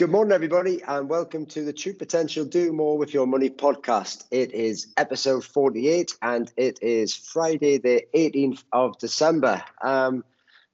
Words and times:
Good 0.00 0.10
morning, 0.10 0.32
everybody, 0.32 0.82
and 0.88 1.10
welcome 1.10 1.44
to 1.44 1.62
the 1.62 1.74
True 1.74 1.92
Potential 1.92 2.46
Do 2.46 2.72
More 2.72 2.96
with 2.96 3.12
Your 3.12 3.26
Money 3.26 3.50
podcast. 3.50 4.24
It 4.30 4.50
is 4.52 4.94
episode 4.96 5.44
48 5.44 6.16
and 6.22 6.50
it 6.56 6.78
is 6.80 7.14
Friday, 7.14 7.76
the 7.76 8.06
18th 8.14 8.64
of 8.72 8.98
December. 8.98 9.62
Um, 9.82 10.24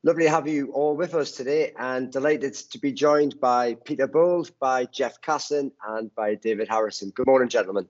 lovely 0.04 0.26
to 0.26 0.30
have 0.30 0.46
you 0.46 0.70
all 0.70 0.94
with 0.94 1.12
us 1.16 1.32
today 1.32 1.72
and 1.76 2.12
delighted 2.12 2.54
to 2.54 2.78
be 2.78 2.92
joined 2.92 3.40
by 3.40 3.74
Peter 3.84 4.06
Bowles, 4.06 4.50
by 4.50 4.84
Jeff 4.84 5.20
Casson, 5.22 5.72
and 5.88 6.14
by 6.14 6.36
David 6.36 6.68
Harrison. 6.68 7.10
Good 7.10 7.26
morning, 7.26 7.48
gentlemen. 7.48 7.88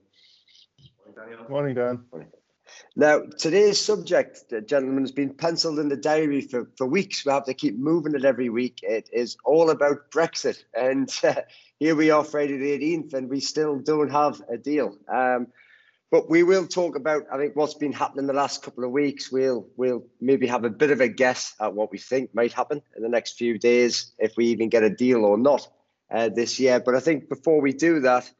Morning, 1.49 1.75
Dan. 1.75 2.03
Morning. 2.11 2.31
Now, 2.95 3.21
today's 3.37 3.79
subject, 3.79 4.51
gentlemen, 4.65 5.03
has 5.03 5.11
been 5.11 5.33
penciled 5.33 5.79
in 5.79 5.89
the 5.89 5.97
diary 5.97 6.41
for, 6.41 6.69
for 6.77 6.87
weeks. 6.87 7.25
We 7.25 7.31
have 7.31 7.45
to 7.45 7.53
keep 7.53 7.77
moving 7.77 8.15
it 8.15 8.25
every 8.25 8.49
week. 8.49 8.79
It 8.83 9.09
is 9.11 9.37
all 9.45 9.69
about 9.69 10.11
Brexit. 10.11 10.63
And 10.73 11.09
uh, 11.23 11.35
here 11.79 11.95
we 11.95 12.09
are, 12.09 12.23
Friday 12.23 12.57
the 12.57 12.79
18th, 12.79 13.13
and 13.13 13.29
we 13.29 13.39
still 13.39 13.79
don't 13.79 14.11
have 14.11 14.41
a 14.49 14.57
deal. 14.57 14.97
Um, 15.07 15.47
but 16.09 16.29
we 16.29 16.43
will 16.43 16.65
talk 16.65 16.95
about, 16.95 17.23
I 17.31 17.37
think, 17.37 17.55
what's 17.55 17.73
been 17.73 17.91
happening 17.91 18.27
the 18.27 18.33
last 18.33 18.63
couple 18.63 18.85
of 18.85 18.91
weeks. 18.91 19.31
We'll 19.31 19.67
we'll 19.75 20.05
maybe 20.21 20.47
have 20.47 20.63
a 20.63 20.69
bit 20.69 20.91
of 20.91 21.01
a 21.01 21.09
guess 21.09 21.53
at 21.59 21.73
what 21.73 21.91
we 21.91 21.97
think 21.97 22.33
might 22.33 22.53
happen 22.53 22.81
in 22.95 23.03
the 23.03 23.09
next 23.09 23.37
few 23.37 23.59
days, 23.59 24.13
if 24.17 24.37
we 24.37 24.47
even 24.47 24.69
get 24.69 24.83
a 24.83 24.89
deal 24.89 25.25
or 25.25 25.37
not 25.37 25.67
uh, 26.09 26.29
this 26.29 26.59
year. 26.59 26.79
But 26.79 26.95
I 26.95 27.01
think 27.01 27.27
before 27.27 27.59
we 27.59 27.73
do 27.73 27.99
that, 28.01 28.31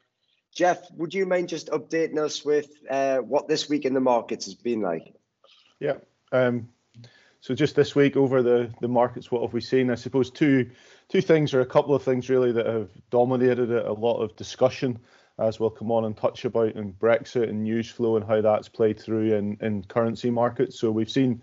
Jeff, 0.58 0.90
would 0.96 1.14
you 1.14 1.24
mind 1.24 1.48
just 1.48 1.68
updating 1.68 2.18
us 2.18 2.44
with 2.44 2.68
uh, 2.90 3.18
what 3.18 3.46
this 3.46 3.68
week 3.68 3.84
in 3.84 3.94
the 3.94 4.00
markets 4.00 4.46
has 4.46 4.56
been 4.56 4.80
like? 4.80 5.14
Yeah. 5.78 5.98
Um, 6.32 6.68
so 7.40 7.54
just 7.54 7.76
this 7.76 7.94
week 7.94 8.16
over 8.16 8.42
the 8.42 8.68
the 8.80 8.88
markets, 8.88 9.30
what 9.30 9.42
have 9.42 9.52
we 9.52 9.60
seen? 9.60 9.88
I 9.88 9.94
suppose 9.94 10.32
two 10.32 10.68
two 11.08 11.20
things 11.20 11.54
or 11.54 11.60
a 11.60 11.66
couple 11.66 11.94
of 11.94 12.02
things 12.02 12.28
really 12.28 12.50
that 12.50 12.66
have 12.66 12.90
dominated. 13.08 13.70
A 13.70 13.92
lot 13.92 14.20
of 14.20 14.34
discussion, 14.34 14.98
as 15.38 15.60
we'll 15.60 15.70
come 15.70 15.92
on 15.92 16.06
and 16.06 16.16
touch 16.16 16.44
about, 16.44 16.74
in 16.74 16.92
Brexit 16.92 17.48
and 17.48 17.62
news 17.62 17.88
flow 17.88 18.16
and 18.16 18.26
how 18.26 18.40
that's 18.40 18.68
played 18.68 18.98
through 18.98 19.34
in 19.34 19.58
in 19.60 19.84
currency 19.84 20.28
markets. 20.28 20.80
So 20.80 20.90
we've 20.90 21.08
seen 21.08 21.40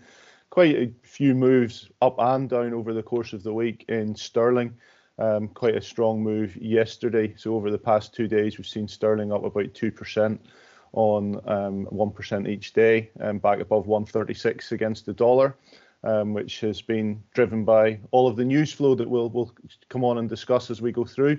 quite 0.50 0.76
a 0.76 0.92
few 1.04 1.34
moves 1.34 1.88
up 2.02 2.16
and 2.18 2.50
down 2.50 2.74
over 2.74 2.92
the 2.92 3.02
course 3.02 3.32
of 3.32 3.42
the 3.42 3.54
week 3.54 3.86
in 3.88 4.14
sterling. 4.14 4.74
Um, 5.18 5.48
quite 5.48 5.76
a 5.76 5.80
strong 5.80 6.22
move 6.22 6.56
yesterday. 6.56 7.34
So 7.38 7.54
over 7.54 7.70
the 7.70 7.78
past 7.78 8.14
two 8.14 8.28
days, 8.28 8.58
we've 8.58 8.66
seen 8.66 8.86
sterling 8.86 9.32
up 9.32 9.44
about 9.44 9.72
two 9.72 9.90
percent 9.90 10.40
on 10.92 11.40
um, 11.46 11.84
one 11.86 12.12
um, 12.32 12.46
each 12.46 12.72
day, 12.72 13.10
and 13.20 13.30
um, 13.30 13.38
back 13.38 13.60
above 13.60 13.86
136 13.86 14.72
against 14.72 15.06
the 15.06 15.12
dollar, 15.12 15.54
um, 16.04 16.32
which 16.32 16.60
has 16.60 16.80
been 16.82 17.22
driven 17.34 17.64
by 17.64 17.98
all 18.10 18.26
of 18.26 18.36
the 18.36 18.44
news 18.44 18.72
flow 18.72 18.94
that 18.94 19.08
we'll 19.08 19.28
we'll 19.30 19.52
come 19.88 20.04
on 20.04 20.18
and 20.18 20.28
discuss 20.28 20.70
as 20.70 20.82
we 20.82 20.92
go 20.92 21.04
through. 21.04 21.38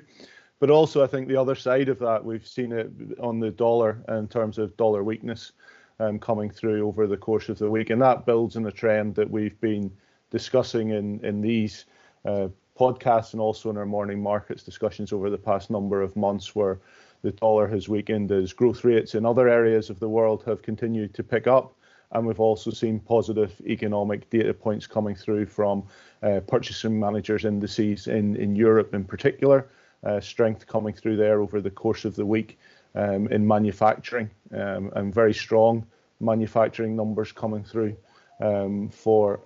But 0.59 0.69
also, 0.69 1.03
I 1.03 1.07
think 1.07 1.27
the 1.27 1.37
other 1.37 1.55
side 1.55 1.89
of 1.89 1.99
that, 1.99 2.23
we've 2.23 2.47
seen 2.47 2.71
it 2.71 2.89
on 3.19 3.39
the 3.39 3.51
dollar 3.51 4.03
in 4.09 4.27
terms 4.27 4.57
of 4.57 4.75
dollar 4.77 5.03
weakness 5.03 5.51
um, 5.99 6.17
coming 6.19 6.49
through 6.49 6.87
over 6.87 7.05
the 7.05 7.17
course 7.17 7.49
of 7.49 7.59
the 7.59 7.69
week, 7.69 7.89
and 7.89 8.01
that 8.01 8.25
builds 8.25 8.55
on 8.55 8.65
a 8.65 8.71
trend 8.71 9.15
that 9.15 9.29
we've 9.29 9.59
been 9.59 9.91
discussing 10.31 10.91
in 10.91 11.23
in 11.25 11.41
these. 11.41 11.85
Uh, 12.25 12.49
podcasts 12.77 13.33
and 13.33 13.41
also 13.41 13.69
in 13.69 13.77
our 13.77 13.85
morning 13.85 14.21
markets 14.21 14.63
discussions 14.63 15.11
over 15.11 15.29
the 15.29 15.37
past 15.37 15.69
number 15.69 16.01
of 16.01 16.15
months 16.15 16.55
where 16.55 16.79
the 17.23 17.31
dollar 17.31 17.67
has 17.67 17.89
weakened 17.89 18.31
as 18.31 18.53
growth 18.53 18.83
rates 18.83 19.15
in 19.15 19.25
other 19.25 19.49
areas 19.49 19.89
of 19.89 19.99
the 19.99 20.09
world 20.09 20.43
have 20.45 20.61
continued 20.61 21.13
to 21.13 21.23
pick 21.23 21.47
up. 21.47 21.73
And 22.11 22.25
we've 22.25 22.39
also 22.39 22.71
seen 22.71 22.99
positive 22.99 23.53
economic 23.65 24.29
data 24.29 24.53
points 24.53 24.87
coming 24.87 25.15
through 25.15 25.47
from 25.47 25.83
uh, 26.23 26.39
purchasing 26.47 26.97
managers 26.97 27.43
indices 27.43 28.07
in, 28.07 28.35
in 28.37 28.55
Europe 28.55 28.93
in 28.93 29.03
particular, 29.03 29.67
uh, 30.05 30.21
strength 30.21 30.67
coming 30.67 30.93
through 30.93 31.17
there 31.17 31.41
over 31.41 31.59
the 31.59 31.71
course 31.71 32.05
of 32.05 32.15
the 32.15 32.25
week 32.25 32.59
um, 32.95 33.27
in 33.27 33.45
manufacturing 33.45 34.29
um, 34.53 34.91
and 34.95 35.13
very 35.13 35.33
strong 35.33 35.85
manufacturing 36.19 36.95
numbers 36.95 37.31
coming 37.31 37.63
through 37.63 37.95
um, 38.41 38.89
for, 38.89 39.41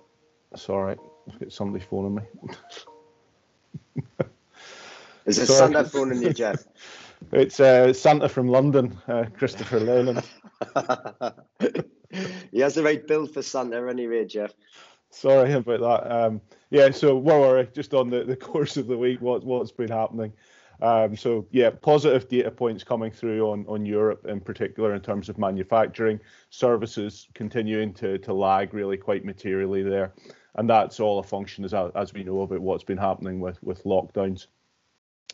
sorry, 0.54 0.96
I've 1.28 1.40
got 1.40 1.52
somebody 1.52 1.84
phoning 1.84 2.16
me. 2.16 2.22
Is 5.26 5.38
it 5.38 5.46
Santa 5.46 5.84
phoning 5.84 6.22
you, 6.22 6.32
Jeff? 6.32 6.64
It's 7.30 7.60
uh, 7.60 7.92
Santa 7.92 8.28
from 8.28 8.48
London, 8.48 8.98
uh, 9.06 9.26
Christopher 9.38 9.78
Leyland. 9.78 10.24
he 12.50 12.58
has 12.58 12.74
the 12.74 12.82
right 12.82 13.06
build 13.06 13.32
for 13.32 13.42
Santa 13.42 13.88
anyway, 13.88 14.24
Jeff. 14.24 14.52
Sorry 15.10 15.52
about 15.52 15.80
that. 15.80 16.12
Um, 16.12 16.40
yeah, 16.70 16.90
so 16.90 17.16
where 17.16 17.38
were? 17.38 17.62
Just 17.62 17.94
on 17.94 18.10
the, 18.10 18.24
the 18.24 18.34
course 18.34 18.76
of 18.76 18.88
the 18.88 18.98
week, 18.98 19.20
what, 19.20 19.44
what's 19.44 19.70
been 19.70 19.88
happening. 19.88 20.32
Um, 20.82 21.16
so 21.16 21.46
yeah, 21.52 21.70
positive 21.70 22.28
data 22.28 22.50
points 22.50 22.82
coming 22.82 23.12
through 23.12 23.48
on, 23.48 23.64
on 23.68 23.86
Europe 23.86 24.26
in 24.26 24.40
particular 24.40 24.92
in 24.92 25.00
terms 25.00 25.28
of 25.28 25.38
manufacturing, 25.38 26.18
services 26.50 27.28
continuing 27.34 27.94
to, 27.94 28.18
to 28.18 28.34
lag 28.34 28.74
really 28.74 28.96
quite 28.96 29.24
materially 29.24 29.84
there 29.84 30.12
and 30.56 30.68
that's 30.68 31.00
all 31.00 31.18
a 31.18 31.22
function, 31.22 31.64
as 31.64 31.74
as 31.74 32.12
we 32.12 32.24
know 32.24 32.42
about 32.42 32.60
what's 32.60 32.84
been 32.84 32.98
happening 32.98 33.40
with 33.40 33.62
with 33.62 33.84
lockdowns. 33.84 34.46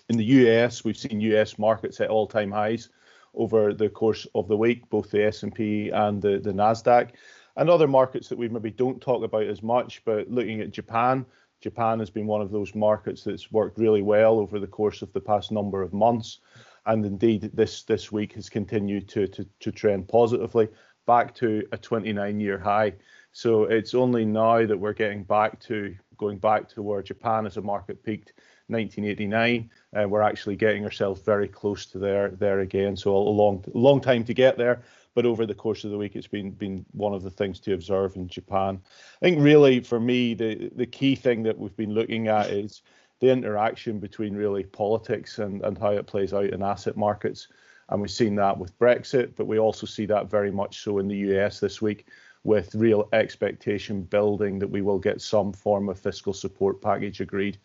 In 0.09 0.17
the 0.17 0.25
US, 0.25 0.85
we've 0.85 0.97
seen 0.97 1.21
US 1.21 1.59
markets 1.59 2.01
at 2.01 2.09
all-time 2.09 2.51
highs 2.51 2.89
over 3.35 3.75
the 3.75 3.89
course 3.89 4.27
of 4.35 4.49
the 4.49 4.57
week, 4.57 4.89
both 4.89 5.11
the 5.11 5.25
S&P 5.25 5.91
and 5.91 6.21
the, 6.23 6.39
the 6.39 6.53
Nasdaq, 6.53 7.11
and 7.57 7.69
other 7.69 7.87
markets 7.87 8.29
that 8.29 8.39
we 8.39 8.49
maybe 8.49 8.71
don't 8.71 9.01
talk 9.01 9.23
about 9.23 9.45
as 9.45 9.63
much. 9.63 10.03
But 10.05 10.31
looking 10.31 10.61
at 10.61 10.71
Japan, 10.71 11.27
Japan 11.61 11.99
has 11.99 12.11
been 12.11 12.27
one 12.27 12.41
of 12.41 12.51
those 12.51 12.75
markets 12.75 13.25
that's 13.25 13.53
worked 13.53 13.79
really 13.79 14.03
well 14.03 14.39
over 14.39 14.59
the 14.59 14.67
course 14.67 15.03
of 15.03 15.13
the 15.13 15.21
past 15.21 15.53
number 15.53 15.83
of 15.83 15.93
months, 15.93 16.39
and 16.87 17.05
indeed 17.05 17.51
this 17.53 17.83
this 17.83 18.11
week 18.13 18.33
has 18.35 18.49
continued 18.49 19.09
to 19.09 19.27
to, 19.29 19.47
to 19.61 19.73
trend 19.73 20.09
positively 20.09 20.69
back 21.07 21.35
to 21.35 21.67
a 21.73 21.79
29-year 21.79 22.59
high. 22.59 22.93
So 23.39 23.67
it's 23.67 23.95
only 23.95 24.25
now 24.25 24.67
that 24.67 24.77
we're 24.77 24.93
getting 24.93 25.23
back 25.23 25.61
to 25.61 25.95
going 26.17 26.39
back 26.39 26.69
to 26.71 26.83
where 26.83 27.05
Japan 27.05 27.47
as 27.47 27.57
a 27.57 27.63
market 27.63 28.03
peaked 28.03 28.33
1989. 28.67 29.71
Uh, 29.95 30.09
we're 30.09 30.23
actually 30.23 30.57
getting 30.57 30.85
ourselves 30.85 31.21
very 31.21 31.47
close 31.47 31.87
to 31.87 32.01
there 32.01 32.31
there 32.31 32.59
again. 32.59 32.97
So 32.97 33.15
a 33.15 33.17
long 33.17 33.65
long 33.75 34.01
time 34.01 34.25
to 34.25 34.35
get 34.35 34.59
there, 34.59 34.83
but 35.15 35.25
over 35.25 35.47
the 35.47 35.55
course 35.55 35.85
of 35.85 35.93
the 35.93 35.99
week, 35.99 36.17
it's 36.17 36.27
been 36.27 36.51
been 36.51 36.85
one 36.91 37.15
of 37.15 37.23
the 37.23 37.31
things 37.31 37.61
to 37.61 37.75
observe 37.75 38.17
in 38.17 38.27
Japan. 38.27 38.81
I 39.23 39.27
think 39.27 39.41
really 39.41 39.79
for 39.79 40.01
me 40.01 40.35
the 40.35 40.73
the 40.75 40.87
key 40.87 41.15
thing 41.15 41.45
that 41.45 41.57
we've 41.57 41.77
been 41.77 41.95
looking 41.95 42.27
at 42.27 42.51
is 42.51 42.83
the 43.21 43.31
interaction 43.31 44.01
between 44.01 44.35
really 44.35 44.65
politics 44.65 45.39
and, 45.39 45.63
and 45.63 45.79
how 45.79 45.91
it 45.91 46.09
plays 46.09 46.33
out 46.35 46.47
in 46.47 46.61
asset 46.65 46.97
markets. 46.97 47.47
And 47.89 48.03
we've 48.03 48.11
seen 48.11 48.35
that 48.35 48.59
with 48.59 48.77
Brexit, 48.81 49.35
but 49.37 49.47
we 49.47 49.61
also 49.61 49.87
see 49.87 50.07
that 50.07 50.29
very 50.29 50.51
much 50.51 50.83
so 50.83 50.99
in 50.99 51.07
the 51.07 51.17
US 51.33 51.61
this 51.61 51.81
week 51.81 52.07
with 52.45 52.75
real 52.75 53.09
expectation 53.13 54.03
building 54.03 54.59
that 54.59 54.71
we 54.71 54.83
will 54.83 54.99
get 54.99 55.21
some 55.21 55.53
form 55.53 55.89
of 55.89 55.99
fiscal 55.99 56.33
support 56.33 56.81
package 56.81 57.21
agreed 57.21 57.59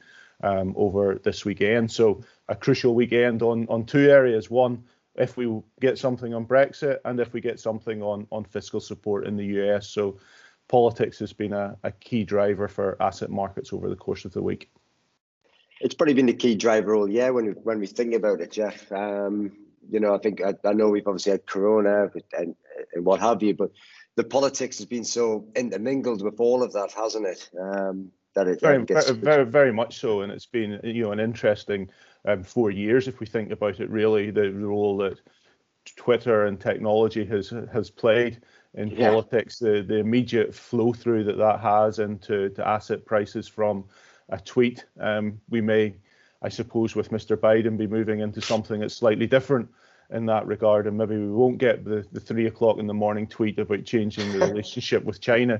um, 0.44 0.73
over 0.75 1.16
this 1.23 1.45
weekend. 1.45 1.91
So 1.91 2.22
a 2.50 2.56
crucial 2.56 2.95
weekend 2.95 3.41
on 3.41 3.67
on 3.69 3.85
two 3.85 4.09
areas. 4.09 4.50
One, 4.50 4.84
if 5.16 5.38
we 5.38 5.61
get 5.79 5.97
something 5.97 6.34
on 6.34 6.45
Brexit, 6.45 7.00
and 7.06 7.19
if 7.19 7.34
we 7.34 7.41
get 7.41 7.59
something 7.59 8.01
on 8.01 8.28
on 8.31 8.44
fiscal 8.44 8.79
support 8.79 9.28
in 9.28 9.38
the 9.38 9.45
US. 9.61 9.88
So 9.88 10.17
politics 10.67 11.19
has 11.19 11.34
been 11.34 11.53
a, 11.53 11.78
a 11.84 11.91
key 11.91 12.23
driver 12.23 12.67
for 12.67 12.97
asset 13.01 13.29
markets 13.29 13.73
over 13.73 13.90
the 13.90 13.95
course 13.95 14.25
of 14.25 14.34
the 14.34 14.41
week. 14.41 14.69
It's 15.81 15.94
probably 15.94 16.13
been 16.13 16.28
the 16.28 16.34
key 16.34 16.55
driver 16.55 16.95
all 16.95 17.09
year 17.09 17.34
when 17.34 17.47
when 17.63 17.79
we 17.79 17.88
think 17.88 18.13
about 18.13 18.41
it, 18.41 18.51
Jeff. 18.51 18.91
Um, 18.91 19.51
you 19.90 20.00
know, 20.00 20.16
I 20.16 20.17
think 20.17 20.41
I, 20.41 20.53
I 20.63 20.73
know 20.73 20.90
we've 20.90 21.07
obviously 21.07 21.34
had 21.34 21.45
Corona 21.45 22.09
and, 22.37 22.55
and 22.93 23.05
what 23.05 23.19
have 23.19 23.43
you, 23.43 23.53
but 23.53 23.72
the 24.16 24.24
politics 24.24 24.78
has 24.78 24.86
been 24.86 25.04
so 25.04 25.46
intermingled 25.56 26.24
with 26.24 26.40
all 26.40 26.64
of 26.64 26.74
that, 26.74 26.92
hasn't 26.92 27.26
it? 27.26 27.50
Um, 27.60 28.12
that 28.36 28.48
it 28.48 28.62
very, 28.62 28.84
gets... 28.86 29.10
very, 29.10 29.46
very 29.46 29.72
much 29.72 30.00
so, 30.00 30.22
and 30.22 30.32
it's 30.32 30.46
been 30.46 30.80
you 30.84 31.04
know 31.04 31.12
an 31.12 31.20
interesting 31.20 31.90
um, 32.26 32.44
four 32.44 32.72
years 32.72 33.08
if 33.08 33.20
we 33.20 33.26
think 33.26 33.52
about 33.52 33.80
it. 33.80 33.90
Really, 33.90 34.32
the 34.32 34.52
role 34.52 34.98
that 34.98 35.20
Twitter 35.96 36.46
and 36.46 36.60
technology 36.60 37.26
has 37.26 37.54
has 37.72 37.90
played 37.90 38.42
in 38.74 38.90
yeah. 38.90 39.10
politics, 39.10 39.60
the 39.60 39.84
the 39.88 39.98
immediate 39.98 40.54
flow 40.54 40.94
through 40.94 41.26
that 41.26 41.38
that 41.38 41.60
has 41.60 42.00
into 42.00 42.50
to 42.50 42.68
asset 42.68 43.06
prices 43.06 43.48
from 43.48 43.86
a 44.30 44.40
tweet. 44.40 44.86
Um, 45.00 45.40
we 45.50 45.62
may, 45.62 45.96
I 46.42 46.50
suppose, 46.50 46.96
with 46.96 47.12
Mr. 47.12 47.38
Biden, 47.38 47.78
be 47.78 47.88
moving 47.88 48.22
into 48.22 48.42
something 48.42 48.80
that's 48.80 48.96
slightly 48.96 49.28
different 49.28 49.70
in 50.14 50.28
that 50.28 50.46
regard, 50.46 50.88
and 50.88 50.98
maybe 50.98 51.18
we 51.18 51.32
won't 51.32 51.58
get 51.58 51.84
the, 51.84 52.06
the 52.12 52.20
three 52.20 52.46
o'clock 52.46 52.78
in 52.78 52.88
the 52.88 52.94
morning 52.94 53.28
tweet 53.28 53.58
about 53.60 53.84
changing 53.84 54.32
the 54.32 54.46
relationship 54.48 55.04
with 55.04 55.20
China. 55.20 55.60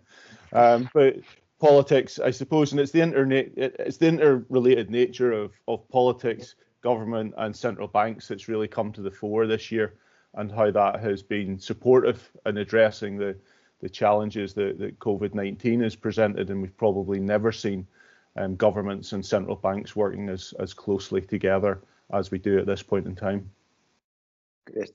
Um, 0.54 0.90
but 0.94 1.18
politics, 1.60 2.20
I 2.20 2.32
suppose, 2.32 2.72
and 2.72 2.80
it's 2.80 2.92
the 2.92 3.02
internet, 3.02 3.52
it's 3.58 3.98
the 3.98 4.08
interrelated 4.08 4.90
nature 4.90 5.32
of 5.32 5.54
of 5.68 5.88
politics, 5.90 6.56
government, 6.82 7.34
and 7.38 7.56
central 7.56 7.88
banks 7.88 8.28
that's 8.28 8.48
really 8.48 8.68
come 8.68 8.92
to 8.94 9.02
the 9.02 9.12
fore 9.12 9.48
this 9.48 9.72
year, 9.72 9.96
and 10.36 10.52
how 10.52 10.70
that 10.72 11.00
has 11.00 11.24
been 11.24 11.60
supportive 11.60 12.30
in 12.46 12.58
addressing 12.58 13.18
the 13.18 13.36
the 13.82 13.90
challenges 13.90 14.54
that, 14.54 14.78
that 14.78 15.00
COVID 15.00 15.34
nineteen 15.34 15.82
has 15.82 15.96
presented, 15.96 16.52
and 16.52 16.62
we've 16.62 16.78
probably 16.78 17.20
never 17.20 17.52
seen 17.52 17.88
um, 18.36 18.56
governments 18.56 19.14
and 19.14 19.26
central 19.26 19.56
banks 19.56 19.96
working 19.96 20.30
as 20.30 20.54
as 20.60 20.76
closely 20.76 21.22
together 21.22 21.82
as 22.12 22.30
we 22.30 22.38
do 22.38 22.60
at 22.60 22.68
this 22.68 22.84
point 22.84 23.08
in 23.08 23.16
time. 23.16 23.50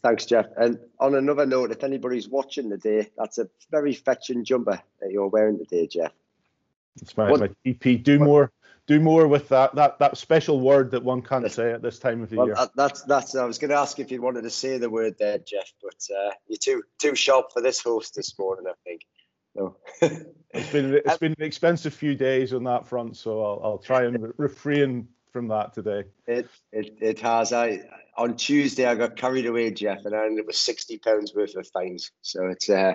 Thanks, 0.03 0.25
Jeff. 0.27 0.47
And 0.57 0.79
on 0.99 1.15
another 1.15 1.47
note, 1.47 1.71
if 1.71 1.85
anybody's 1.85 2.29
watching 2.29 2.71
today, 2.71 3.09
that's 3.17 3.39
a 3.39 3.49
very 3.71 3.93
fetching 3.93 4.45
jumper 4.45 4.81
that 5.01 5.11
you're 5.11 5.29
wearing 5.29 5.59
today, 5.59 5.87
Jeff. 5.87 6.13
It's 7.01 7.17
my, 7.17 7.31
what, 7.31 7.41
my 7.41 7.51
TP. 7.65 8.03
Do 8.03 8.19
what, 8.19 8.25
more, 8.25 8.53
do 8.87 8.99
more 9.01 9.29
with 9.29 9.49
that 9.51 9.75
that 9.75 9.99
that 9.99 10.17
special 10.17 10.61
word 10.61 10.91
that 10.91 11.05
one 11.05 11.23
can't 11.23 11.51
say 11.53 11.73
at 11.73 11.83
this 11.83 11.99
time 11.99 12.23
of 12.23 12.31
the 12.31 12.37
well, 12.37 12.47
year. 12.47 12.57
That's 12.75 13.03
that's. 13.03 13.37
I 13.37 13.45
was 13.45 13.59
going 13.59 13.71
to 13.71 13.77
ask 13.77 13.99
if 13.99 14.11
you 14.11 14.21
wanted 14.23 14.43
to 14.43 14.51
say 14.51 14.79
the 14.79 14.91
word 14.91 15.17
there, 15.19 15.39
Jeff, 15.39 15.71
but 15.83 16.09
uh, 16.17 16.31
you're 16.49 16.59
too 16.59 16.83
too 16.99 17.15
sharp 17.15 17.53
for 17.53 17.63
this 17.63 17.81
host 17.81 18.15
this 18.15 18.37
morning, 18.39 18.65
I 18.69 18.75
think. 18.85 19.03
No. 19.55 19.77
it's 20.01 20.73
been 20.73 20.95
it's 20.95 21.19
been 21.21 21.35
an 21.39 21.45
expensive 21.45 21.95
few 21.95 22.15
days 22.15 22.53
on 22.53 22.65
that 22.65 22.87
front, 22.87 23.17
so 23.17 23.45
I'll 23.45 23.61
I'll 23.63 23.79
try 23.79 24.05
and 24.05 24.33
refrain 24.39 25.09
from 25.33 25.49
that 25.49 25.73
today. 25.73 26.05
It 26.27 26.49
it 26.73 26.99
it 27.01 27.21
has. 27.21 27.53
I 27.53 27.81
on 28.17 28.37
Tuesday 28.37 28.87
I 28.87 28.95
got 28.95 29.17
carried 29.17 29.47
away, 29.47 29.71
Jeff, 29.71 30.05
and 30.05 30.15
I 30.15 30.25
ended 30.25 30.41
up 30.41 30.47
with 30.47 30.57
sixty 30.57 30.99
pounds 30.99 31.35
worth 31.35 31.57
of 31.57 31.67
fines. 31.69 32.11
So 32.23 32.47
it's 32.47 32.69
uh, 32.69 32.95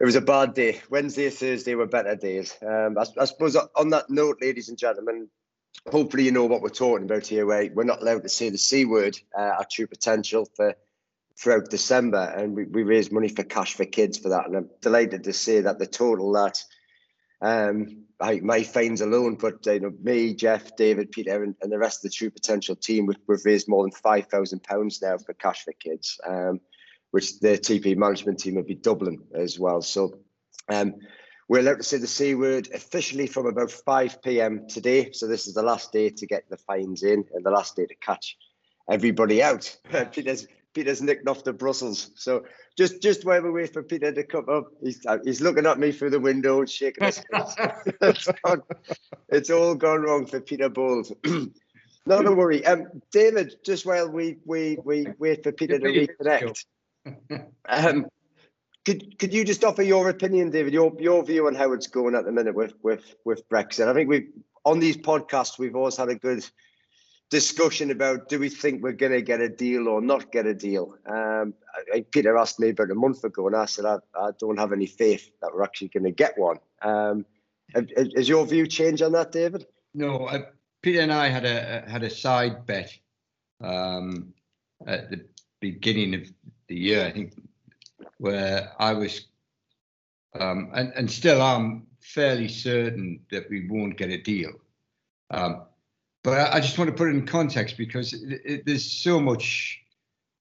it 0.00 0.04
was 0.04 0.16
a 0.16 0.20
bad 0.20 0.54
day. 0.54 0.80
Wednesday, 0.90 1.30
Thursday 1.30 1.74
were 1.74 1.86
better 1.86 2.14
days. 2.14 2.56
Um, 2.62 2.96
I, 2.98 3.04
I, 3.20 3.24
suppose 3.24 3.56
on 3.56 3.90
that 3.90 4.10
note, 4.10 4.38
ladies 4.40 4.68
and 4.68 4.78
gentlemen, 4.78 5.28
hopefully 5.90 6.24
you 6.24 6.32
know 6.32 6.46
what 6.46 6.62
we're 6.62 6.68
talking 6.68 7.04
about 7.04 7.26
here. 7.26 7.46
Where 7.46 7.70
we're 7.72 7.84
not 7.84 8.02
allowed 8.02 8.22
to 8.22 8.28
say 8.28 8.50
the 8.50 8.58
c 8.58 8.84
word, 8.84 9.18
uh, 9.36 9.42
our 9.42 9.66
true 9.70 9.86
potential 9.86 10.48
for 10.54 10.76
throughout 11.36 11.70
December, 11.70 12.34
and 12.36 12.54
we, 12.54 12.64
we 12.64 12.82
raised 12.82 13.12
money 13.12 13.28
for 13.28 13.44
Cash 13.44 13.74
for 13.74 13.84
Kids 13.84 14.18
for 14.18 14.30
that. 14.30 14.46
And 14.46 14.56
I'm 14.56 14.70
delighted 14.80 15.24
to 15.24 15.32
say 15.32 15.60
that 15.60 15.78
the 15.78 15.86
total 15.86 16.32
that 16.32 16.62
um, 17.40 18.04
I, 18.20 18.40
my 18.40 18.62
fines 18.64 19.00
alone, 19.00 19.36
but 19.36 19.64
you 19.66 19.80
know, 19.80 19.92
me, 20.02 20.34
Jeff, 20.34 20.76
David, 20.76 21.12
Peter, 21.12 21.42
and, 21.42 21.54
and 21.62 21.70
the 21.70 21.78
rest 21.78 22.04
of 22.04 22.10
the 22.10 22.14
True 22.14 22.30
Potential 22.30 22.74
team, 22.74 23.06
we've, 23.06 23.16
we've 23.26 23.44
raised 23.44 23.68
more 23.68 23.84
than 23.84 23.92
five 23.92 24.26
thousand 24.26 24.62
pounds 24.64 25.00
now 25.00 25.18
for 25.18 25.34
Cash 25.34 25.64
for 25.64 25.72
Kids, 25.72 26.20
um, 26.26 26.60
which 27.12 27.38
the 27.38 27.58
TP 27.58 27.96
management 27.96 28.40
team 28.40 28.56
will 28.56 28.64
be 28.64 28.74
doubling 28.74 29.22
as 29.34 29.58
well. 29.58 29.82
So 29.82 30.18
um, 30.68 30.96
we're 31.48 31.60
allowed 31.60 31.78
to 31.78 31.84
say 31.84 31.98
the 31.98 32.06
C 32.06 32.34
word 32.34 32.68
officially 32.74 33.26
from 33.26 33.46
about 33.46 33.70
5 33.70 34.20
p.m. 34.22 34.66
today. 34.68 35.12
So 35.12 35.26
this 35.26 35.46
is 35.46 35.54
the 35.54 35.62
last 35.62 35.92
day 35.92 36.10
to 36.10 36.26
get 36.26 36.44
the 36.50 36.58
fines 36.58 37.02
in 37.02 37.24
and 37.32 37.44
the 37.44 37.50
last 37.50 37.76
day 37.76 37.86
to 37.86 37.94
catch 37.94 38.36
everybody 38.90 39.42
out. 39.42 39.74
Peter's 40.12 40.46
Peter's 40.74 41.02
nicked 41.02 41.28
off 41.28 41.42
to 41.44 41.52
Brussels. 41.52 42.10
So 42.16 42.44
just 42.76 43.02
just 43.02 43.24
while 43.24 43.42
we 43.42 43.50
wait 43.50 43.72
for 43.72 43.82
Peter 43.82 44.12
to 44.12 44.22
come 44.24 44.48
up, 44.48 44.66
he's 44.82 45.04
uh, 45.06 45.18
he's 45.24 45.40
looking 45.40 45.66
at 45.66 45.78
me 45.78 45.92
through 45.92 46.10
the 46.10 46.20
window 46.20 46.60
and 46.60 46.70
shaking 46.70 47.06
his 47.06 47.22
head. 47.32 47.74
it's, 48.02 48.28
it's 49.28 49.50
all 49.50 49.74
gone 49.74 50.02
wrong 50.02 50.26
for 50.26 50.40
Peter 50.40 50.68
Bowles. 50.68 51.12
Not 52.06 52.22
to 52.22 52.32
worry. 52.32 52.64
Um, 52.64 52.86
David, 53.12 53.56
just 53.64 53.84
while 53.84 54.08
we 54.08 54.36
we 54.44 54.78
we 54.84 55.06
wait 55.18 55.42
for 55.42 55.52
Peter 55.52 55.78
to 55.78 55.84
reconnect, 55.84 56.64
um, 57.68 58.06
could 58.84 59.18
could 59.18 59.34
you 59.34 59.44
just 59.44 59.64
offer 59.64 59.82
your 59.82 60.08
opinion, 60.08 60.50
David, 60.50 60.72
your 60.72 60.94
your 60.98 61.24
view 61.24 61.46
on 61.46 61.54
how 61.54 61.72
it's 61.72 61.88
going 61.88 62.14
at 62.14 62.24
the 62.24 62.32
minute 62.32 62.54
with 62.54 62.74
with 62.82 63.14
with 63.24 63.46
Brexit? 63.48 63.88
I 63.88 63.94
think 63.94 64.08
we 64.08 64.28
on 64.64 64.78
these 64.78 64.96
podcasts 64.96 65.58
we've 65.58 65.76
always 65.76 65.96
had 65.96 66.08
a 66.08 66.14
good 66.14 66.48
discussion 67.30 67.90
about 67.90 68.28
do 68.28 68.38
we 68.38 68.48
think 68.48 68.82
we're 68.82 68.92
going 68.92 69.12
to 69.12 69.22
get 69.22 69.40
a 69.40 69.48
deal 69.48 69.88
or 69.88 70.00
not 70.00 70.32
get 70.32 70.46
a 70.46 70.54
deal. 70.54 70.94
Um, 71.06 71.54
Peter 72.10 72.36
asked 72.36 72.58
me 72.58 72.70
about 72.70 72.90
a 72.90 72.94
month 72.94 73.22
ago, 73.24 73.46
and 73.46 73.56
I 73.56 73.66
said 73.66 73.84
I, 73.84 73.98
I 74.18 74.30
don't 74.38 74.58
have 74.58 74.72
any 74.72 74.86
faith 74.86 75.30
that 75.40 75.50
we're 75.54 75.62
actually 75.62 75.88
going 75.88 76.04
to 76.04 76.10
get 76.10 76.38
one. 76.38 76.58
Um, 76.82 77.26
has 77.74 78.28
your 78.28 78.46
view 78.46 78.66
changed 78.66 79.02
on 79.02 79.12
that, 79.12 79.30
David? 79.30 79.66
No, 79.94 80.28
Peter 80.80 81.00
and 81.00 81.12
I 81.12 81.28
had 81.28 81.44
a 81.44 81.84
had 81.88 82.02
a 82.02 82.10
side 82.10 82.64
bet 82.64 82.96
um, 83.60 84.32
at 84.86 85.10
the 85.10 85.26
beginning 85.60 86.14
of 86.14 86.22
the 86.68 86.76
year, 86.76 87.04
I 87.04 87.10
think, 87.10 87.34
where 88.16 88.72
I 88.78 88.94
was, 88.94 89.26
um, 90.38 90.70
and 90.74 90.92
and 90.96 91.10
still 91.10 91.42
I'm 91.42 91.86
fairly 92.00 92.48
certain 92.48 93.20
that 93.30 93.50
we 93.50 93.68
won't 93.68 93.98
get 93.98 94.10
a 94.10 94.22
deal. 94.22 94.52
Um, 95.30 95.66
but 96.22 96.52
I, 96.52 96.60
just 96.60 96.78
want 96.78 96.90
to 96.90 96.96
put 96.96 97.08
it 97.08 97.12
in 97.12 97.26
context 97.26 97.76
because 97.76 98.12
it, 98.12 98.40
it, 98.44 98.66
there's 98.66 98.90
so 98.90 99.20
much 99.20 99.80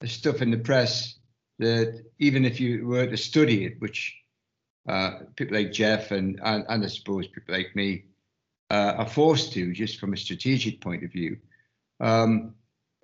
stuff 0.06 0.42
in 0.42 0.52
the 0.52 0.58
press 0.58 1.16
that 1.60 2.04
even 2.20 2.46
if 2.46 2.60
you 2.60 2.88
were 2.88 3.08
to 3.08 3.18
study 3.18 3.66
it, 3.66 3.80
which 3.80 4.16
uh, 4.88 5.20
people 5.36 5.58
like 5.58 5.72
Jeff 5.72 6.12
and, 6.12 6.40
and, 6.44 6.66
and 6.70 6.84
I 6.84 6.88
suppose 6.88 7.28
people 7.28 7.56
like 7.56 7.76
me 7.76 8.06
uh, 8.70 8.94
are 8.98 9.10
forced 9.10 9.54
to, 9.54 9.74
just 9.74 10.00
from 10.00 10.14
a 10.14 10.18
strategic 10.18 10.82
point 10.82 11.04
of 11.04 11.12
view, 11.12 11.38
um, 12.00 12.54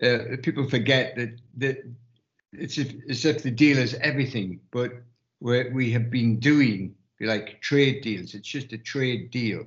uh, 0.02 0.38
people 0.42 0.68
forget 0.70 1.16
that 1.16 1.40
that 1.58 1.78
it's 2.52 2.78
as 2.78 3.26
if 3.26 3.44
the 3.44 3.52
deal 3.52 3.78
is 3.78 3.96
everything, 3.96 4.60
but 4.72 4.92
what 5.40 5.72
we 5.72 5.92
have 5.92 6.10
been 6.10 6.40
doing 6.40 6.96
like 7.20 7.62
trade 7.62 8.02
deals. 8.02 8.34
It's 8.34 8.48
just 8.48 8.74
a 8.74 8.78
trade 8.78 9.32
deal. 9.32 9.66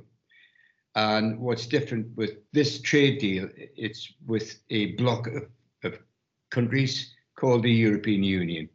And 0.97 1.39
what's 1.39 1.67
different 1.67 2.17
with 2.17 2.39
this 2.53 2.81
trade 2.81 3.19
deal, 3.19 3.49
it's 3.55 4.15
with 4.27 4.61
a 4.71 4.93
block 4.93 5.27
of, 5.27 5.45
of 5.85 5.99
countries 6.51 7.15
called 7.39 7.65
the 7.65 7.71
European 7.71 8.23
Union. 8.23 8.69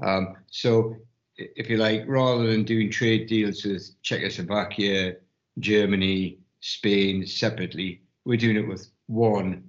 Um, 0.00 0.36
so, 0.50 0.96
if 1.36 1.68
you 1.68 1.76
like, 1.76 2.04
rather 2.06 2.46
than 2.46 2.62
doing 2.62 2.88
trade 2.88 3.26
deals 3.26 3.64
with 3.64 4.00
Czechoslovakia, 4.02 5.16
Germany, 5.58 6.38
Spain 6.60 7.26
separately, 7.26 8.02
we're 8.24 8.38
doing 8.38 8.56
it 8.56 8.68
with 8.68 8.88
one 9.06 9.68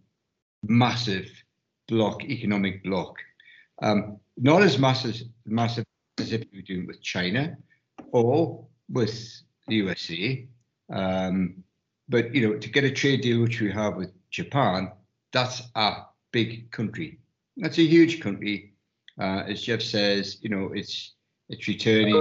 massive 0.61 1.27
block, 1.87 2.23
economic 2.23 2.83
block. 2.83 3.15
Um, 3.81 4.19
not 4.37 4.61
as 4.61 4.77
massive, 4.77 5.19
massive 5.47 5.85
as 6.19 6.31
if 6.31 6.43
you 6.51 6.59
were 6.59 6.61
doing 6.61 6.81
it 6.83 6.87
with 6.87 7.01
China 7.01 7.57
or 8.11 8.67
with 8.87 9.41
the 9.67 9.75
USA, 9.75 10.47
um, 10.89 11.63
but 12.07 12.33
you 12.33 12.47
know, 12.47 12.57
to 12.57 12.69
get 12.69 12.83
a 12.83 12.91
trade 12.91 13.21
deal 13.21 13.41
which 13.41 13.61
we 13.61 13.71
have 13.71 13.95
with 13.95 14.11
Japan, 14.29 14.91
that's 15.31 15.61
a 15.75 16.03
big 16.31 16.71
country. 16.71 17.19
That's 17.57 17.77
a 17.77 17.83
huge 17.83 18.21
country. 18.21 18.73
Uh, 19.19 19.43
as 19.47 19.61
Jeff 19.61 19.81
says, 19.81 20.37
you 20.41 20.49
know, 20.49 20.71
it's 20.73 21.13
it's 21.49 21.67
returning, 21.67 22.15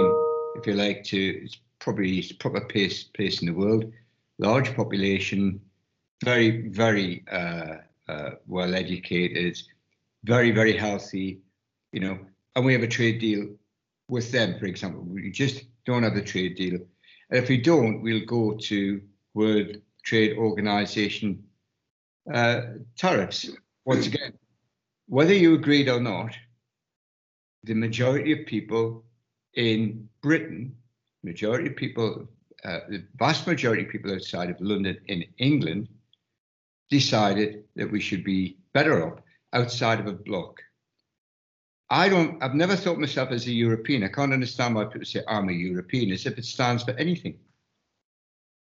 if 0.55 0.65
you 0.65 0.73
like, 0.73 1.03
to 1.05 1.17
it's 1.17 1.57
probably 1.79 2.19
its 2.19 2.31
proper 2.31 2.61
place 2.61 3.03
place 3.03 3.41
in 3.41 3.47
the 3.47 3.53
world. 3.53 3.91
Large 4.39 4.75
population, 4.75 5.61
very 6.23 6.69
very 6.69 7.23
uh, 7.31 7.77
uh, 8.07 8.31
well 8.47 8.73
educated, 8.75 9.57
very 10.23 10.51
very 10.51 10.75
healthy, 10.75 11.41
you 11.91 11.99
know, 11.99 12.17
and 12.55 12.65
we 12.65 12.73
have 12.73 12.83
a 12.83 12.87
trade 12.87 13.19
deal 13.19 13.47
with 14.07 14.31
them, 14.31 14.57
for 14.59 14.65
example. 14.65 15.01
We 15.01 15.31
just 15.31 15.65
don't 15.85 16.03
have 16.03 16.15
a 16.15 16.21
trade 16.21 16.55
deal 16.55 16.79
if 17.29 17.49
we 17.49 17.57
don't, 17.57 18.01
we'll 18.01 18.25
go 18.25 18.53
to 18.53 19.01
World 19.33 19.77
Trade 20.03 20.37
Organization 20.37 21.43
uh, 22.31 22.61
tariffs. 22.95 23.49
Once 23.85 24.07
again, 24.07 24.33
whether 25.07 25.33
you 25.33 25.55
agreed 25.55 25.89
or 25.89 25.99
not, 25.99 26.35
the 27.63 27.73
majority 27.73 28.31
of 28.31 28.45
people 28.47 29.03
in 29.55 30.07
Britain, 30.21 30.75
majority 31.23 31.69
of 31.69 31.75
people, 31.75 32.27
uh, 32.63 32.79
the 32.89 33.03
vast 33.17 33.47
majority 33.47 33.83
of 33.83 33.89
people 33.89 34.13
outside 34.13 34.49
of 34.49 34.59
London 34.59 34.97
in 35.07 35.23
England, 35.37 35.87
decided 36.89 37.63
that 37.75 37.91
we 37.91 37.99
should 37.99 38.23
be 38.23 38.57
better 38.73 39.07
off 39.07 39.19
outside 39.53 39.99
of 39.99 40.07
a 40.07 40.13
bloc. 40.13 40.61
I 41.89 42.09
don't, 42.09 42.41
I've 42.41 42.55
never 42.55 42.75
thought 42.75 42.97
myself 42.97 43.31
as 43.31 43.45
a 43.45 43.51
European. 43.51 44.03
I 44.03 44.07
can't 44.07 44.33
understand 44.33 44.75
why 44.75 44.85
people 44.85 45.05
say 45.05 45.21
I'm 45.27 45.49
a 45.49 45.53
European 45.53 46.11
as 46.11 46.25
if 46.25 46.37
it 46.37 46.45
stands 46.45 46.83
for 46.83 46.91
anything. 46.91 47.37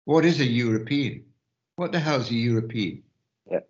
What 0.04 0.24
is 0.24 0.40
a 0.40 0.44
European? 0.44 1.24
What 1.76 1.92
the 1.92 2.00
hell 2.00 2.20
is 2.20 2.30
a 2.30 2.34
European? 2.34 3.02
Yeah. 3.48 3.60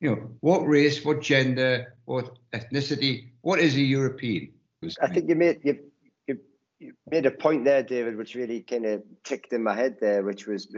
You 0.00 0.10
know, 0.10 0.30
what 0.40 0.66
race, 0.66 1.04
what 1.04 1.22
gender, 1.22 1.96
what 2.04 2.38
ethnicity, 2.52 3.30
what 3.40 3.58
is 3.58 3.74
a 3.76 3.80
European? 3.80 4.52
I 5.00 5.08
think 5.08 5.28
you 5.28 5.34
made 5.34 5.60
you, 5.64 5.78
you, 6.26 6.38
you 6.78 6.94
made 7.10 7.26
a 7.26 7.30
point 7.30 7.64
there, 7.64 7.82
David, 7.82 8.16
which 8.16 8.34
really 8.34 8.60
kind 8.60 8.84
of 8.86 9.02
ticked 9.24 9.52
in 9.52 9.62
my 9.62 9.74
head 9.74 9.96
there, 10.00 10.22
which 10.22 10.46
was 10.46 10.74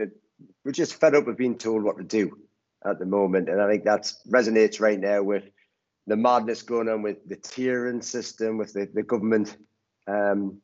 we're 0.63 0.71
just 0.71 0.95
fed 0.95 1.15
up 1.15 1.25
with 1.25 1.37
being 1.37 1.57
told 1.57 1.83
what 1.83 1.97
to 1.97 2.03
do 2.03 2.37
at 2.85 2.99
the 2.99 3.05
moment. 3.05 3.49
And 3.49 3.61
I 3.61 3.69
think 3.69 3.85
that 3.85 4.11
resonates 4.29 4.79
right 4.79 4.99
now 4.99 5.23
with 5.23 5.43
the 6.07 6.17
madness 6.17 6.61
going 6.61 6.89
on 6.89 7.01
with 7.01 7.17
the 7.27 7.37
tiering 7.37 8.03
system, 8.03 8.57
with 8.57 8.73
the, 8.73 8.89
the 8.93 9.03
government 9.03 9.57
um, 10.07 10.61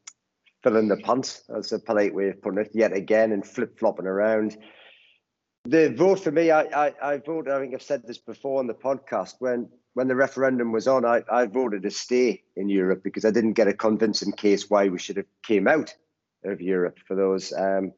filling 0.64 0.88
the 0.88 0.98
pants, 0.98 1.44
that's 1.48 1.72
a 1.72 1.80
polite 1.80 2.14
way 2.14 2.30
of 2.30 2.42
putting 2.42 2.60
it, 2.60 2.72
yet 2.74 2.94
again, 2.94 3.32
and 3.32 3.46
flip 3.46 3.80
flopping 3.80 4.08
around. 4.08 4.58
The 5.66 5.94
vote 5.94 6.20
for 6.22 6.32
me, 6.32 6.52
I, 6.52 6.62
I, 6.62 6.94
I 7.02 7.18
voted, 7.18 7.54
I 7.54 7.60
think 7.60 7.74
I've 7.74 7.82
said 7.82 8.04
this 8.06 8.18
before 8.18 8.60
on 8.60 8.68
the 8.68 8.74
podcast, 8.74 9.36
when 9.40 9.70
when 9.94 10.08
the 10.08 10.16
referendum 10.16 10.72
was 10.72 10.88
on, 10.88 11.04
I, 11.04 11.24
I 11.32 11.46
voted 11.46 11.84
to 11.84 11.92
stay 11.92 12.44
in 12.56 12.70
Europe 12.70 13.04
because 13.04 13.26
I 13.26 13.32
didn't 13.32 13.54
get 13.54 13.68
a 13.68 13.74
convincing 13.74 14.32
case 14.32 14.70
why 14.70 14.88
we 14.88 15.00
should 15.00 15.18
have 15.18 15.26
came 15.44 15.68
out 15.68 15.94
of 16.46 16.62
Europe 16.62 17.00
for 17.06 17.16
those 17.16 17.52
um, 17.52 17.92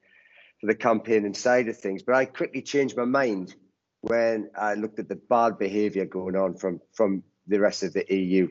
for 0.59 0.67
the 0.67 0.75
campaigning 0.75 1.33
side 1.33 1.67
of 1.67 1.77
things. 1.77 2.01
But 2.01 2.15
I 2.15 2.25
quickly 2.25 2.61
changed 2.61 2.97
my 2.97 3.05
mind 3.05 3.55
when 4.01 4.49
I 4.57 4.73
looked 4.73 4.99
at 4.99 5.09
the 5.09 5.15
bad 5.29 5.59
behaviour 5.59 6.05
going 6.05 6.35
on 6.35 6.55
from 6.55 6.81
from 6.93 7.23
the 7.47 7.59
rest 7.59 7.83
of 7.83 7.93
the 7.93 8.05
EU 8.13 8.49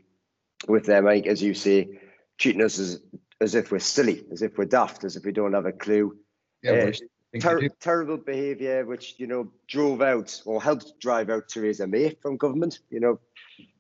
with 0.69 0.87
them, 0.87 1.05
like 1.05 1.27
as 1.27 1.43
you 1.43 1.55
say, 1.55 2.01
treating 2.39 2.63
us 2.63 2.79
as 2.79 3.01
as 3.41 3.55
if 3.55 3.73
we're 3.73 3.79
silly, 3.79 4.25
as 4.31 4.43
if 4.43 4.59
we're 4.59 4.67
daft, 4.67 5.05
as 5.05 5.17
if 5.17 5.25
we 5.25 5.33
don't 5.33 5.55
have 5.55 5.67
a 5.67 5.73
clue. 5.73 6.17
Yeah, 6.63 6.91
uh, 7.35 7.39
ter- 7.41 7.69
terrible 7.81 8.19
behaviour, 8.19 8.85
which 8.85 9.15
you 9.19 9.27
know 9.27 9.51
drove 9.67 10.03
out 10.03 10.41
or 10.45 10.63
helped 10.63 10.99
drive 11.01 11.31
out 11.31 11.49
Theresa 11.49 11.87
May 11.87 12.17
from 12.21 12.37
government. 12.37 12.81
You 12.91 13.01
know, 13.01 13.21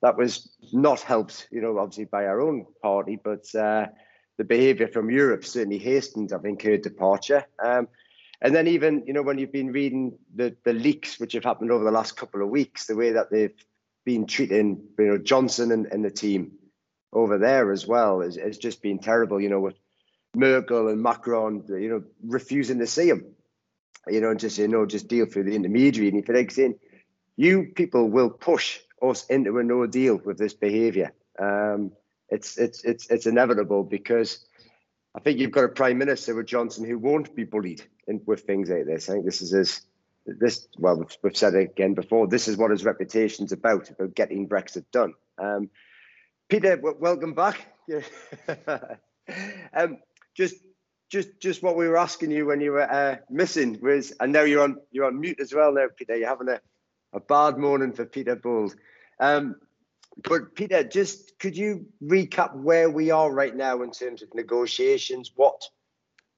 that 0.02 0.16
was 0.16 0.56
not 0.72 1.00
helped. 1.00 1.48
You 1.50 1.60
know, 1.60 1.78
obviously 1.78 2.06
by 2.06 2.26
our 2.26 2.40
own 2.40 2.66
party, 2.82 3.18
but 3.22 3.54
uh, 3.54 3.86
the 4.38 4.44
behaviour 4.44 4.88
from 4.88 5.10
Europe 5.10 5.44
certainly 5.44 5.78
hastened, 5.78 6.32
I 6.32 6.38
think, 6.38 6.62
her 6.62 6.78
departure. 6.78 7.44
Um, 7.62 7.88
and 8.40 8.54
then 8.54 8.66
even 8.68 9.04
you 9.06 9.12
know 9.12 9.22
when 9.22 9.38
you've 9.38 9.52
been 9.52 9.72
reading 9.72 10.16
the 10.34 10.56
the 10.64 10.72
leaks 10.72 11.20
which 11.20 11.34
have 11.34 11.44
happened 11.44 11.70
over 11.70 11.84
the 11.84 11.90
last 11.90 12.16
couple 12.16 12.42
of 12.42 12.48
weeks, 12.48 12.86
the 12.86 12.96
way 12.96 13.12
that 13.12 13.30
they've 13.30 13.54
been 14.04 14.26
treating 14.26 14.82
you 14.98 15.06
know 15.06 15.18
Johnson 15.18 15.72
and, 15.72 15.86
and 15.86 16.04
the 16.04 16.10
team 16.10 16.52
over 17.12 17.38
there 17.38 17.72
as 17.72 17.86
well 17.86 18.20
has, 18.20 18.36
has 18.36 18.58
just 18.58 18.82
been 18.82 18.98
terrible. 18.98 19.40
You 19.40 19.48
know 19.48 19.60
with 19.60 19.76
Merkel 20.34 20.88
and 20.88 21.02
Macron, 21.02 21.64
you 21.68 21.88
know 21.88 22.02
refusing 22.24 22.78
to 22.78 22.86
see 22.86 23.08
him, 23.08 23.24
you 24.08 24.20
know, 24.20 24.30
and 24.30 24.40
just 24.40 24.58
you 24.58 24.68
know 24.68 24.86
just 24.86 25.08
deal 25.08 25.26
through 25.26 25.44
the 25.44 25.54
intermediary. 25.54 26.08
And 26.08 26.18
if 26.18 26.28
it's 26.28 26.58
in, 26.58 26.78
you 27.36 27.72
people 27.74 28.08
will 28.08 28.30
push 28.30 28.78
us 29.02 29.26
into 29.26 29.58
a 29.58 29.62
no 29.62 29.86
deal 29.86 30.20
with 30.24 30.38
this 30.38 30.54
behaviour, 30.54 31.12
um, 31.38 31.92
it's 32.28 32.56
it's 32.58 32.84
it's 32.84 33.08
it's 33.10 33.26
inevitable 33.26 33.82
because 33.82 34.44
I 35.14 35.20
think 35.20 35.38
you've 35.38 35.50
got 35.50 35.64
a 35.64 35.68
prime 35.68 35.98
minister 35.98 36.34
with 36.34 36.46
Johnson 36.46 36.84
who 36.84 36.98
won't 36.98 37.34
be 37.34 37.44
bullied 37.44 37.82
in, 38.06 38.22
with 38.26 38.42
things 38.42 38.70
like 38.70 38.86
this. 38.86 39.08
I 39.08 39.14
think 39.14 39.24
this 39.24 39.42
is 39.42 39.50
his, 39.50 39.80
this. 40.26 40.68
Well, 40.78 41.04
we've 41.22 41.36
said 41.36 41.54
it 41.54 41.70
again 41.70 41.94
before. 41.94 42.26
This 42.26 42.48
is 42.48 42.56
what 42.56 42.70
his 42.70 42.84
reputation's 42.84 43.52
about 43.52 43.90
about 43.90 44.14
getting 44.14 44.48
Brexit 44.48 44.84
done. 44.92 45.14
Um, 45.38 45.70
Peter, 46.48 46.76
w- 46.76 46.96
welcome 46.98 47.34
back. 47.34 47.66
um, 49.72 49.98
just, 50.34 50.56
just, 51.10 51.40
just 51.40 51.62
what 51.62 51.76
we 51.76 51.88
were 51.88 51.96
asking 51.96 52.30
you 52.30 52.46
when 52.46 52.60
you 52.60 52.72
were 52.72 52.90
uh, 52.90 53.16
missing 53.30 53.78
was, 53.80 54.12
and 54.20 54.32
now 54.32 54.42
you're 54.42 54.62
on, 54.62 54.76
you're 54.90 55.06
on 55.06 55.20
mute 55.20 55.40
as 55.40 55.54
well. 55.54 55.72
Now, 55.72 55.86
Peter, 55.96 56.16
you're 56.16 56.28
having 56.28 56.48
a, 56.48 56.60
a 57.12 57.20
bad 57.20 57.56
morning 57.56 57.92
for 57.92 58.04
Peter 58.04 58.36
Bowles. 58.36 58.74
Um, 59.20 59.56
but 60.22 60.54
Peter, 60.54 60.82
just 60.82 61.38
could 61.38 61.56
you 61.56 61.86
recap 62.02 62.54
where 62.54 62.90
we 62.90 63.10
are 63.10 63.30
right 63.30 63.54
now 63.54 63.82
in 63.82 63.92
terms 63.92 64.22
of 64.22 64.34
negotiations? 64.34 65.32
What 65.34 65.62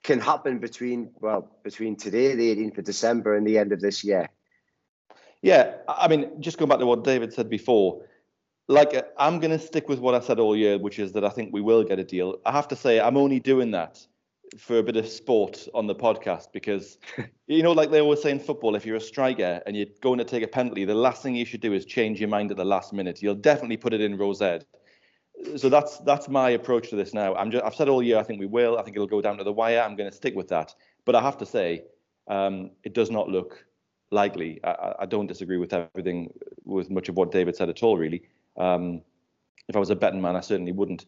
can 0.02 0.20
happen 0.20 0.58
between 0.58 1.10
well 1.20 1.48
between 1.62 1.96
today, 1.96 2.34
the 2.34 2.54
18th 2.54 2.78
of 2.78 2.84
December, 2.84 3.36
and 3.36 3.46
the 3.46 3.58
end 3.58 3.72
of 3.72 3.80
this 3.80 4.02
year? 4.04 4.28
Yeah, 5.42 5.74
I 5.88 6.06
mean, 6.08 6.40
just 6.40 6.58
going 6.58 6.68
back 6.68 6.78
to 6.78 6.86
what 6.86 7.02
David 7.02 7.32
said 7.32 7.48
before, 7.48 8.04
like 8.68 8.94
I'm 9.18 9.40
going 9.40 9.50
to 9.50 9.58
stick 9.58 9.88
with 9.88 9.98
what 9.98 10.14
I 10.14 10.20
said 10.20 10.38
all 10.38 10.56
year, 10.56 10.78
which 10.78 10.98
is 10.98 11.12
that 11.12 11.24
I 11.24 11.30
think 11.30 11.52
we 11.52 11.60
will 11.60 11.82
get 11.82 11.98
a 11.98 12.04
deal. 12.04 12.38
I 12.46 12.52
have 12.52 12.68
to 12.68 12.76
say, 12.76 13.00
I'm 13.00 13.16
only 13.16 13.40
doing 13.40 13.72
that 13.72 14.06
for 14.58 14.78
a 14.78 14.82
bit 14.82 14.96
of 14.96 15.08
sport 15.08 15.66
on 15.74 15.86
the 15.86 15.94
podcast 15.94 16.52
because 16.52 16.98
you 17.46 17.62
know 17.62 17.72
like 17.72 17.90
they 17.90 18.00
always 18.00 18.22
say 18.22 18.30
in 18.30 18.38
football 18.38 18.74
if 18.74 18.84
you're 18.84 18.96
a 18.96 19.00
striker 19.00 19.62
and 19.66 19.76
you're 19.76 19.86
going 20.00 20.18
to 20.18 20.24
take 20.24 20.42
a 20.42 20.46
penalty 20.46 20.84
the 20.84 20.94
last 20.94 21.22
thing 21.22 21.34
you 21.34 21.44
should 21.44 21.60
do 21.60 21.72
is 21.72 21.84
change 21.84 22.20
your 22.20 22.28
mind 22.28 22.50
at 22.50 22.56
the 22.56 22.64
last 22.64 22.92
minute 22.92 23.22
you'll 23.22 23.34
definitely 23.34 23.76
put 23.76 23.94
it 23.94 24.00
in 24.00 24.16
rosette 24.16 24.64
so 25.56 25.68
that's 25.68 25.98
that's 25.98 26.28
my 26.28 26.50
approach 26.50 26.90
to 26.90 26.96
this 26.96 27.14
now. 27.14 27.34
I'm 27.34 27.50
just 27.50 27.64
i've 27.64 27.74
said 27.74 27.88
all 27.88 28.02
year 28.02 28.18
i 28.18 28.22
think 28.22 28.40
we 28.40 28.46
will. 28.46 28.78
I 28.78 28.82
think 28.82 28.96
it'll 28.96 29.06
go 29.06 29.20
down 29.20 29.38
to 29.38 29.44
the 29.44 29.52
wire. 29.52 29.80
I'm 29.80 29.96
going 29.96 30.10
to 30.10 30.16
stick 30.16 30.34
with 30.34 30.48
that. 30.48 30.74
But 31.04 31.14
i 31.14 31.22
have 31.22 31.38
to 31.38 31.46
say 31.46 31.84
um, 32.28 32.70
it 32.84 32.94
does 32.94 33.10
not 33.10 33.28
look 33.28 33.64
likely. 34.10 34.60
I, 34.62 34.94
I, 35.00 35.06
don't 35.06 35.26
disagree 35.26 35.56
with 35.56 35.72
everything 35.72 36.32
with 36.64 36.90
much 36.90 37.08
of 37.08 37.16
what 37.16 37.32
david 37.32 37.56
said 37.56 37.68
at 37.68 37.82
all 37.82 37.96
really. 37.96 38.22
Um, 38.56 39.02
if 39.68 39.76
i 39.76 39.78
was 39.78 39.90
a 39.90 39.96
betting 39.96 40.20
man 40.20 40.36
i 40.36 40.40
certainly 40.40 40.72
wouldn't. 40.72 41.06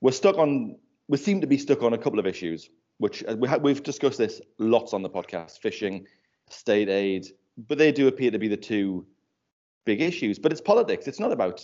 We're 0.00 0.12
stuck 0.12 0.38
on 0.38 0.76
we 1.08 1.18
seem 1.18 1.40
to 1.40 1.46
be 1.46 1.58
stuck 1.58 1.82
on 1.82 1.92
a 1.92 1.98
couple 1.98 2.18
of 2.18 2.26
issues, 2.26 2.70
which 2.98 3.24
uh, 3.24 3.36
we 3.38 3.48
ha- 3.48 3.58
we've 3.58 3.82
discussed 3.82 4.18
this 4.18 4.40
lots 4.58 4.92
on 4.92 5.02
the 5.02 5.10
podcast: 5.10 5.58
fishing, 5.58 6.06
state 6.48 6.88
aid, 6.88 7.26
but 7.56 7.78
they 7.78 7.92
do 7.92 8.08
appear 8.08 8.30
to 8.30 8.38
be 8.38 8.48
the 8.48 8.56
two 8.56 9.06
big 9.84 10.00
issues. 10.00 10.38
But 10.38 10.52
it's 10.52 10.60
politics. 10.60 11.06
It's 11.06 11.20
not 11.20 11.32
about 11.32 11.62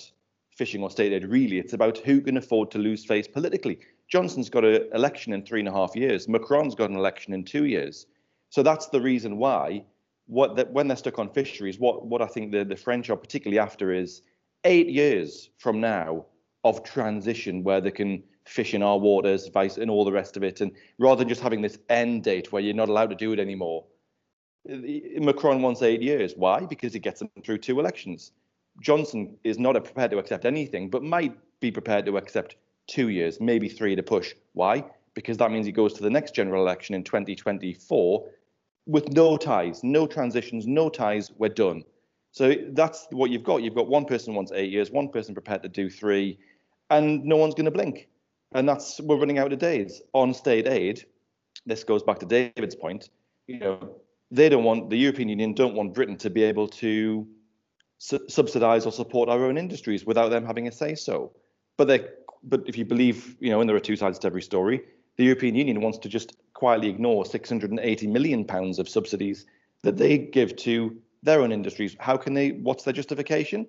fishing 0.57 0.83
or 0.83 0.91
state 0.91 1.13
aid, 1.13 1.25
really. 1.25 1.59
It's 1.59 1.73
about 1.73 1.99
who 1.99 2.21
can 2.21 2.37
afford 2.37 2.71
to 2.73 2.79
lose 2.79 3.05
face 3.05 3.27
politically. 3.27 3.79
Johnson's 4.09 4.51
got 4.51 4.65
an 4.65 4.89
election 4.93 5.33
in 5.33 5.43
three 5.43 5.61
and 5.61 5.69
a 5.69 5.73
half 5.73 5.95
years. 5.95 6.29
Macron's 6.29 6.75
got 6.75 6.91
an 6.91 6.97
election 6.97 7.33
in 7.33 7.45
two 7.45 7.65
years. 7.65 8.07
So 8.51 8.63
that's 8.63 8.89
the 8.89 9.01
reason 9.01 9.37
why. 9.37 9.85
What 10.27 10.57
that 10.57 10.73
when 10.73 10.87
they're 10.87 10.97
stuck 10.97 11.19
on 11.19 11.29
fisheries, 11.31 11.79
what 11.79 12.07
what 12.07 12.23
I 12.23 12.27
think 12.27 12.53
the, 12.53 12.65
the 12.65 12.77
French 12.77 13.11
are 13.11 13.17
particularly 13.17 13.59
after 13.59 13.93
is 13.93 14.23
eight 14.65 14.89
years 14.89 15.51
from 15.59 15.81
now 15.81 16.27
of 16.63 16.85
transition 16.85 17.65
where 17.65 17.81
they 17.81 17.91
can 17.91 18.23
fish 18.45 18.75
in 18.75 18.83
our 18.83 18.99
waters, 18.99 19.49
vice, 19.49 19.77
and 19.77 19.91
all 19.91 20.05
the 20.05 20.13
rest 20.13 20.37
of 20.37 20.43
it. 20.43 20.61
And 20.61 20.73
rather 20.99 21.21
than 21.21 21.29
just 21.29 21.41
having 21.41 21.63
this 21.63 21.79
end 21.89 22.25
date 22.25 22.53
where 22.53 22.63
you're 22.63 22.75
not 22.75 22.89
allowed 22.89 23.11
to 23.11 23.17
do 23.17 23.33
it 23.33 23.39
anymore, 23.39 23.85
Macron 24.67 25.63
wants 25.63 25.83
eight 25.83 26.03
years. 26.03 26.35
Why? 26.37 26.61
Because 26.67 26.95
it 26.95 27.01
gets 27.01 27.21
them 27.21 27.31
through 27.45 27.59
two 27.59 27.81
elections. 27.81 28.33
Johnson 28.81 29.37
is 29.45 29.59
not 29.59 29.73
prepared 29.85 30.11
to 30.13 30.19
accept 30.19 30.45
anything, 30.45 30.91
but 30.91 31.03
might 31.03 31.37
be 31.61 31.71
prepared 31.71 32.07
to 32.07 32.17
accept 32.17 32.57
two 32.87 33.09
years, 33.09 33.41
maybe 33.41 33.69
three 33.69 33.95
to 33.95 34.03
push. 34.03 34.35
Why? 34.55 34.85
Because 35.15 35.37
that 35.37 35.51
means 35.51 35.67
he 35.67 35.73
goes 35.73 35.93
to 35.95 36.03
the 36.03 36.11
next 36.11 36.35
general 36.35 36.63
election 36.63 36.95
in 36.95 37.05
2024 37.05 38.27
with 38.87 39.13
no 39.13 39.37
ties, 39.37 39.85
no 39.85 40.07
transitions, 40.07 40.67
no 40.67 40.89
ties. 40.89 41.31
We're 41.37 41.51
done. 41.51 41.85
So 42.33 42.55
that's 42.71 43.07
what 43.11 43.31
you've 43.31 43.45
got. 43.45 43.63
You've 43.63 43.75
got 43.75 43.89
one 43.89 44.05
person 44.05 44.35
wants 44.35 44.53
eight 44.53 44.71
years, 44.71 44.91
one 44.91 45.09
person 45.09 45.35
prepared 45.35 45.63
to 45.63 45.69
do 45.69 45.91
three, 45.91 46.39
and 46.89 47.25
no 47.25 47.37
one's 47.37 47.55
going 47.55 47.67
to 47.67 47.71
blink 47.71 48.09
and 48.53 48.69
that's 48.69 49.01
we're 49.01 49.17
running 49.17 49.39
out 49.39 49.53
of 49.53 49.59
days 49.59 50.03
on 50.13 50.35
state 50.35 50.67
aid. 50.67 51.05
This 51.67 51.85
goes 51.85 52.03
back 52.03 52.19
to 52.21 52.27
David's 52.27 52.75
point. 52.75 53.11
You 53.47 53.59
know, 53.59 53.97
they 54.31 54.49
don't 54.49 54.65
want 54.65 54.91
the 54.91 54.97
European 54.97 55.29
Union 55.29 55.55
don't 55.55 55.75
want 55.75 55.95
Britain 55.95 56.17
to 56.19 56.31
be 56.31 56.43
able 56.43 56.69
to 56.69 57.27
su- 58.01 58.27
subsidize 58.29 58.87
or 58.87 58.93
support 58.93 59.29
our 59.29 59.45
own 59.45 59.57
industries 59.57 60.05
without 60.05 60.31
them 60.31 60.45
having 60.45 60.67
a 60.67 60.73
say 60.73 60.95
so. 60.97 61.33
But 61.77 61.87
they, 61.87 62.09
but 62.43 62.63
if 62.67 62.77
you 62.77 62.85
believe, 62.85 63.37
you 63.39 63.51
know, 63.51 63.61
and 63.61 63.69
there 63.69 63.77
are 63.77 63.89
two 63.89 63.97
sides 63.97 64.19
to 64.21 64.27
every 64.27 64.43
story, 64.43 64.83
the 65.17 65.25
European 65.25 65.55
Union 65.55 65.81
wants 65.81 65.99
to 65.99 66.09
just 66.09 66.37
quietly 66.55 66.89
ignore 66.89 67.25
680 67.25 68.07
million 68.07 68.45
pounds 68.45 68.79
of 68.79 68.89
subsidies 68.89 69.47
that 69.83 69.99
they 69.99 70.19
give 70.19 70.57
to 70.57 70.97
their 71.23 71.43
own 71.43 71.53
industries. 71.53 71.95
How 72.01 72.17
can 72.17 72.35
they? 72.35 72.53
What's 72.53 72.85
their 72.85 72.95
justification? 72.95 73.67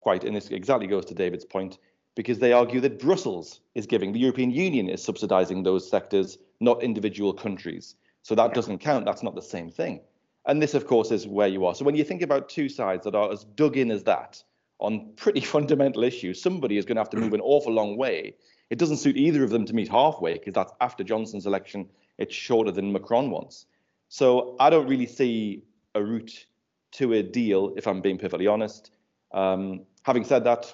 Quite, 0.00 0.24
and 0.24 0.36
this 0.36 0.50
exactly 0.50 0.86
goes 0.86 1.04
to 1.06 1.14
David's 1.14 1.44
point 1.44 1.78
because 2.14 2.38
they 2.38 2.52
argue 2.52 2.80
that 2.80 3.00
Brussels 3.00 3.60
is 3.74 3.86
giving, 3.86 4.12
the 4.12 4.20
European 4.20 4.50
Union 4.52 4.88
is 4.88 5.02
subsidizing 5.02 5.62
those 5.62 5.88
sectors, 5.88 6.38
not 6.60 6.82
individual 6.82 7.32
countries. 7.32 7.96
So 8.22 8.34
that 8.36 8.54
doesn't 8.54 8.78
count. 8.78 9.04
That's 9.04 9.22
not 9.22 9.34
the 9.34 9.42
same 9.42 9.70
thing. 9.70 10.00
And 10.46 10.60
this, 10.60 10.74
of 10.74 10.86
course, 10.86 11.10
is 11.10 11.26
where 11.26 11.48
you 11.48 11.64
are. 11.64 11.74
So 11.74 11.84
when 11.84 11.94
you 11.94 12.04
think 12.04 12.22
about 12.22 12.48
two 12.48 12.68
sides 12.68 13.04
that 13.04 13.14
are 13.14 13.32
as 13.32 13.44
dug 13.44 13.76
in 13.76 13.90
as 13.90 14.04
that 14.04 14.42
on 14.78 15.12
pretty 15.16 15.40
fundamental 15.56 16.04
issues, 16.04 16.40
somebody 16.40 16.76
is 16.76 16.84
going 16.84 16.96
to 16.96 17.00
have 17.00 17.10
to 17.10 17.16
move 17.16 17.34
an 17.34 17.40
awful 17.44 17.72
long 17.72 17.96
way. 17.96 18.34
It 18.70 18.78
doesn't 18.78 18.96
suit 18.96 19.16
either 19.16 19.44
of 19.44 19.50
them 19.50 19.66
to 19.66 19.74
meet 19.74 19.88
halfway 19.88 20.34
because 20.34 20.54
that's 20.54 20.72
after 20.80 21.04
Johnson's 21.04 21.46
election. 21.46 21.88
It's 22.18 22.34
shorter 22.34 22.70
than 22.70 22.92
Macron 22.92 23.30
wants. 23.30 23.66
So 24.08 24.56
I 24.60 24.70
don't 24.70 24.88
really 24.88 25.06
see 25.06 25.62
a 25.94 26.02
route 26.02 26.46
to 26.92 27.12
a 27.14 27.22
deal, 27.22 27.74
if 27.76 27.86
I'm 27.86 28.00
being 28.00 28.18
perfectly 28.18 28.46
honest. 28.46 28.90
Um, 29.32 29.82
having 30.02 30.24
said 30.24 30.44
that, 30.44 30.72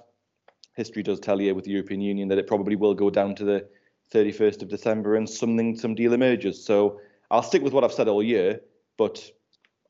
history 0.75 1.03
does 1.03 1.21
tell 1.21 1.41
you 1.41 1.55
with 1.55 1.65
the 1.65 1.71
European 1.71 2.00
Union 2.00 2.29
that 2.29 2.39
it 2.39 2.47
probably 2.47 2.77
will 2.77 2.95
go 2.95 3.11
down 3.11 3.35
to 3.37 3.45
the 3.45 3.67
31st 4.12 4.62
of 4.62 4.69
December 4.69 5.17
and 5.17 5.29
something, 5.29 5.77
some 5.77 5.95
deal 5.95 6.12
emerges. 6.12 6.65
So 6.65 7.00
I'll 7.31 7.43
stick 7.43 7.62
with 7.62 7.73
what 7.73 7.85
I've 7.85 7.93
said 7.93 8.09
all 8.09 8.23
year, 8.23 8.61
but 8.97 9.31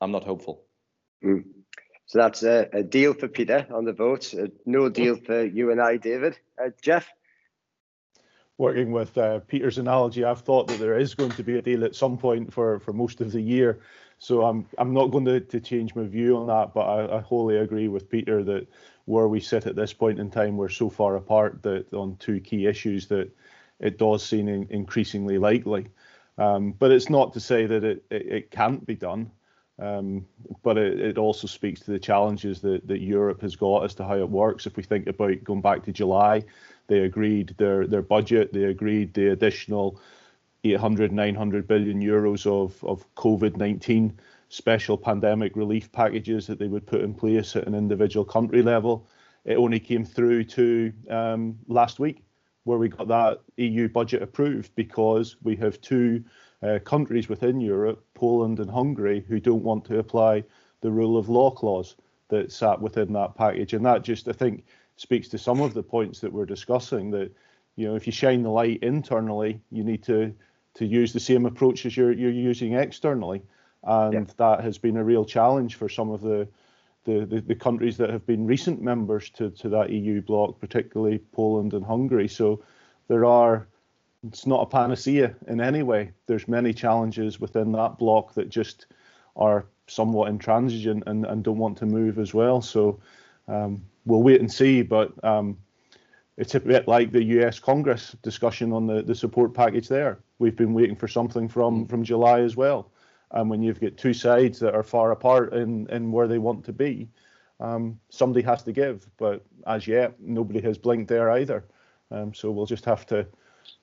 I'm 0.01 0.11
not 0.11 0.23
hopeful. 0.23 0.65
Mm. 1.23 1.43
So 2.07 2.19
that's 2.19 2.43
a, 2.43 2.67
a, 2.73 2.83
deal 2.83 3.13
for 3.13 3.29
Peter 3.29 3.65
on 3.73 3.85
the 3.85 3.93
vote. 3.93 4.33
Uh, 4.33 4.47
no 4.65 4.89
deal 4.89 5.15
for 5.15 5.45
you 5.45 5.71
and 5.71 5.79
I, 5.79 5.95
David. 5.97 6.37
Uh, 6.61 6.71
Jeff? 6.81 7.07
Working 8.57 8.91
with 8.91 9.17
uh, 9.17 9.39
Peter's 9.39 9.77
analogy, 9.77 10.25
I've 10.25 10.41
thought 10.41 10.67
that 10.67 10.79
there 10.79 10.97
is 10.97 11.15
going 11.15 11.31
to 11.31 11.43
be 11.43 11.57
a 11.57 11.61
deal 11.61 11.85
at 11.85 11.95
some 11.95 12.17
point 12.17 12.53
for, 12.53 12.79
for 12.79 12.91
most 12.91 13.21
of 13.21 13.31
the 13.31 13.41
year. 13.41 13.79
So 14.19 14.43
I'm 14.43 14.67
I'm 14.77 14.93
not 14.93 15.07
going 15.07 15.25
to, 15.25 15.39
to 15.39 15.59
change 15.59 15.95
my 15.95 16.03
view 16.03 16.37
on 16.37 16.47
that, 16.47 16.75
but 16.75 16.81
I, 16.81 17.17
I 17.17 17.21
wholly 17.21 17.57
agree 17.57 17.87
with 17.87 18.09
Peter 18.09 18.43
that 18.43 18.67
where 19.05 19.27
we 19.27 19.39
sit 19.39 19.65
at 19.65 19.75
this 19.75 19.93
point 19.93 20.19
in 20.19 20.29
time, 20.29 20.57
we're 20.57 20.69
so 20.69 20.89
far 20.89 21.15
apart 21.15 21.63
that 21.63 21.91
on 21.93 22.17
two 22.17 22.39
key 22.39 22.67
issues 22.67 23.07
that 23.07 23.31
it 23.79 23.97
does 23.97 24.23
seem 24.23 24.47
in, 24.47 24.67
increasingly 24.69 25.39
likely. 25.39 25.87
Um, 26.37 26.71
but 26.71 26.91
it's 26.91 27.09
not 27.09 27.33
to 27.33 27.39
say 27.39 27.65
that 27.65 27.83
it, 27.83 28.05
it, 28.11 28.27
it 28.27 28.51
can't 28.51 28.85
be 28.85 28.95
done. 28.95 29.31
Um, 29.81 30.27
but 30.61 30.77
it, 30.77 30.99
it, 30.99 31.17
also 31.17 31.47
speaks 31.47 31.81
to 31.81 31.91
the 31.91 31.97
challenges 31.97 32.61
that, 32.61 32.87
that 32.87 33.01
Europe 33.01 33.41
has 33.41 33.55
got 33.55 33.83
as 33.83 33.95
to 33.95 34.03
how 34.03 34.15
it 34.15 34.29
works. 34.29 34.67
If 34.67 34.77
we 34.77 34.83
think 34.83 35.07
about 35.07 35.43
going 35.43 35.61
back 35.61 35.83
to 35.85 35.91
July, 35.91 36.43
they 36.85 36.99
agreed 36.99 37.55
their 37.57 37.87
their 37.87 38.03
budget, 38.03 38.53
they 38.53 38.65
agreed 38.65 39.15
the 39.15 39.29
additional 39.29 39.99
800, 40.63 41.11
900 41.11 41.67
billion 41.67 41.99
euros 41.99 42.45
of, 42.45 42.83
of 42.83 43.03
COVID 43.15 43.57
19 43.57 44.19
special 44.49 44.97
pandemic 44.97 45.55
relief 45.55 45.91
packages 45.91 46.45
that 46.45 46.59
they 46.59 46.67
would 46.67 46.85
put 46.85 47.01
in 47.01 47.15
place 47.15 47.55
at 47.55 47.65
an 47.65 47.73
individual 47.73 48.23
country 48.23 48.61
level. 48.61 49.07
It 49.45 49.55
only 49.55 49.79
came 49.79 50.05
through 50.05 50.43
to 50.43 50.93
um, 51.09 51.57
last 51.67 51.99
week 51.99 52.23
where 52.65 52.77
we 52.77 52.89
got 52.89 53.07
that 53.07 53.41
EU 53.57 53.89
budget 53.89 54.21
approved 54.21 54.75
because 54.75 55.37
we 55.41 55.55
have 55.55 55.81
two 55.81 56.23
uh, 56.63 56.79
countries 56.79 57.29
within 57.29 57.59
Europe, 57.59 58.03
Poland 58.13 58.59
and 58.59 58.69
Hungary, 58.69 59.25
who 59.27 59.39
don't 59.39 59.63
want 59.63 59.85
to 59.85 59.99
apply 59.99 60.43
the 60.81 60.91
rule 60.91 61.17
of 61.17 61.29
law 61.29 61.51
clause 61.51 61.95
that 62.29 62.51
sat 62.51 62.81
within 62.81 63.13
that 63.13 63.35
package. 63.35 63.73
And 63.73 63.85
that 63.85 64.03
just, 64.03 64.27
I 64.27 64.31
think, 64.31 64.65
speaks 64.95 65.27
to 65.29 65.37
some 65.37 65.61
of 65.61 65.73
the 65.73 65.83
points 65.83 66.19
that 66.19 66.31
we're 66.31 66.45
discussing 66.45 67.11
that, 67.11 67.31
you 67.75 67.87
know, 67.87 67.95
if 67.95 68.05
you 68.05 68.13
shine 68.13 68.43
the 68.43 68.49
light 68.49 68.81
internally, 68.83 69.59
you 69.71 69.83
need 69.83 70.03
to 70.03 70.33
to 70.73 70.85
use 70.85 71.11
the 71.11 71.19
same 71.19 71.45
approach 71.45 71.85
as 71.85 71.97
you're 71.97 72.13
you're 72.13 72.31
using 72.31 72.73
externally. 72.73 73.41
And 73.83 74.13
yeah. 74.13 74.33
that 74.37 74.63
has 74.63 74.77
been 74.77 74.97
a 74.97 75.03
real 75.03 75.25
challenge 75.25 75.75
for 75.75 75.89
some 75.89 76.11
of 76.11 76.21
the 76.21 76.47
the, 77.03 77.25
the, 77.25 77.41
the, 77.41 77.55
countries 77.55 77.97
that 77.97 78.11
have 78.11 78.27
been 78.27 78.45
recent 78.45 78.79
members 78.79 79.31
to, 79.31 79.49
to 79.49 79.69
that 79.69 79.89
EU 79.89 80.21
bloc, 80.21 80.59
particularly 80.59 81.17
Poland 81.31 81.73
and 81.73 81.83
Hungary. 81.83 82.27
So 82.27 82.63
there 83.07 83.25
are 83.25 83.67
it's 84.27 84.45
not 84.45 84.61
a 84.61 84.65
panacea 84.65 85.35
in 85.47 85.61
any 85.61 85.83
way. 85.83 86.11
There's 86.27 86.47
many 86.47 86.73
challenges 86.73 87.39
within 87.39 87.71
that 87.73 87.97
block 87.97 88.33
that 88.35 88.49
just 88.49 88.87
are 89.35 89.65
somewhat 89.87 90.29
intransigent 90.29 91.03
and, 91.07 91.25
and 91.25 91.43
don't 91.43 91.57
want 91.57 91.77
to 91.79 91.85
move 91.85 92.19
as 92.19 92.33
well. 92.33 92.61
So 92.61 92.99
um, 93.47 93.83
we'll 94.05 94.23
wait 94.23 94.39
and 94.39 94.51
see. 94.51 94.83
But 94.83 95.11
um, 95.23 95.57
it's 96.37 96.55
a 96.55 96.59
bit 96.59 96.87
like 96.87 97.11
the 97.11 97.23
US 97.23 97.59
Congress 97.59 98.15
discussion 98.21 98.71
on 98.73 98.85
the, 98.85 99.01
the 99.01 99.15
support 99.15 99.53
package 99.53 99.87
there. 99.87 100.19
We've 100.39 100.55
been 100.55 100.73
waiting 100.73 100.95
for 100.95 101.07
something 101.07 101.47
from, 101.47 101.87
from 101.87 102.03
July 102.03 102.41
as 102.41 102.55
well. 102.55 102.91
And 103.31 103.49
when 103.49 103.63
you've 103.63 103.79
got 103.79 103.97
two 103.97 104.13
sides 104.13 104.59
that 104.59 104.75
are 104.75 104.83
far 104.83 105.11
apart 105.11 105.53
in, 105.53 105.89
in 105.89 106.11
where 106.11 106.27
they 106.27 106.37
want 106.37 106.65
to 106.65 106.73
be, 106.73 107.09
um, 107.59 107.99
somebody 108.09 108.45
has 108.45 108.63
to 108.63 108.71
give. 108.71 109.07
But 109.17 109.43
as 109.65 109.87
yet, 109.87 110.19
nobody 110.19 110.61
has 110.61 110.77
blinked 110.77 111.07
there 111.07 111.31
either. 111.31 111.63
Um, 112.11 112.33
so 112.33 112.51
we'll 112.51 112.65
just 112.65 112.85
have 112.85 113.05
to 113.07 113.25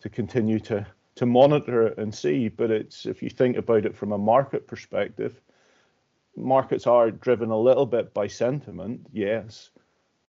to 0.01 0.09
continue 0.09 0.61
to 0.61 0.87
to 1.17 1.27
monitor 1.27 1.89
it 1.89 1.99
and 1.99 2.15
see. 2.15 2.49
But 2.49 2.71
it's 2.71 3.05
if 3.05 3.23
you 3.23 3.31
think 3.31 3.57
about 3.57 3.85
it 3.85 3.97
from 3.97 4.13
a 4.13 4.19
market 4.19 4.67
perspective, 4.67 5.41
markets 6.37 6.87
are 6.87 7.11
driven 7.11 7.51
a 7.51 7.59
little 7.59 7.87
bit 7.87 8.15
by 8.15 8.29
sentiment, 8.29 9.07
yes, 9.13 9.71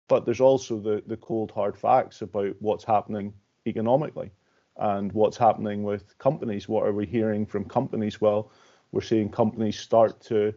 but 0.08 0.24
there's 0.24 0.40
also 0.40 0.78
the 0.78 1.02
the 1.06 1.16
cold 1.16 1.50
hard 1.50 1.76
facts 1.76 2.22
about 2.22 2.54
what's 2.60 2.84
happening 2.84 3.32
economically 3.66 4.30
and 4.76 5.12
what's 5.12 5.36
happening 5.36 5.84
with 5.84 6.16
companies. 6.18 6.68
What 6.68 6.86
are 6.86 6.92
we 6.92 7.06
hearing 7.06 7.46
from 7.46 7.64
companies? 7.64 8.20
Well, 8.20 8.50
we're 8.92 9.00
seeing 9.00 9.30
companies 9.30 9.78
start 9.78 10.20
to 10.22 10.52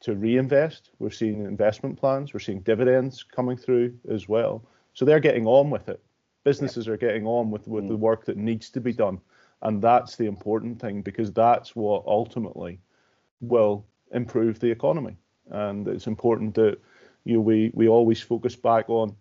to 0.00 0.16
reinvest. 0.16 0.90
We're 0.98 1.10
seeing 1.10 1.44
investment 1.44 1.98
plans. 1.98 2.32
We're 2.32 2.40
seeing 2.40 2.60
dividends 2.60 3.22
coming 3.22 3.56
through 3.56 3.96
as 4.10 4.28
well. 4.28 4.64
So 4.94 5.04
they're 5.04 5.20
getting 5.20 5.46
on 5.46 5.70
with 5.70 5.88
it 5.88 6.02
businesses 6.44 6.86
yeah. 6.86 6.92
are 6.94 6.96
getting 6.96 7.26
on 7.26 7.50
with, 7.50 7.66
with 7.68 7.84
mm. 7.84 7.88
the 7.88 7.96
work 7.96 8.24
that 8.26 8.36
needs 8.36 8.70
to 8.70 8.80
be 8.80 8.92
done. 8.92 9.20
And 9.62 9.82
that's 9.82 10.16
the 10.16 10.26
important 10.26 10.80
thing 10.80 11.02
because 11.02 11.32
that's 11.32 11.74
what 11.74 12.04
ultimately 12.06 12.80
will 13.40 13.84
improve 14.12 14.60
the 14.60 14.70
economy. 14.70 15.16
And 15.50 15.88
it's 15.88 16.06
important 16.06 16.54
that 16.54 16.78
you 17.24 17.34
know, 17.34 17.40
we, 17.40 17.70
we 17.74 17.88
always 17.88 18.20
focus 18.20 18.56
back 18.56 18.88
on 18.88 19.16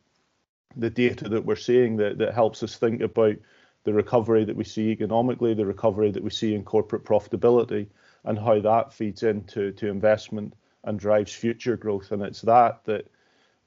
the 0.75 0.89
data 0.89 1.27
that 1.29 1.45
we're 1.45 1.55
seeing 1.55 1.97
that, 1.97 2.17
that 2.19 2.33
helps 2.33 2.61
us 2.61 2.77
think 2.77 3.01
about 3.01 3.35
the 3.83 3.93
recovery 3.93 4.43
that 4.43 4.55
we 4.55 4.63
see 4.63 4.89
economically, 4.89 5.53
the 5.53 5.65
recovery 5.65 6.11
that 6.11 6.23
we 6.23 6.29
see 6.29 6.53
in 6.53 6.63
corporate 6.63 7.05
profitability, 7.05 7.87
and 8.25 8.37
how 8.37 8.59
that 8.59 8.93
feeds 8.93 9.23
into 9.23 9.71
to 9.71 9.87
investment 9.87 10.53
and 10.83 10.99
drives 10.99 11.33
future 11.33 11.77
growth. 11.77 12.11
And 12.11 12.21
it's 12.21 12.41
that 12.41 12.83
that 12.85 13.09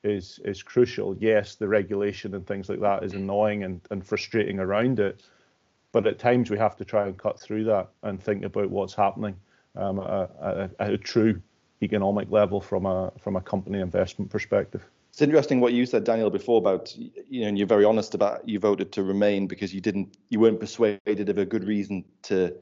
is 0.02 0.40
is 0.44 0.62
crucial. 0.62 1.16
Yes, 1.18 1.54
the 1.54 1.68
regulation 1.68 2.34
and 2.34 2.46
things 2.46 2.68
like 2.68 2.80
that 2.80 3.04
is 3.04 3.14
annoying 3.14 3.64
and, 3.64 3.80
and 3.90 4.06
frustrating 4.06 4.58
around 4.58 5.00
it, 5.00 5.22
but 5.92 6.06
at 6.06 6.18
times 6.18 6.50
we 6.50 6.58
have 6.58 6.76
to 6.76 6.84
try 6.84 7.06
and 7.06 7.18
cut 7.18 7.38
through 7.38 7.64
that 7.64 7.88
and 8.02 8.22
think 8.22 8.44
about 8.44 8.70
what's 8.70 8.94
happening 8.94 9.36
um, 9.76 9.98
at, 9.98 10.06
a, 10.06 10.70
at 10.78 10.90
a 10.92 10.98
true 10.98 11.40
economic 11.82 12.30
level 12.30 12.60
from 12.60 12.86
a 12.86 13.12
from 13.18 13.36
a 13.36 13.40
company 13.40 13.80
investment 13.80 14.30
perspective. 14.30 14.84
It's 15.10 15.22
interesting 15.22 15.60
what 15.60 15.72
you 15.72 15.86
said, 15.86 16.04
Daniel, 16.04 16.30
before 16.30 16.58
about 16.58 16.94
you 16.96 17.42
know, 17.42 17.48
and 17.48 17.58
you're 17.58 17.66
very 17.66 17.84
honest 17.84 18.14
about 18.14 18.48
you 18.48 18.58
voted 18.58 18.92
to 18.92 19.02
remain 19.02 19.46
because 19.46 19.74
you 19.74 19.80
didn't 19.80 20.16
you 20.28 20.40
weren't 20.40 20.60
persuaded 20.60 21.28
of 21.28 21.38
a 21.38 21.44
good 21.44 21.64
reason 21.64 22.04
to 22.22 22.54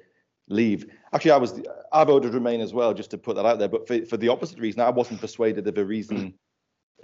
leave. 0.48 0.86
Actually, 1.12 1.32
I 1.32 1.36
was 1.36 1.60
I 1.92 2.04
voted 2.04 2.34
remain 2.34 2.60
as 2.60 2.72
well, 2.72 2.94
just 2.94 3.10
to 3.10 3.18
put 3.18 3.36
that 3.36 3.46
out 3.46 3.58
there. 3.58 3.68
But 3.68 3.86
for, 3.86 4.04
for 4.06 4.16
the 4.16 4.28
opposite 4.28 4.58
reason, 4.58 4.80
I 4.80 4.90
wasn't 4.90 5.20
persuaded 5.20 5.66
of 5.66 5.76
a 5.76 5.84
reason 5.84 6.34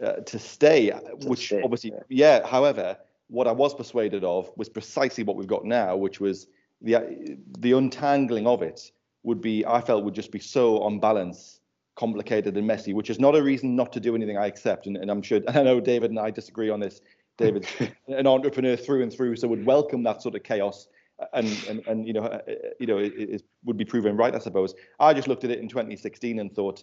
uh, 0.02 0.12
to 0.12 0.38
stay, 0.38 0.90
to 0.90 1.28
which 1.28 1.46
stay, 1.46 1.62
obviously, 1.62 1.92
yeah. 2.08 2.40
yeah. 2.40 2.46
However, 2.46 2.96
what 3.28 3.46
I 3.46 3.52
was 3.52 3.74
persuaded 3.74 4.24
of 4.24 4.50
was 4.56 4.68
precisely 4.68 5.24
what 5.24 5.36
we've 5.36 5.46
got 5.46 5.64
now, 5.64 5.96
which 5.96 6.20
was 6.20 6.46
the 6.82 7.38
the 7.58 7.72
untangling 7.72 8.46
of 8.46 8.62
it 8.62 8.90
would 9.22 9.40
be, 9.40 9.64
I 9.64 9.80
felt, 9.80 10.04
would 10.04 10.14
just 10.14 10.30
be 10.30 10.38
so 10.38 10.82
on 10.82 11.00
balance, 11.00 11.60
complicated 11.96 12.56
and 12.56 12.66
messy, 12.66 12.92
which 12.92 13.10
is 13.10 13.18
not 13.18 13.34
a 13.34 13.42
reason 13.42 13.74
not 13.74 13.92
to 13.94 14.00
do 14.00 14.14
anything. 14.14 14.36
I 14.36 14.46
accept, 14.46 14.86
and, 14.86 14.96
and 14.96 15.10
I'm 15.10 15.22
sure 15.22 15.38
and 15.46 15.56
I 15.56 15.62
know 15.62 15.80
David 15.80 16.10
and 16.10 16.18
I 16.18 16.30
disagree 16.30 16.70
on 16.70 16.80
this. 16.80 17.00
David, 17.36 17.66
an 18.08 18.26
entrepreneur 18.26 18.76
through 18.76 19.02
and 19.02 19.12
through, 19.12 19.36
so 19.36 19.48
would 19.48 19.66
welcome 19.66 20.02
that 20.04 20.22
sort 20.22 20.34
of 20.34 20.42
chaos. 20.42 20.86
And, 21.32 21.46
and 21.68 21.86
and 21.86 22.06
you 22.08 22.12
know 22.12 22.24
uh, 22.24 22.40
you 22.80 22.88
know 22.88 22.98
it, 22.98 23.12
it 23.16 23.42
would 23.62 23.76
be 23.76 23.84
proven 23.84 24.16
right 24.16 24.34
I 24.34 24.40
suppose 24.40 24.74
I 24.98 25.14
just 25.14 25.28
looked 25.28 25.44
at 25.44 25.50
it 25.52 25.60
in 25.60 25.68
2016 25.68 26.40
and 26.40 26.52
thought 26.52 26.82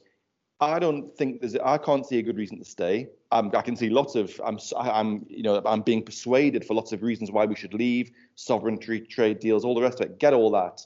I 0.61 0.77
don't 0.77 1.15
think 1.17 1.41
there's. 1.41 1.55
I 1.55 1.77
can't 1.79 2.05
see 2.05 2.19
a 2.19 2.21
good 2.21 2.37
reason 2.37 2.59
to 2.59 2.65
stay. 2.65 3.07
Um, 3.31 3.51
I 3.55 3.61
can 3.63 3.75
see 3.75 3.89
lots 3.89 4.15
of. 4.15 4.39
I'm. 4.45 4.59
I'm. 4.77 5.25
You 5.27 5.41
know. 5.41 5.61
I'm 5.65 5.81
being 5.81 6.03
persuaded 6.03 6.63
for 6.63 6.75
lots 6.75 6.91
of 6.91 7.01
reasons 7.01 7.31
why 7.31 7.45
we 7.45 7.55
should 7.55 7.73
leave. 7.73 8.11
Sovereignty, 8.35 9.01
trade 9.01 9.39
deals, 9.39 9.65
all 9.65 9.73
the 9.73 9.81
rest 9.81 9.99
of 9.99 10.05
it. 10.05 10.19
Get 10.19 10.33
all 10.33 10.51
that. 10.51 10.85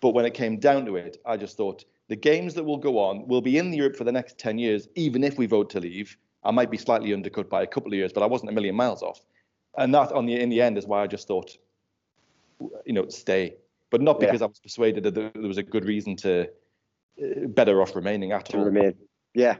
But 0.00 0.10
when 0.10 0.26
it 0.26 0.34
came 0.34 0.58
down 0.58 0.84
to 0.86 0.96
it, 0.96 1.18
I 1.24 1.36
just 1.36 1.56
thought 1.56 1.84
the 2.08 2.16
games 2.16 2.54
that 2.54 2.64
will 2.64 2.76
go 2.76 2.98
on 2.98 3.26
will 3.28 3.40
be 3.40 3.58
in 3.58 3.72
Europe 3.72 3.96
for 3.96 4.04
the 4.04 4.12
next 4.12 4.38
ten 4.38 4.58
years, 4.58 4.88
even 4.96 5.22
if 5.22 5.38
we 5.38 5.46
vote 5.46 5.70
to 5.70 5.80
leave. 5.80 6.16
I 6.42 6.50
might 6.50 6.70
be 6.70 6.76
slightly 6.76 7.14
undercut 7.14 7.48
by 7.48 7.62
a 7.62 7.66
couple 7.66 7.92
of 7.92 7.94
years, 7.96 8.12
but 8.12 8.24
I 8.24 8.26
wasn't 8.26 8.50
a 8.50 8.54
million 8.54 8.74
miles 8.74 9.02
off. 9.02 9.20
And 9.78 9.94
that, 9.94 10.10
on 10.12 10.26
the 10.26 10.40
in 10.40 10.48
the 10.48 10.60
end, 10.60 10.78
is 10.78 10.86
why 10.86 11.02
I 11.02 11.06
just 11.06 11.28
thought, 11.28 11.56
you 12.84 12.92
know, 12.92 13.08
stay. 13.08 13.54
But 13.90 14.00
not 14.00 14.18
because 14.18 14.40
yeah. 14.40 14.46
I 14.46 14.48
was 14.48 14.58
persuaded 14.58 15.04
that 15.04 15.14
there 15.14 15.30
was 15.36 15.58
a 15.58 15.62
good 15.62 15.84
reason 15.84 16.16
to 16.16 16.48
better 17.18 17.80
off 17.82 17.96
remaining 17.96 18.32
at 18.32 18.54
all. 18.54 18.64
Remain. 18.64 18.94
Yeah. 19.34 19.56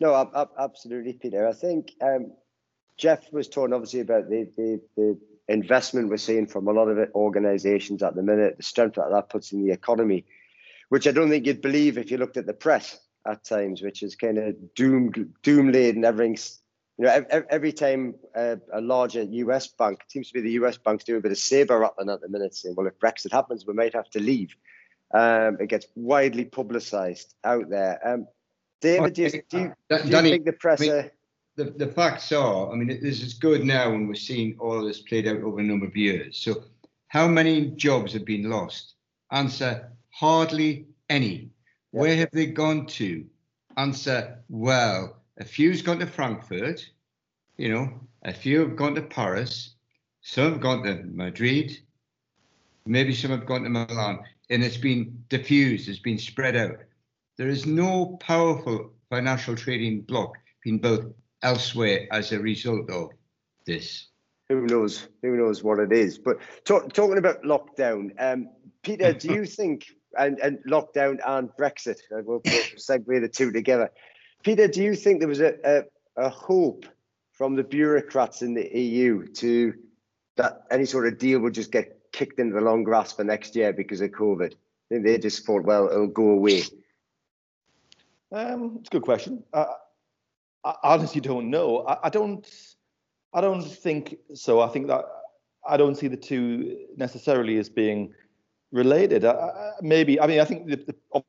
No, 0.00 0.30
absolutely, 0.58 1.14
Peter. 1.14 1.48
I 1.48 1.52
think 1.52 1.92
um, 2.02 2.32
Jeff 2.98 3.32
was 3.32 3.48
talking 3.48 3.72
obviously 3.72 4.00
about 4.00 4.28
the, 4.28 4.48
the, 4.56 4.80
the 4.96 5.18
investment 5.48 6.08
we're 6.08 6.16
seeing 6.16 6.46
from 6.46 6.68
a 6.68 6.72
lot 6.72 6.88
of 6.88 7.10
organisations 7.14 8.02
at 8.02 8.14
the 8.14 8.22
minute, 8.22 8.56
the 8.56 8.62
strength 8.62 8.96
that 8.96 9.10
that 9.10 9.30
puts 9.30 9.52
in 9.52 9.64
the 9.64 9.72
economy, 9.72 10.24
which 10.88 11.06
I 11.06 11.12
don't 11.12 11.30
think 11.30 11.46
you'd 11.46 11.62
believe 11.62 11.98
if 11.98 12.10
you 12.10 12.18
looked 12.18 12.36
at 12.36 12.46
the 12.46 12.52
press 12.52 12.98
at 13.26 13.44
times, 13.44 13.82
which 13.82 14.02
is 14.02 14.16
kind 14.16 14.38
of 14.38 14.74
doom 14.74 15.34
doom 15.42 15.72
laden. 15.72 16.04
Everything's 16.04 16.60
you 16.98 17.06
know 17.06 17.12
every, 17.12 17.48
every 17.50 17.72
time 17.72 18.14
uh, 18.34 18.56
a 18.72 18.80
larger 18.80 19.22
US 19.22 19.68
bank 19.68 20.00
it 20.04 20.10
seems 20.10 20.28
to 20.28 20.34
be 20.34 20.40
the 20.40 20.52
US 20.64 20.78
banks 20.78 21.04
doing 21.04 21.18
a 21.18 21.22
bit 21.22 21.32
of 21.32 21.38
saber 21.38 21.78
rattling 21.78 22.10
at 22.10 22.20
the 22.20 22.28
minute, 22.28 22.54
saying, 22.54 22.74
"Well, 22.76 22.86
if 22.86 22.98
Brexit 22.98 23.32
happens, 23.32 23.66
we 23.66 23.74
might 23.74 23.94
have 23.94 24.10
to 24.10 24.20
leave." 24.20 24.54
Um, 25.12 25.58
it 25.60 25.68
gets 25.68 25.86
widely 25.94 26.44
publicised 26.44 27.34
out 27.44 27.70
there. 27.70 28.00
Um, 28.06 28.26
David, 28.80 29.14
do 29.14 29.22
you, 29.22 29.30
do 29.30 29.58
you, 29.58 29.72
do 29.88 29.96
you 30.04 30.10
Danny, 30.10 30.30
think 30.30 30.44
the 30.44 30.52
press? 30.52 30.82
I 30.82 30.84
mean, 30.84 31.10
the, 31.56 31.64
the 31.64 31.86
facts 31.86 32.32
are, 32.32 32.70
I 32.70 32.76
mean, 32.76 32.88
this 32.88 33.22
is 33.22 33.34
good 33.34 33.64
now 33.64 33.90
when 33.90 34.06
we're 34.06 34.14
seeing 34.14 34.56
all 34.58 34.78
of 34.78 34.84
this 34.84 35.00
played 35.00 35.26
out 35.26 35.42
over 35.42 35.60
a 35.60 35.62
number 35.62 35.86
of 35.86 35.96
years. 35.96 36.38
So, 36.38 36.64
how 37.08 37.26
many 37.26 37.68
jobs 37.70 38.12
have 38.12 38.24
been 38.24 38.50
lost? 38.50 38.94
Answer: 39.30 39.90
hardly 40.10 40.86
any. 41.08 41.50
Where 41.92 42.16
have 42.16 42.30
they 42.32 42.46
gone 42.46 42.86
to? 42.86 43.24
Answer: 43.76 44.38
well, 44.48 45.22
a 45.38 45.44
few's 45.44 45.82
gone 45.82 46.00
to 46.00 46.06
Frankfurt. 46.06 46.86
You 47.56 47.72
know, 47.72 48.00
a 48.22 48.34
few 48.34 48.60
have 48.60 48.76
gone 48.76 48.94
to 48.96 49.02
Paris. 49.02 49.74
Some 50.20 50.52
have 50.52 50.60
gone 50.60 50.82
to 50.82 51.04
Madrid. 51.04 51.78
Maybe 52.84 53.14
some 53.14 53.30
have 53.30 53.46
gone 53.46 53.62
to 53.62 53.70
Milan 53.70 54.20
and 54.50 54.62
it's 54.62 54.76
been 54.76 55.24
diffused, 55.28 55.88
it's 55.88 55.98
been 55.98 56.18
spread 56.18 56.56
out. 56.56 56.76
There 57.36 57.48
is 57.48 57.66
no 57.66 58.16
powerful 58.20 58.90
financial 59.10 59.56
trading 59.56 60.02
bloc 60.02 60.36
being 60.64 60.78
built 60.78 61.14
elsewhere 61.42 62.06
as 62.10 62.32
a 62.32 62.40
result 62.40 62.90
of 62.90 63.10
this. 63.66 64.08
Who 64.48 64.66
knows? 64.66 65.08
Who 65.22 65.36
knows 65.36 65.62
what 65.62 65.80
it 65.80 65.92
is? 65.92 66.18
But 66.18 66.38
talk, 66.64 66.92
talking 66.92 67.18
about 67.18 67.42
lockdown, 67.42 68.10
um, 68.18 68.48
Peter, 68.82 69.12
do 69.12 69.32
you 69.32 69.44
think 69.58 69.86
and, 70.18 70.38
and 70.38 70.58
lockdown 70.68 71.18
and 71.26 71.50
Brexit? 71.58 71.98
We'll, 72.10 72.40
we'll 72.44 72.62
segue 72.76 73.20
the 73.20 73.28
two 73.28 73.50
together. 73.50 73.90
Peter, 74.42 74.68
do 74.68 74.82
you 74.82 74.94
think 74.94 75.18
there 75.18 75.28
was 75.28 75.40
a, 75.40 75.54
a, 75.64 75.82
a 76.16 76.28
hope 76.28 76.86
from 77.32 77.56
the 77.56 77.64
bureaucrats 77.64 78.42
in 78.42 78.54
the 78.54 78.66
EU 78.78 79.26
to 79.26 79.74
that 80.36 80.62
any 80.70 80.84
sort 80.84 81.06
of 81.06 81.18
deal 81.18 81.40
would 81.40 81.54
just 81.54 81.72
get 81.72 81.95
kicked 82.16 82.40
into 82.40 82.54
the 82.54 82.60
long 82.62 82.82
grass 82.82 83.12
for 83.12 83.22
next 83.22 83.54
year 83.54 83.72
because 83.72 84.00
of 84.00 84.10
COVID. 84.10 84.52
I 84.52 84.88
think 84.88 85.04
they 85.04 85.18
just 85.18 85.44
thought, 85.44 85.64
well, 85.64 85.88
it'll 85.88 86.06
go 86.06 86.30
away. 86.30 86.62
Um, 88.32 88.78
it's 88.80 88.88
a 88.88 88.90
good 88.90 89.02
question. 89.02 89.44
Uh, 89.52 89.66
I 90.64 90.74
honestly 90.82 91.20
don't 91.20 91.50
know. 91.50 91.86
I, 91.86 92.06
I, 92.06 92.08
don't. 92.08 92.48
I 93.34 93.40
don't 93.40 93.62
think 93.62 94.16
so. 94.34 94.60
I 94.60 94.68
think 94.68 94.88
that 94.88 95.04
I 95.68 95.76
don't 95.76 95.94
see 95.94 96.08
the 96.08 96.16
two 96.16 96.86
necessarily 96.96 97.58
as 97.58 97.68
being 97.68 98.14
related. 98.72 99.24
Uh, 99.24 99.72
maybe. 99.82 100.18
I 100.18 100.26
mean, 100.26 100.40
I 100.40 100.44
think 100.44 100.66
the, 100.66 100.76
the 100.76 101.22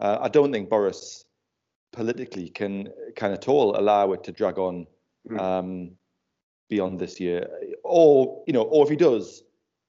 uh, 0.00 0.18
I 0.20 0.28
don't 0.28 0.52
think 0.52 0.68
Boris 0.68 1.24
politically 1.92 2.50
can 2.50 2.92
can 3.16 3.32
at 3.32 3.48
all 3.48 3.76
allow 3.78 4.12
it 4.12 4.22
to 4.24 4.32
drag 4.32 4.58
on 4.58 4.86
hmm. 5.26 5.40
um, 5.40 5.90
beyond 6.68 6.98
this 6.98 7.18
year, 7.20 7.48
or 7.82 8.42
you 8.46 8.52
know, 8.52 8.62
or 8.62 8.84
if 8.84 8.90
he 8.90 8.96
does, 8.96 9.42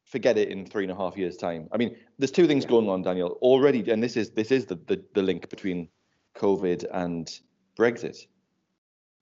forget 0.06 0.38
it 0.38 0.50
in 0.50 0.65
three 0.65 0.84
and 0.84 0.92
a 0.92 0.96
half 0.96 1.18
years' 1.18 1.38
time. 1.38 1.68
I 1.72 1.78
mean, 1.78 1.96
there's 2.18 2.32
two 2.32 2.48
things 2.48 2.65
going 2.65 2.89
on, 2.89 3.04
Daniel, 3.04 3.38
already, 3.42 3.89
and 3.92 4.02
this 4.02 4.18
is 4.18 4.32
this 4.32 4.52
is 4.52 4.65
the 4.65 4.76
the, 4.76 5.04
the 5.13 5.22
link 5.22 5.50
between 5.50 5.89
COVID 6.36 6.86
and 6.92 7.30
Brexit. 7.78 8.18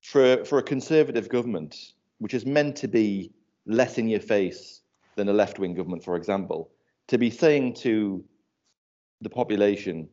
For 0.02 0.46
for 0.46 0.60
a 0.60 0.64
conservative 0.64 1.30
government, 1.30 1.76
which 2.20 2.34
is 2.34 2.46
meant 2.46 2.76
to 2.78 2.88
be 2.88 3.32
less 3.66 3.98
in 3.98 4.08
your 4.08 4.22
face 4.22 4.82
than 5.16 5.30
a 5.30 5.34
left 5.34 5.60
wing 5.60 5.74
government, 5.74 6.04
for 6.04 6.16
example, 6.16 6.72
to 7.08 7.18
be 7.18 7.30
saying 7.30 7.74
to 7.74 8.24
the 9.22 9.30
population, 9.30 10.08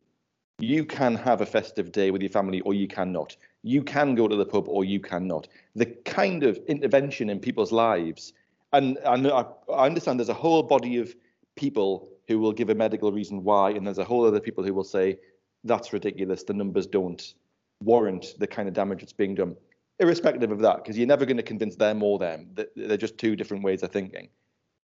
you 0.59 0.85
can 0.85 1.15
have 1.15 1.41
a 1.41 1.45
festive 1.45 1.91
day 1.91 2.11
with 2.11 2.21
your 2.21 2.31
family 2.31 2.61
or 2.61 2.73
you 2.73 2.87
cannot. 2.87 3.35
You 3.65 3.83
can 3.83 4.15
go 4.15 4.27
to 4.27 4.35
the 4.35 4.45
pub 4.45 4.69
or 4.69 4.85
you 4.85 4.99
cannot. 4.99 5.47
The 5.75 5.87
kind 5.87 6.43
of 6.43 6.57
intervention 6.67 7.29
in 7.29 7.39
people's 7.39 7.71
lives 7.71 8.33
and, 8.75 8.97
and 9.05 9.27
I, 9.27 9.45
I 9.73 9.85
understand 9.85 10.19
there's 10.19 10.29
a 10.29 10.33
whole 10.33 10.61
body 10.61 10.97
of 10.97 11.15
people 11.55 12.09
who 12.27 12.39
will 12.39 12.51
give 12.51 12.69
a 12.69 12.75
medical 12.75 13.11
reason 13.11 13.43
why, 13.43 13.71
and 13.71 13.87
there's 13.87 13.97
a 13.97 14.03
whole 14.03 14.25
other 14.25 14.41
people 14.41 14.63
who 14.63 14.73
will 14.73 14.83
say 14.83 15.17
that's 15.63 15.93
ridiculous. 15.93 16.43
The 16.43 16.53
numbers 16.53 16.85
don't 16.85 17.33
warrant 17.81 18.35
the 18.37 18.47
kind 18.47 18.67
of 18.67 18.73
damage 18.73 18.99
that's 18.99 19.13
being 19.13 19.35
done. 19.35 19.55
Irrespective 19.99 20.51
of 20.51 20.59
that, 20.59 20.77
because 20.77 20.97
you're 20.97 21.07
never 21.07 21.25
going 21.25 21.37
to 21.37 21.43
convince 21.43 21.77
them 21.77 22.03
or 22.03 22.19
them. 22.19 22.49
They're 22.75 22.97
just 22.97 23.17
two 23.17 23.37
different 23.37 23.63
ways 23.63 23.81
of 23.81 23.91
thinking. 23.91 24.27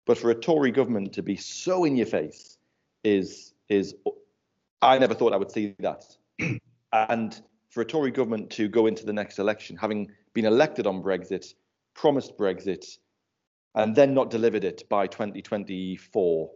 But 0.07 0.17
for 0.17 0.31
a 0.31 0.35
Tory 0.35 0.71
government 0.71 1.13
to 1.15 1.23
be 1.23 1.37
so 1.37 1.85
in 1.85 1.97
your 1.97 2.07
face 2.07 2.59
is 3.03 3.53
is 3.69 3.97
I 4.81 4.99
never 4.99 5.15
thought 5.15 5.33
I 5.33 5.37
would 5.37 5.51
see 5.51 5.75
that. 5.81 6.05
and 6.93 7.43
for 7.73 7.81
a 7.81 7.85
Tory 7.87 8.11
government 8.11 8.51
to 8.51 8.69
go 8.69 8.87
into 8.87 9.07
the 9.07 9.15
next 9.15 9.39
election, 9.39 9.77
having 9.77 10.13
been 10.35 10.45
elected 10.45 10.87
on 10.87 11.03
Brexit, 11.03 11.55
promised 11.95 12.37
Brexit, 12.37 12.99
and 13.75 13.97
then 13.97 14.13
not 14.13 14.31
delivered 14.31 14.63
it 14.63 14.87
by 14.91 15.07
2024, 15.07 16.51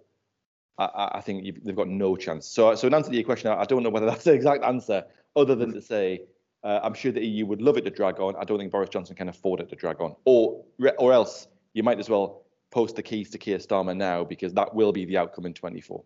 I, 0.78 1.08
I 1.14 1.20
think 1.22 1.64
they've 1.64 1.74
got 1.74 1.88
no 1.88 2.16
chance. 2.16 2.46
So, 2.46 2.74
so 2.74 2.86
in 2.86 2.92
answer 2.92 3.08
to 3.08 3.16
your 3.16 3.24
question, 3.24 3.50
I 3.50 3.64
don't 3.64 3.82
know 3.82 3.88
whether 3.88 4.04
that's 4.10 4.24
the 4.24 4.34
exact 4.34 4.62
answer, 4.62 5.04
other 5.34 5.54
than 5.54 5.72
to 5.72 5.80
say 5.80 6.20
uh, 6.62 6.80
I'm 6.82 6.92
sure 6.92 7.12
the 7.12 7.24
EU 7.24 7.46
would 7.46 7.62
love 7.62 7.78
it 7.78 7.84
to 7.86 7.90
drag 7.90 8.20
on. 8.20 8.36
I 8.36 8.44
don't 8.44 8.58
think 8.58 8.70
Boris 8.70 8.90
Johnson 8.90 9.16
can 9.16 9.30
afford 9.30 9.60
it 9.60 9.70
to 9.70 9.76
drag 9.76 10.02
on, 10.02 10.16
or 10.26 10.64
or 10.98 11.12
else 11.14 11.48
you 11.72 11.82
might 11.82 11.98
as 11.98 12.10
well 12.10 12.42
post 12.70 12.96
the 12.96 13.02
keys 13.02 13.30
to 13.30 13.38
Keir 13.38 13.56
Starmer 13.56 13.96
now 13.96 14.22
because 14.22 14.52
that 14.52 14.74
will 14.74 14.92
be 14.92 15.06
the 15.06 15.16
outcome 15.16 15.46
in 15.46 15.54
24. 15.54 16.02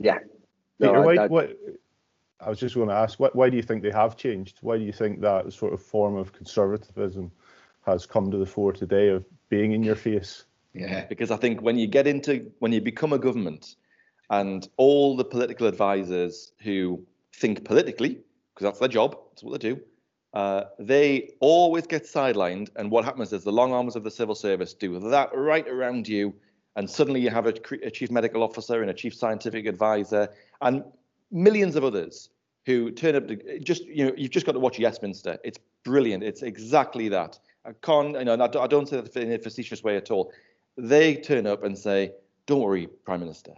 Yeah. 0.00 0.18
No, 0.80 0.88
Peter, 0.88 1.02
why, 1.02 1.26
what, 1.28 1.50
I 1.50 1.54
was 2.48 2.58
just 2.58 2.74
going 2.74 2.88
to 2.88 2.94
ask, 2.94 3.18
why 3.18 3.48
do 3.48 3.56
you 3.56 3.62
think 3.62 3.82
they 3.82 3.90
have 3.90 4.16
changed? 4.16 4.58
Why 4.60 4.76
do 4.78 4.84
you 4.84 4.92
think 4.92 5.20
that 5.20 5.52
sort 5.52 5.72
of 5.72 5.82
form 5.82 6.16
of 6.16 6.32
conservatism 6.32 7.30
has 7.86 8.06
come 8.06 8.30
to 8.30 8.38
the 8.38 8.46
fore 8.46 8.72
today 8.72 9.08
of 9.08 9.24
being 9.48 9.72
in 9.72 9.82
your 9.82 9.96
face. 9.96 10.44
Yeah, 10.72 11.04
because 11.06 11.30
I 11.30 11.36
think 11.36 11.62
when 11.62 11.78
you 11.78 11.86
get 11.86 12.06
into 12.06 12.50
when 12.58 12.72
you 12.72 12.80
become 12.80 13.12
a 13.12 13.18
government, 13.18 13.76
and 14.30 14.66
all 14.76 15.16
the 15.16 15.24
political 15.24 15.66
advisors 15.66 16.52
who 16.60 17.04
think 17.34 17.64
politically, 17.64 18.18
because 18.54 18.64
that's 18.64 18.78
their 18.80 18.88
job, 18.88 19.16
that's 19.30 19.42
what 19.44 19.60
they 19.60 19.70
do, 19.70 19.80
uh, 20.32 20.64
they 20.78 21.34
always 21.40 21.86
get 21.86 22.04
sidelined. 22.04 22.70
And 22.76 22.90
what 22.90 23.04
happens 23.04 23.32
is 23.32 23.44
the 23.44 23.52
long 23.52 23.72
arms 23.72 23.94
of 23.94 24.02
the 24.02 24.10
civil 24.10 24.34
service 24.34 24.74
do 24.74 24.98
that 25.10 25.30
right 25.34 25.68
around 25.68 26.08
you, 26.08 26.34
and 26.74 26.90
suddenly 26.90 27.20
you 27.20 27.30
have 27.30 27.46
a, 27.46 27.54
a 27.84 27.90
chief 27.90 28.10
medical 28.10 28.42
officer 28.42 28.80
and 28.80 28.90
a 28.90 28.94
chief 28.94 29.14
scientific 29.14 29.66
advisor 29.66 30.28
and 30.60 30.82
millions 31.30 31.76
of 31.76 31.84
others 31.84 32.30
who 32.66 32.90
turn 32.90 33.14
up 33.14 33.28
to 33.28 33.58
just 33.60 33.84
you 33.84 34.06
know 34.06 34.12
you've 34.16 34.30
just 34.30 34.46
got 34.46 34.52
to 34.52 34.58
watch 34.60 34.78
Yes 34.78 35.00
Minister. 35.02 35.38
It's 35.44 35.58
brilliant. 35.84 36.22
It's 36.22 36.42
exactly 36.42 37.08
that. 37.10 37.38
I 37.66 37.72
can't, 37.82 38.18
you 38.18 38.24
know, 38.24 38.34
I 38.34 38.66
don't 38.66 38.88
say 38.88 39.00
that 39.00 39.16
in 39.16 39.32
a 39.32 39.38
facetious 39.38 39.82
way 39.82 39.96
at 39.96 40.10
all. 40.10 40.32
They 40.76 41.16
turn 41.16 41.46
up 41.46 41.64
and 41.64 41.78
say, 41.78 42.12
"Don't 42.46 42.60
worry, 42.60 42.86
Prime 42.86 43.20
Minister, 43.20 43.54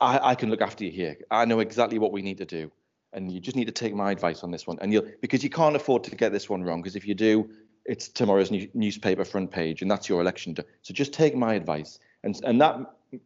I, 0.00 0.30
I 0.30 0.34
can 0.34 0.50
look 0.50 0.60
after 0.60 0.84
you 0.84 0.90
here. 0.90 1.16
I 1.30 1.44
know 1.44 1.60
exactly 1.60 1.98
what 1.98 2.12
we 2.12 2.22
need 2.22 2.38
to 2.38 2.44
do, 2.44 2.70
and 3.12 3.32
you 3.32 3.40
just 3.40 3.56
need 3.56 3.66
to 3.66 3.72
take 3.72 3.94
my 3.94 4.10
advice 4.10 4.42
on 4.44 4.50
this 4.50 4.66
one. 4.66 4.78
And 4.80 4.92
you'll 4.92 5.06
because 5.20 5.42
you 5.42 5.50
can't 5.50 5.76
afford 5.76 6.04
to 6.04 6.14
get 6.14 6.32
this 6.32 6.48
one 6.48 6.62
wrong. 6.62 6.82
Because 6.82 6.96
if 6.96 7.06
you 7.06 7.14
do, 7.14 7.50
it's 7.84 8.08
tomorrow's 8.08 8.50
new, 8.50 8.68
newspaper 8.74 9.24
front 9.24 9.50
page, 9.50 9.82
and 9.82 9.90
that's 9.90 10.08
your 10.08 10.20
election. 10.20 10.56
So 10.82 10.94
just 10.94 11.12
take 11.12 11.34
my 11.34 11.54
advice. 11.54 11.98
And 12.22 12.38
and 12.44 12.60
that 12.60 12.78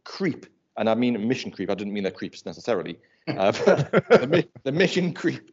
creep, 0.04 0.46
and 0.76 0.88
I 0.88 0.94
mean 0.94 1.28
mission 1.28 1.50
creep. 1.50 1.70
I 1.70 1.74
didn't 1.74 1.92
mean 1.92 2.04
that 2.04 2.14
creeps 2.14 2.46
necessarily. 2.46 2.98
Uh, 3.28 3.50
the, 3.52 4.48
the 4.64 4.72
mission 4.72 5.12
creep, 5.14 5.50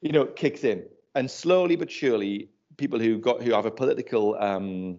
you 0.00 0.12
know, 0.12 0.26
kicks 0.26 0.64
in, 0.64 0.84
and 1.14 1.30
slowly 1.30 1.76
but 1.76 1.90
surely 1.90 2.48
people 2.76 2.98
who 2.98 3.18
got 3.18 3.42
who 3.42 3.52
have 3.52 3.66
a 3.66 3.70
political 3.70 4.34
um, 4.36 4.98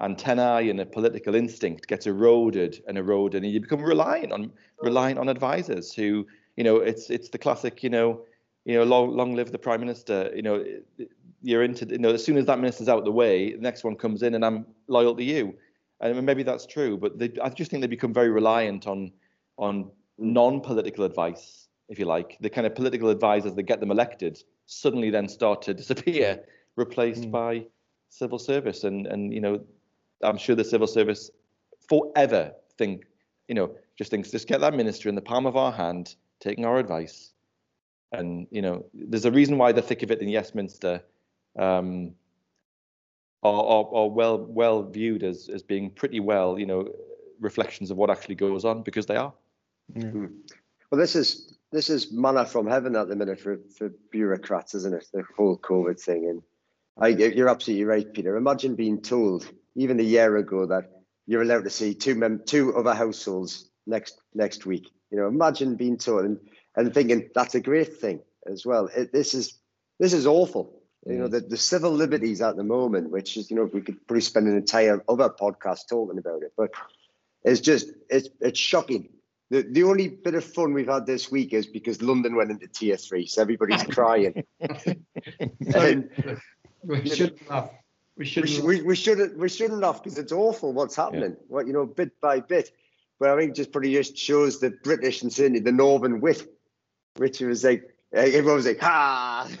antennae 0.00 0.70
and 0.70 0.80
a 0.80 0.86
political 0.86 1.34
instinct 1.34 1.86
gets 1.86 2.06
eroded 2.06 2.82
and 2.88 2.96
eroded, 2.98 3.42
and 3.42 3.52
you 3.52 3.60
become 3.60 3.82
reliant 3.82 4.32
on 4.32 4.50
reliant 4.80 5.18
on 5.18 5.28
advisors 5.28 5.92
who, 5.92 6.26
you 6.56 6.64
know, 6.64 6.76
it's 6.76 7.10
it's 7.10 7.28
the 7.28 7.38
classic, 7.38 7.82
you 7.82 7.90
know, 7.90 8.22
you 8.64 8.74
know, 8.74 8.84
long 8.84 9.16
long 9.16 9.34
live 9.34 9.52
the 9.52 9.58
prime 9.58 9.80
minister. 9.80 10.30
You 10.34 10.42
know, 10.42 10.64
you're 11.42 11.64
into, 11.64 11.86
you 11.86 11.98
know, 11.98 12.10
as 12.10 12.24
soon 12.24 12.36
as 12.36 12.46
that 12.46 12.58
minister's 12.58 12.88
out 12.88 13.04
the 13.04 13.12
way, 13.12 13.52
the 13.52 13.60
next 13.60 13.84
one 13.84 13.96
comes 13.96 14.22
in, 14.22 14.34
and 14.34 14.44
I'm 14.44 14.66
loyal 14.88 15.14
to 15.16 15.24
you. 15.24 15.54
And 16.00 16.26
maybe 16.26 16.42
that's 16.42 16.66
true, 16.66 16.96
but 16.96 17.18
they, 17.18 17.30
I 17.40 17.48
just 17.50 17.70
think 17.70 17.80
they 17.80 17.86
become 17.86 18.12
very 18.12 18.30
reliant 18.30 18.86
on 18.86 19.12
on 19.58 19.90
non-political 20.18 21.04
advice, 21.04 21.68
if 21.88 21.98
you 21.98 22.04
like. 22.04 22.36
The 22.40 22.50
kind 22.50 22.66
of 22.66 22.74
political 22.74 23.08
advisors 23.08 23.54
that 23.54 23.64
get 23.64 23.80
them 23.80 23.90
elected 23.90 24.38
suddenly 24.66 25.10
then 25.10 25.28
start 25.28 25.62
to 25.62 25.74
disappear 25.82 26.44
replaced 26.76 27.24
mm. 27.24 27.30
by 27.30 27.66
civil 28.08 28.38
service. 28.38 28.84
And 28.84 29.06
and 29.06 29.32
you 29.32 29.40
know, 29.40 29.60
I'm 30.22 30.38
sure 30.38 30.54
the 30.54 30.64
civil 30.64 30.86
service 30.86 31.30
forever 31.88 32.52
think, 32.78 33.04
you 33.48 33.54
know, 33.54 33.74
just 33.96 34.10
thinks 34.10 34.30
just 34.30 34.48
get 34.48 34.60
that 34.60 34.74
minister 34.74 35.08
in 35.08 35.14
the 35.14 35.22
palm 35.22 35.46
of 35.46 35.56
our 35.56 35.72
hand, 35.72 36.16
taking 36.40 36.64
our 36.64 36.78
advice. 36.78 37.32
And 38.12 38.46
you 38.50 38.62
know, 38.62 38.84
there's 38.94 39.24
a 39.24 39.30
reason 39.30 39.58
why 39.58 39.72
the 39.72 39.82
thick 39.82 40.02
of 40.02 40.10
it 40.10 40.20
in 40.20 40.28
Yes 40.28 40.54
Minister 40.54 41.02
um, 41.58 42.12
are, 43.42 43.64
are, 43.64 43.94
are 43.94 44.08
well 44.08 44.38
well 44.38 44.82
viewed 44.82 45.22
as 45.22 45.48
as 45.48 45.62
being 45.62 45.90
pretty 45.90 46.20
well, 46.20 46.58
you 46.58 46.66
know, 46.66 46.88
reflections 47.40 47.90
of 47.90 47.96
what 47.96 48.10
actually 48.10 48.34
goes 48.34 48.64
on 48.64 48.82
because 48.82 49.06
they 49.06 49.16
are. 49.16 49.32
Mm. 49.96 50.32
Well, 50.90 51.00
this 51.00 51.16
is 51.16 51.56
this 51.70 51.88
is 51.88 52.12
manna 52.12 52.44
from 52.44 52.66
heaven 52.66 52.96
at 52.96 53.08
the 53.08 53.16
minute 53.16 53.40
for, 53.40 53.58
for 53.76 53.90
bureaucrats, 54.10 54.74
isn't 54.74 54.94
it? 54.94 55.06
The 55.12 55.24
whole 55.36 55.56
COVID 55.56 56.00
thing, 56.00 56.28
and 56.28 56.42
I, 56.98 57.08
you're 57.08 57.48
absolutely 57.48 57.84
right, 57.84 58.12
Peter. 58.12 58.36
Imagine 58.36 58.74
being 58.74 59.00
told 59.00 59.50
even 59.74 59.98
a 59.98 60.04
year 60.04 60.36
ago 60.36 60.66
that 60.66 60.90
you're 61.26 61.42
allowed 61.42 61.64
to 61.64 61.70
see 61.70 61.94
two 61.94 62.14
mem- 62.14 62.42
two 62.44 62.76
other 62.76 62.94
households 62.94 63.70
next 63.86 64.20
next 64.34 64.66
week. 64.66 64.90
You 65.10 65.18
know, 65.18 65.28
imagine 65.28 65.76
being 65.76 65.96
told 65.96 66.24
and, 66.24 66.38
and 66.76 66.92
thinking 66.92 67.30
that's 67.34 67.54
a 67.54 67.60
great 67.60 67.98
thing 67.98 68.20
as 68.50 68.66
well. 68.66 68.88
It, 68.94 69.12
this 69.12 69.34
is 69.34 69.58
this 69.98 70.12
is 70.12 70.26
awful. 70.26 70.78
You 71.04 71.18
know, 71.18 71.28
the, 71.28 71.40
the 71.40 71.56
civil 71.56 71.90
liberties 71.90 72.40
at 72.40 72.56
the 72.56 72.62
moment, 72.62 73.10
which 73.10 73.36
is, 73.36 73.50
you 73.50 73.56
know, 73.56 73.64
we 73.64 73.80
could 73.80 74.06
probably 74.06 74.20
spend 74.20 74.46
an 74.46 74.56
entire 74.56 75.02
other 75.08 75.28
podcast 75.28 75.88
talking 75.88 76.16
about 76.16 76.42
it, 76.42 76.52
but 76.56 76.70
it's 77.42 77.60
just 77.60 77.90
it's 78.08 78.28
it's 78.40 78.58
shocking. 78.58 79.08
The, 79.52 79.60
the 79.60 79.82
only 79.82 80.08
bit 80.08 80.34
of 80.34 80.44
fun 80.44 80.72
we've 80.72 80.88
had 80.88 81.04
this 81.04 81.30
week 81.30 81.52
is 81.52 81.66
because 81.66 82.00
London 82.00 82.36
went 82.36 82.50
into 82.50 82.66
tier 82.68 82.96
three, 82.96 83.26
so 83.26 83.42
everybody's 83.42 83.82
crying. 83.90 84.44
and, 84.58 86.08
um, 86.24 86.40
we 86.82 87.06
shouldn't 87.06 87.42
have. 87.50 87.70
We 88.16 88.24
shouldn't. 88.24 88.64
We, 88.64 88.80
we, 88.80 88.96
shouldn't. 88.96 89.36
We 89.36 89.50
shouldn't 89.50 89.84
have 89.84 90.02
because 90.02 90.16
it's 90.16 90.32
awful 90.32 90.72
what's 90.72 90.96
happening. 90.96 91.32
Yeah. 91.32 91.44
What 91.48 91.66
you 91.66 91.74
know, 91.74 91.84
bit 91.84 92.18
by 92.18 92.40
bit. 92.40 92.70
But 93.20 93.28
I 93.28 93.36
think 93.36 93.54
just 93.54 93.72
probably 93.72 93.92
just 93.92 94.16
shows 94.16 94.58
the 94.58 94.70
British 94.70 95.20
and 95.20 95.30
certainly 95.30 95.60
the 95.60 95.70
Northern 95.70 96.22
wit, 96.22 96.50
which 97.18 97.40
was 97.40 97.62
like 97.62 97.94
everyone 98.10 98.54
was 98.54 98.66
like, 98.66 98.80
"Ha! 98.80 99.50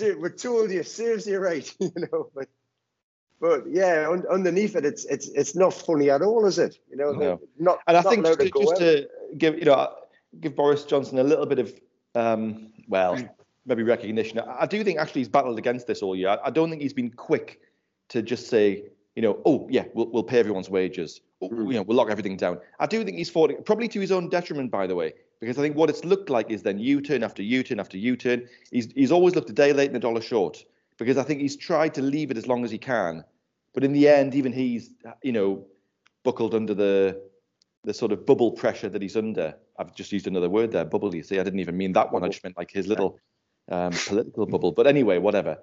we're 0.00 0.28
told 0.28 0.70
you, 0.70 0.84
serves 0.84 1.26
you 1.26 1.40
right," 1.40 1.74
you 1.80 1.90
know. 1.96 2.30
But 2.32 2.48
but 3.40 3.64
yeah, 3.68 4.08
un- 4.10 4.26
underneath 4.30 4.76
it, 4.76 4.84
it's 4.84 5.04
it's 5.06 5.28
it's 5.28 5.56
not 5.56 5.72
funny 5.72 6.10
at 6.10 6.22
all, 6.22 6.44
is 6.46 6.58
it? 6.58 6.78
You 6.90 6.96
know, 6.96 7.12
no. 7.12 7.40
not. 7.58 7.78
And 7.86 7.96
I 7.96 8.02
think 8.02 8.26
just, 8.26 8.38
to, 8.38 8.50
just 8.50 8.76
to, 8.76 9.08
give 9.38 9.58
you 9.58 9.64
know 9.64 9.94
give 10.40 10.54
Boris 10.54 10.84
Johnson 10.84 11.18
a 11.18 11.24
little 11.24 11.46
bit 11.46 11.58
of 11.58 11.72
um, 12.14 12.72
well 12.88 13.18
maybe 13.66 13.82
recognition. 13.82 14.38
I 14.40 14.66
do 14.66 14.82
think 14.84 14.98
actually 14.98 15.22
he's 15.22 15.28
battled 15.28 15.58
against 15.58 15.86
this 15.86 16.02
all 16.02 16.16
year. 16.16 16.36
I, 16.44 16.50
don't 16.50 16.70
think 16.70 16.82
he's 16.82 16.94
been 16.94 17.10
quick 17.10 17.60
to 18.08 18.22
just 18.22 18.48
say, 18.48 18.70
you 18.70 18.90
you 19.16 19.22
know, 19.22 19.40
oh 19.44 19.66
yeah, 19.70 19.84
we'll 19.94 20.10
we'll 20.10 20.22
pay 20.22 20.38
everyone's 20.38 20.68
wages. 20.68 21.20
Oh, 21.42 21.48
Mm. 21.48 21.68
You 21.68 21.74
know, 21.78 21.82
we'll 21.82 21.96
lock 21.96 22.10
everything 22.10 22.36
down. 22.36 22.58
I 22.80 22.86
do 22.86 23.02
think 23.02 23.16
he's 23.16 23.30
fought 23.30 23.64
probably 23.64 23.88
to 23.88 24.00
his 24.00 24.12
own 24.12 24.28
detriment, 24.28 24.70
by 24.70 24.86
the 24.86 24.94
way, 24.94 25.14
because 25.40 25.56
I 25.58 25.62
think 25.62 25.74
what 25.74 25.88
it's 25.88 26.04
looked 26.04 26.28
like 26.28 26.50
is 26.50 26.62
then 26.62 26.78
U-turn 26.78 27.22
after 27.22 27.42
U-turn 27.42 27.80
after 27.80 27.96
U-turn. 27.96 28.46
He's 28.70 28.92
he's 28.92 29.10
always 29.10 29.34
looked 29.34 29.48
a 29.48 29.54
day 29.54 29.72
late 29.72 29.88
and 29.88 29.96
a 29.96 30.00
dollar 30.00 30.20
short 30.20 30.62
because 31.00 31.16
I 31.16 31.24
think 31.24 31.40
he's 31.40 31.56
tried 31.56 31.94
to 31.94 32.02
leave 32.02 32.30
it 32.30 32.36
as 32.36 32.46
long 32.46 32.64
as 32.64 32.70
he 32.70 32.78
can, 32.78 33.24
but 33.74 33.82
in 33.82 33.92
the 33.92 34.06
end, 34.08 34.34
even 34.34 34.52
he's 34.52 34.90
you 35.22 35.32
know 35.32 35.66
buckled 36.22 36.54
under 36.54 36.74
the 36.74 37.20
the 37.84 37.94
sort 37.94 38.12
of 38.12 38.26
bubble 38.26 38.52
pressure 38.52 38.88
that 38.90 39.02
he's 39.02 39.16
under. 39.16 39.56
I've 39.78 39.94
just 39.94 40.12
used 40.12 40.26
another 40.26 40.50
word 40.50 40.70
there, 40.72 40.84
bubble. 40.84 41.14
You 41.14 41.22
see, 41.22 41.40
I 41.40 41.42
didn't 41.42 41.60
even 41.60 41.76
mean 41.76 41.92
that 41.94 42.12
one. 42.12 42.22
I 42.22 42.28
just 42.28 42.44
meant 42.44 42.58
like 42.58 42.70
his 42.70 42.86
little 42.86 43.18
um, 43.70 43.92
political 43.92 44.46
bubble. 44.46 44.72
But 44.72 44.86
anyway, 44.86 45.18
whatever. 45.18 45.58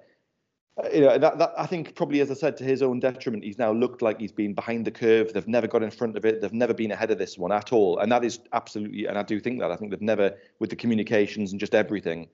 Uh, 0.82 0.88
You 0.92 1.02
know, 1.02 1.18
that, 1.18 1.38
that 1.38 1.52
I 1.56 1.66
think 1.66 1.94
probably, 1.94 2.20
as 2.20 2.30
I 2.30 2.34
said, 2.34 2.56
to 2.56 2.64
his 2.64 2.82
own 2.82 2.98
detriment, 2.98 3.44
he's 3.44 3.58
now 3.58 3.70
looked 3.72 4.02
like 4.02 4.18
he's 4.20 4.32
been 4.32 4.54
behind 4.54 4.84
the 4.84 4.90
curve. 4.90 5.32
They've 5.32 5.46
never 5.46 5.68
got 5.68 5.84
in 5.84 5.92
front 5.92 6.16
of 6.16 6.24
it. 6.24 6.40
They've 6.40 6.52
never 6.52 6.74
been 6.74 6.90
ahead 6.90 7.12
of 7.12 7.18
this 7.18 7.38
one 7.38 7.52
at 7.52 7.72
all. 7.72 7.98
And 8.00 8.10
that 8.10 8.24
is 8.24 8.40
absolutely, 8.52 9.06
and 9.06 9.16
I 9.16 9.22
do 9.22 9.38
think 9.38 9.60
that. 9.60 9.70
I 9.70 9.76
think 9.76 9.92
they've 9.92 10.10
never, 10.12 10.36
with 10.58 10.70
the 10.70 10.76
communications 10.76 11.52
and 11.52 11.60
just 11.60 11.74
everything, 11.74 12.28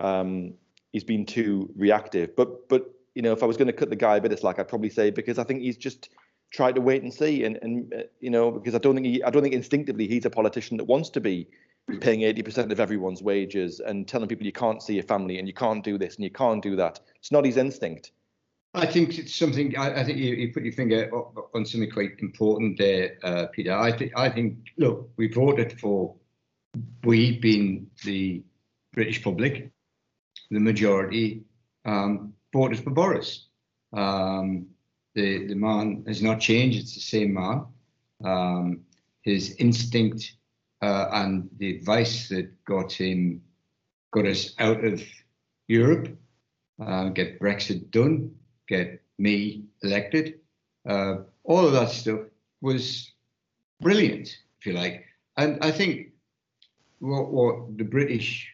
um, 0.00 0.54
he's 0.92 1.04
been 1.04 1.26
too 1.26 1.70
reactive. 1.76 2.34
But, 2.36 2.68
but 2.68 2.90
you 3.14 3.22
know, 3.22 3.32
if 3.32 3.42
I 3.42 3.46
was 3.46 3.56
going 3.56 3.66
to 3.66 3.72
cut 3.72 3.90
the 3.90 3.96
guy 3.96 4.16
a 4.16 4.20
bit 4.20 4.32
of 4.32 4.38
slack, 4.38 4.58
I'd 4.58 4.68
probably 4.68 4.90
say 4.90 5.10
because 5.10 5.38
I 5.38 5.44
think 5.44 5.60
he's 5.60 5.76
just 5.76 6.10
tried 6.50 6.74
to 6.74 6.80
wait 6.80 7.02
and 7.02 7.12
see, 7.12 7.44
and 7.44 7.58
and 7.62 7.92
uh, 7.92 8.02
you 8.20 8.30
know, 8.30 8.50
because 8.50 8.74
I 8.74 8.78
don't 8.78 8.94
think 8.94 9.06
he, 9.06 9.22
I 9.22 9.30
don't 9.30 9.42
think 9.42 9.54
instinctively 9.54 10.06
he's 10.06 10.24
a 10.24 10.30
politician 10.30 10.76
that 10.78 10.84
wants 10.84 11.10
to 11.10 11.20
be 11.20 11.48
paying 12.00 12.20
80% 12.20 12.70
of 12.70 12.80
everyone's 12.80 13.22
wages 13.22 13.80
and 13.80 14.06
telling 14.06 14.28
people 14.28 14.44
you 14.44 14.52
can't 14.52 14.82
see 14.82 14.94
your 14.94 15.04
family 15.04 15.38
and 15.38 15.48
you 15.48 15.54
can't 15.54 15.82
do 15.82 15.96
this 15.96 16.16
and 16.16 16.24
you 16.24 16.30
can't 16.30 16.62
do 16.62 16.76
that. 16.76 17.00
It's 17.16 17.32
not 17.32 17.46
his 17.46 17.56
instinct. 17.56 18.12
I 18.74 18.84
think 18.84 19.18
it's 19.18 19.34
something. 19.34 19.76
I, 19.78 20.00
I 20.00 20.04
think 20.04 20.18
you, 20.18 20.34
you 20.34 20.52
put 20.52 20.62
your 20.62 20.74
finger 20.74 21.10
on 21.54 21.64
something 21.64 21.90
quite 21.90 22.18
important 22.18 22.78
there, 22.78 23.16
uh, 23.22 23.46
Peter. 23.46 23.72
I 23.72 23.96
think. 23.96 24.12
I 24.14 24.28
think. 24.28 24.58
Look, 24.76 25.10
we 25.16 25.28
voted 25.28 25.80
for. 25.80 26.14
We, 27.02 27.38
being 27.38 27.86
the 28.04 28.44
British 28.92 29.24
public, 29.24 29.70
the 30.50 30.60
majority, 30.60 31.42
um, 31.84 32.32
voted 32.52 32.82
for 32.82 32.90
Boris. 32.90 33.46
Um, 33.92 34.66
the 35.14 35.46
the 35.46 35.54
man 35.54 36.04
has 36.06 36.22
not 36.22 36.40
changed. 36.40 36.78
It's 36.78 36.94
the 36.94 37.00
same 37.00 37.34
man. 37.34 37.66
Um, 38.24 38.80
his 39.22 39.54
instinct 39.58 40.34
uh, 40.82 41.08
and 41.12 41.48
the 41.58 41.76
advice 41.76 42.28
that 42.28 42.64
got 42.64 42.92
him 42.92 43.42
got 44.12 44.26
us 44.26 44.54
out 44.58 44.84
of 44.84 45.02
Europe, 45.66 46.16
uh, 46.84 47.08
get 47.10 47.38
Brexit 47.38 47.90
done, 47.90 48.34
get 48.68 49.02
me 49.18 49.64
elected. 49.82 50.40
Uh, 50.88 51.18
all 51.44 51.66
of 51.66 51.72
that 51.72 51.90
stuff 51.90 52.20
was 52.60 53.12
brilliant, 53.80 54.28
if 54.58 54.66
you 54.66 54.72
like. 54.72 55.04
And 55.36 55.58
I 55.62 55.70
think 55.70 56.08
what, 57.00 57.30
what 57.30 57.76
the 57.76 57.84
British 57.84 58.50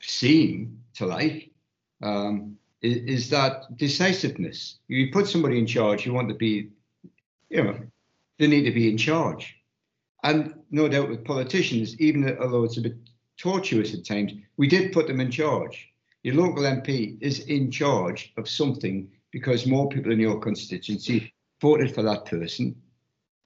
seem 0.00 0.80
to 0.94 1.06
like 1.06 1.50
um, 2.02 2.56
is, 2.82 2.96
is 2.96 3.30
that 3.30 3.76
decisiveness. 3.76 4.78
You 4.88 5.10
put 5.12 5.26
somebody 5.26 5.58
in 5.58 5.66
charge, 5.66 6.06
you 6.06 6.12
want 6.12 6.28
to 6.28 6.34
be, 6.34 6.70
you 7.48 7.64
know, 7.64 7.78
they 8.38 8.46
need 8.46 8.64
to 8.64 8.72
be 8.72 8.90
in 8.90 8.98
charge. 8.98 9.56
And 10.22 10.54
no 10.70 10.88
doubt 10.88 11.08
with 11.08 11.24
politicians, 11.24 11.98
even 12.00 12.36
although 12.38 12.64
it's 12.64 12.78
a 12.78 12.82
bit 12.82 12.96
tortuous 13.36 13.94
at 13.94 14.04
times, 14.04 14.32
we 14.56 14.68
did 14.68 14.92
put 14.92 15.06
them 15.06 15.20
in 15.20 15.30
charge. 15.30 15.88
Your 16.22 16.36
local 16.36 16.62
MP 16.62 17.18
is 17.20 17.40
in 17.40 17.70
charge 17.70 18.32
of 18.36 18.48
something 18.48 19.10
because 19.30 19.66
more 19.66 19.88
people 19.88 20.12
in 20.12 20.20
your 20.20 20.38
constituency 20.38 21.34
voted 21.60 21.94
for 21.94 22.02
that 22.02 22.24
person 22.24 22.74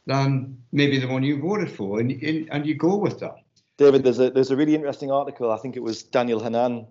than 0.06 0.56
maybe 0.72 0.98
the 0.98 1.08
one 1.08 1.22
you 1.22 1.40
voted 1.40 1.70
for, 1.70 2.00
and 2.00 2.10
and, 2.50 2.66
you 2.66 2.74
go 2.74 2.96
with 2.96 3.18
that. 3.20 3.36
David, 3.76 4.04
there's 4.04 4.20
a 4.20 4.30
there's 4.30 4.50
a 4.50 4.56
really 4.56 4.74
interesting 4.74 5.10
article. 5.10 5.50
I 5.50 5.58
think 5.58 5.76
it 5.76 5.82
was 5.82 6.02
Daniel 6.02 6.40
Hannan 6.40 6.86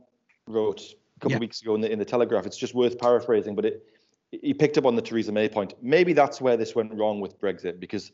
wrote 0.47 0.81
a 0.81 1.19
couple 1.19 1.31
Yeah. 1.31 1.37
of 1.37 1.41
weeks 1.41 1.61
ago 1.61 1.75
in 1.75 1.81
the 1.81 1.91
in 1.91 1.99
the 1.99 2.05
Telegraph. 2.05 2.45
It's 2.45 2.57
just 2.57 2.73
worth 2.73 2.97
paraphrasing, 2.97 3.55
but 3.55 3.65
it 3.65 3.85
he 4.31 4.53
picked 4.53 4.77
up 4.77 4.85
on 4.85 4.95
the 4.95 5.01
Theresa 5.01 5.31
May 5.31 5.47
point. 5.47 5.73
Maybe 5.81 6.13
that's 6.13 6.41
where 6.41 6.57
this 6.57 6.75
went 6.75 6.93
wrong 6.93 7.21
with 7.21 7.39
Brexit 7.39 7.79
because 7.79 8.11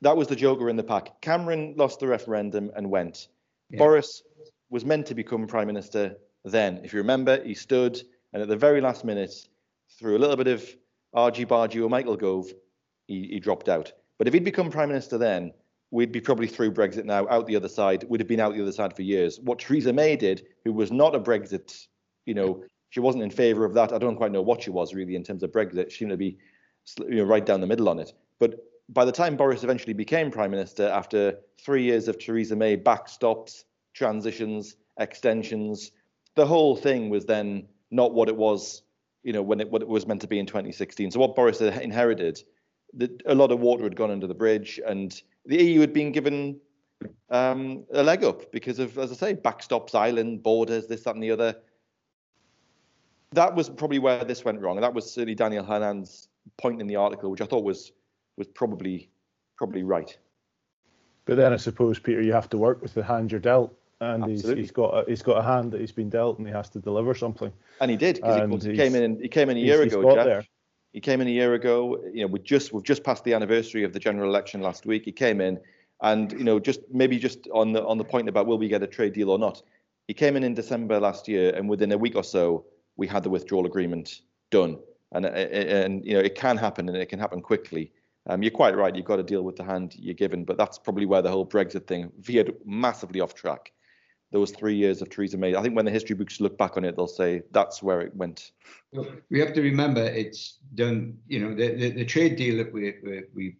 that 0.00 0.16
was 0.16 0.26
the 0.26 0.34
joker 0.34 0.68
in 0.68 0.76
the 0.76 0.82
pack. 0.82 1.20
Cameron 1.20 1.74
lost 1.76 2.00
the 2.00 2.08
referendum 2.08 2.72
and 2.74 2.90
went. 2.90 3.28
Yeah. 3.70 3.78
Boris 3.78 4.22
was 4.70 4.84
meant 4.84 5.06
to 5.06 5.14
become 5.14 5.46
prime 5.46 5.68
minister 5.68 6.16
then. 6.44 6.80
If 6.82 6.92
you 6.92 6.98
remember, 6.98 7.42
he 7.44 7.54
stood 7.54 8.02
and 8.32 8.42
at 8.42 8.48
the 8.48 8.56
very 8.56 8.80
last 8.80 9.04
minute, 9.04 9.34
through 9.98 10.16
a 10.16 10.20
little 10.20 10.36
bit 10.36 10.48
of 10.48 10.64
argy 11.14 11.44
bargy 11.44 11.84
or 11.84 11.88
Michael 11.88 12.16
Gove, 12.16 12.52
he, 13.06 13.28
he 13.28 13.40
dropped 13.40 13.68
out. 13.68 13.92
But 14.18 14.26
if 14.26 14.34
he'd 14.34 14.44
become 14.44 14.70
prime 14.70 14.88
minister 14.88 15.18
then, 15.18 15.52
we'd 15.92 16.10
be 16.10 16.20
probably 16.20 16.48
through 16.48 16.72
Brexit 16.72 17.04
now, 17.04 17.28
out 17.28 17.46
the 17.46 17.54
other 17.54 17.68
side. 17.68 18.04
We'd 18.08 18.20
have 18.20 18.26
been 18.26 18.40
out 18.40 18.54
the 18.54 18.62
other 18.62 18.72
side 18.72 18.96
for 18.96 19.02
years. 19.02 19.38
What 19.38 19.58
Theresa 19.60 19.92
May 19.92 20.16
did, 20.16 20.46
who 20.64 20.72
was 20.72 20.90
not 20.90 21.14
a 21.14 21.20
Brexit, 21.20 21.86
you 22.24 22.34
know, 22.34 22.64
she 22.88 22.98
wasn't 22.98 23.22
in 23.22 23.30
favour 23.30 23.64
of 23.64 23.74
that. 23.74 23.92
I 23.92 23.98
don't 23.98 24.16
quite 24.16 24.32
know 24.32 24.42
what 24.42 24.62
she 24.62 24.70
was 24.70 24.94
really 24.94 25.14
in 25.14 25.22
terms 25.22 25.42
of 25.42 25.52
Brexit. 25.52 25.90
She 25.90 25.98
seemed 25.98 26.10
to 26.10 26.16
be, 26.16 26.38
you 26.98 27.16
know, 27.16 27.24
right 27.24 27.44
down 27.44 27.60
the 27.60 27.66
middle 27.66 27.90
on 27.90 27.98
it. 27.98 28.12
But 28.38 28.64
by 28.88 29.04
the 29.04 29.12
time 29.12 29.36
Boris 29.36 29.64
eventually 29.64 29.92
became 29.92 30.30
prime 30.30 30.50
minister, 30.50 30.88
after 30.88 31.38
three 31.62 31.84
years 31.84 32.08
of 32.08 32.18
Theresa 32.18 32.56
May 32.56 32.76
backstops, 32.76 33.64
transitions, 33.92 34.76
extensions, 34.98 35.92
the 36.36 36.46
whole 36.46 36.74
thing 36.74 37.10
was 37.10 37.26
then 37.26 37.68
not 37.90 38.14
what 38.14 38.30
it 38.30 38.36
was, 38.36 38.82
you 39.24 39.34
know, 39.34 39.42
when 39.42 39.60
it 39.60 39.70
what 39.70 39.82
it 39.82 39.88
was 39.88 40.06
meant 40.06 40.22
to 40.22 40.26
be 40.26 40.38
in 40.38 40.46
2016. 40.46 41.10
So 41.10 41.20
what 41.20 41.36
Boris 41.36 41.60
inherited, 41.60 42.42
the, 42.94 43.20
a 43.26 43.34
lot 43.34 43.52
of 43.52 43.60
water 43.60 43.84
had 43.84 43.94
gone 43.94 44.10
under 44.10 44.26
the 44.26 44.34
bridge, 44.34 44.80
and 44.86 45.22
the 45.46 45.62
EU 45.62 45.80
had 45.80 45.92
been 45.92 46.12
given 46.12 46.60
um, 47.30 47.84
a 47.92 48.02
leg 48.02 48.24
up 48.24 48.50
because 48.52 48.78
of, 48.78 48.98
as 48.98 49.10
I 49.10 49.14
say, 49.14 49.34
backstops, 49.34 49.94
island 49.94 50.42
borders, 50.42 50.86
this, 50.86 51.02
that, 51.02 51.14
and 51.14 51.22
the 51.22 51.30
other. 51.30 51.56
That 53.32 53.54
was 53.54 53.68
probably 53.68 53.98
where 53.98 54.24
this 54.24 54.44
went 54.44 54.60
wrong, 54.60 54.76
and 54.76 54.84
that 54.84 54.94
was 54.94 55.10
certainly 55.10 55.34
Daniel 55.34 55.64
Hannan's 55.64 56.28
point 56.58 56.80
in 56.80 56.86
the 56.86 56.96
article, 56.96 57.30
which 57.30 57.40
I 57.40 57.46
thought 57.46 57.64
was 57.64 57.92
was 58.36 58.46
probably 58.46 59.08
probably 59.56 59.82
right. 59.82 60.16
But 61.24 61.36
then 61.36 61.52
I 61.52 61.56
suppose 61.56 61.98
Peter, 61.98 62.20
you 62.20 62.32
have 62.32 62.50
to 62.50 62.58
work 62.58 62.82
with 62.82 62.94
the 62.94 63.02
hand 63.02 63.30
you're 63.30 63.40
dealt, 63.40 63.74
and 64.00 64.24
he's, 64.24 64.46
he's 64.46 64.70
got 64.70 64.88
a, 64.88 65.04
he's 65.08 65.22
got 65.22 65.38
a 65.38 65.42
hand 65.42 65.72
that 65.72 65.80
he's 65.80 65.92
been 65.92 66.10
dealt, 66.10 66.38
and 66.38 66.46
he 66.46 66.52
has 66.52 66.68
to 66.70 66.78
deliver 66.78 67.14
something. 67.14 67.52
And 67.80 67.90
he 67.90 67.96
did 67.96 68.16
because 68.16 68.64
he, 68.64 68.72
he 68.72 68.76
came 68.76 68.94
in. 68.94 69.20
He 69.20 69.28
came 69.28 69.48
in 69.48 69.56
a 69.56 69.60
year 69.60 69.82
ago, 69.82 70.02
got 70.02 70.16
Jeff. 70.16 70.24
there. 70.26 70.44
He 70.92 71.00
came 71.00 71.20
in 71.20 71.26
a 71.26 71.30
year 71.30 71.54
ago. 71.54 72.02
You 72.12 72.22
know, 72.22 72.26
we 72.28 72.38
just 72.40 72.72
we've 72.72 72.82
just 72.82 73.02
passed 73.02 73.24
the 73.24 73.34
anniversary 73.34 73.82
of 73.84 73.92
the 73.92 73.98
general 73.98 74.28
election 74.28 74.60
last 74.60 74.86
week. 74.86 75.04
He 75.04 75.12
came 75.12 75.40
in, 75.40 75.58
and 76.02 76.32
you 76.32 76.44
know, 76.44 76.60
just 76.60 76.80
maybe 76.90 77.18
just 77.18 77.48
on 77.52 77.72
the 77.72 77.84
on 77.84 77.98
the 77.98 78.04
point 78.04 78.28
about 78.28 78.46
will 78.46 78.58
we 78.58 78.68
get 78.68 78.82
a 78.82 78.86
trade 78.86 79.14
deal 79.14 79.30
or 79.30 79.38
not. 79.38 79.62
He 80.08 80.14
came 80.14 80.36
in 80.36 80.44
in 80.44 80.54
December 80.54 81.00
last 81.00 81.28
year, 81.28 81.54
and 81.54 81.68
within 81.68 81.92
a 81.92 81.98
week 81.98 82.16
or 82.16 82.24
so, 82.24 82.66
we 82.96 83.06
had 83.06 83.22
the 83.22 83.30
withdrawal 83.30 83.66
agreement 83.66 84.20
done. 84.50 84.78
And 85.12 85.26
and 85.26 86.04
you 86.04 86.14
know, 86.14 86.20
it 86.20 86.34
can 86.34 86.56
happen, 86.56 86.88
and 86.88 86.96
it 86.98 87.08
can 87.08 87.18
happen 87.18 87.40
quickly. 87.40 87.92
Um, 88.28 88.42
you're 88.42 88.52
quite 88.52 88.76
right. 88.76 88.94
You've 88.94 89.06
got 89.06 89.16
to 89.16 89.22
deal 89.22 89.42
with 89.42 89.56
the 89.56 89.64
hand 89.64 89.94
you're 89.98 90.14
given, 90.14 90.44
but 90.44 90.56
that's 90.56 90.78
probably 90.78 91.06
where 91.06 91.22
the 91.22 91.30
whole 91.30 91.46
Brexit 91.46 91.86
thing 91.86 92.12
veered 92.20 92.54
massively 92.64 93.20
off 93.20 93.34
track. 93.34 93.72
Those 94.32 94.50
three 94.50 94.74
years 94.74 95.02
of 95.02 95.10
Theresa 95.10 95.36
May. 95.36 95.54
I 95.54 95.60
think 95.60 95.76
when 95.76 95.84
the 95.84 95.90
history 95.90 96.16
books 96.16 96.40
look 96.40 96.56
back 96.56 96.78
on 96.78 96.84
it, 96.84 96.96
they'll 96.96 97.06
say 97.06 97.42
that's 97.50 97.82
where 97.82 98.00
it 98.00 98.16
went. 98.16 98.52
Look, 98.92 99.22
we 99.30 99.38
have 99.40 99.52
to 99.52 99.60
remember 99.60 100.02
it's 100.02 100.58
done. 100.74 101.18
You 101.28 101.40
know, 101.40 101.54
the, 101.54 101.74
the, 101.74 101.90
the 101.90 102.04
trade 102.06 102.36
deal 102.36 102.56
that 102.56 102.72
we, 102.72 102.94
we 103.04 103.24
we 103.34 103.56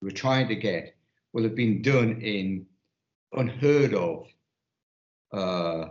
were 0.00 0.10
trying 0.10 0.48
to 0.48 0.56
get 0.56 0.96
will 1.34 1.42
have 1.42 1.54
been 1.54 1.82
done 1.82 2.22
in 2.22 2.64
unheard 3.34 3.92
of 3.92 4.26
uh, 5.32 5.90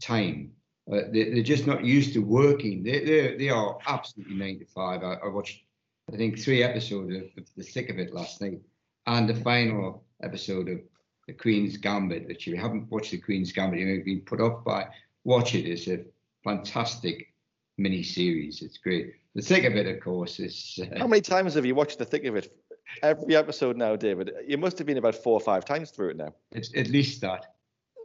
time. 0.00 0.52
Uh, 0.90 1.02
they, 1.12 1.30
they're 1.30 1.42
just 1.42 1.66
not 1.66 1.84
used 1.84 2.14
to 2.14 2.20
working. 2.20 2.82
They 2.82 3.04
they 3.04 3.36
they 3.36 3.50
are 3.50 3.78
absolutely 3.86 4.36
nine 4.36 4.60
to. 4.60 4.80
I, 4.80 4.96
I 4.96 5.28
watched, 5.28 5.64
I 6.12 6.16
think, 6.16 6.38
three 6.38 6.62
episodes 6.62 7.14
of, 7.14 7.22
of 7.36 7.44
the 7.56 7.62
thick 7.62 7.90
of 7.90 7.98
it 7.98 8.14
last 8.14 8.40
night, 8.40 8.60
and 9.06 9.28
the 9.28 9.34
final 9.34 10.04
episode 10.22 10.68
of 10.68 10.80
the 11.26 11.32
Queen's 11.32 11.76
Gambit. 11.76 12.28
That 12.28 12.46
you 12.46 12.56
haven't 12.56 12.90
watched 12.90 13.12
the 13.12 13.18
Queen's 13.18 13.52
Gambit, 13.52 13.80
you've 13.80 14.04
been 14.04 14.20
put 14.20 14.40
off 14.40 14.64
by. 14.64 14.86
Watch 15.24 15.54
it. 15.54 15.66
It's 15.66 15.88
a 15.88 16.04
fantastic 16.42 17.32
mini 17.78 18.02
series. 18.02 18.62
It's 18.62 18.78
great. 18.78 19.14
The 19.34 19.42
thick 19.42 19.64
of 19.64 19.74
it, 19.74 19.86
of 19.86 20.00
course, 20.00 20.38
is 20.38 20.78
uh, 20.80 20.98
How 20.98 21.06
many 21.06 21.22
times 21.22 21.54
have 21.54 21.66
you 21.66 21.74
watched 21.74 21.98
the 21.98 22.04
thick 22.04 22.24
of 22.24 22.36
it? 22.36 22.56
Every 23.02 23.34
episode 23.34 23.76
now, 23.76 23.96
David. 23.96 24.30
You 24.46 24.58
must 24.58 24.78
have 24.78 24.86
been 24.86 24.98
about 24.98 25.14
four 25.14 25.34
or 25.34 25.40
five 25.40 25.64
times 25.64 25.90
through 25.90 26.10
it 26.10 26.16
now. 26.16 26.34
it's 26.52 26.70
at 26.76 26.88
least 26.88 27.20
that. 27.22 27.46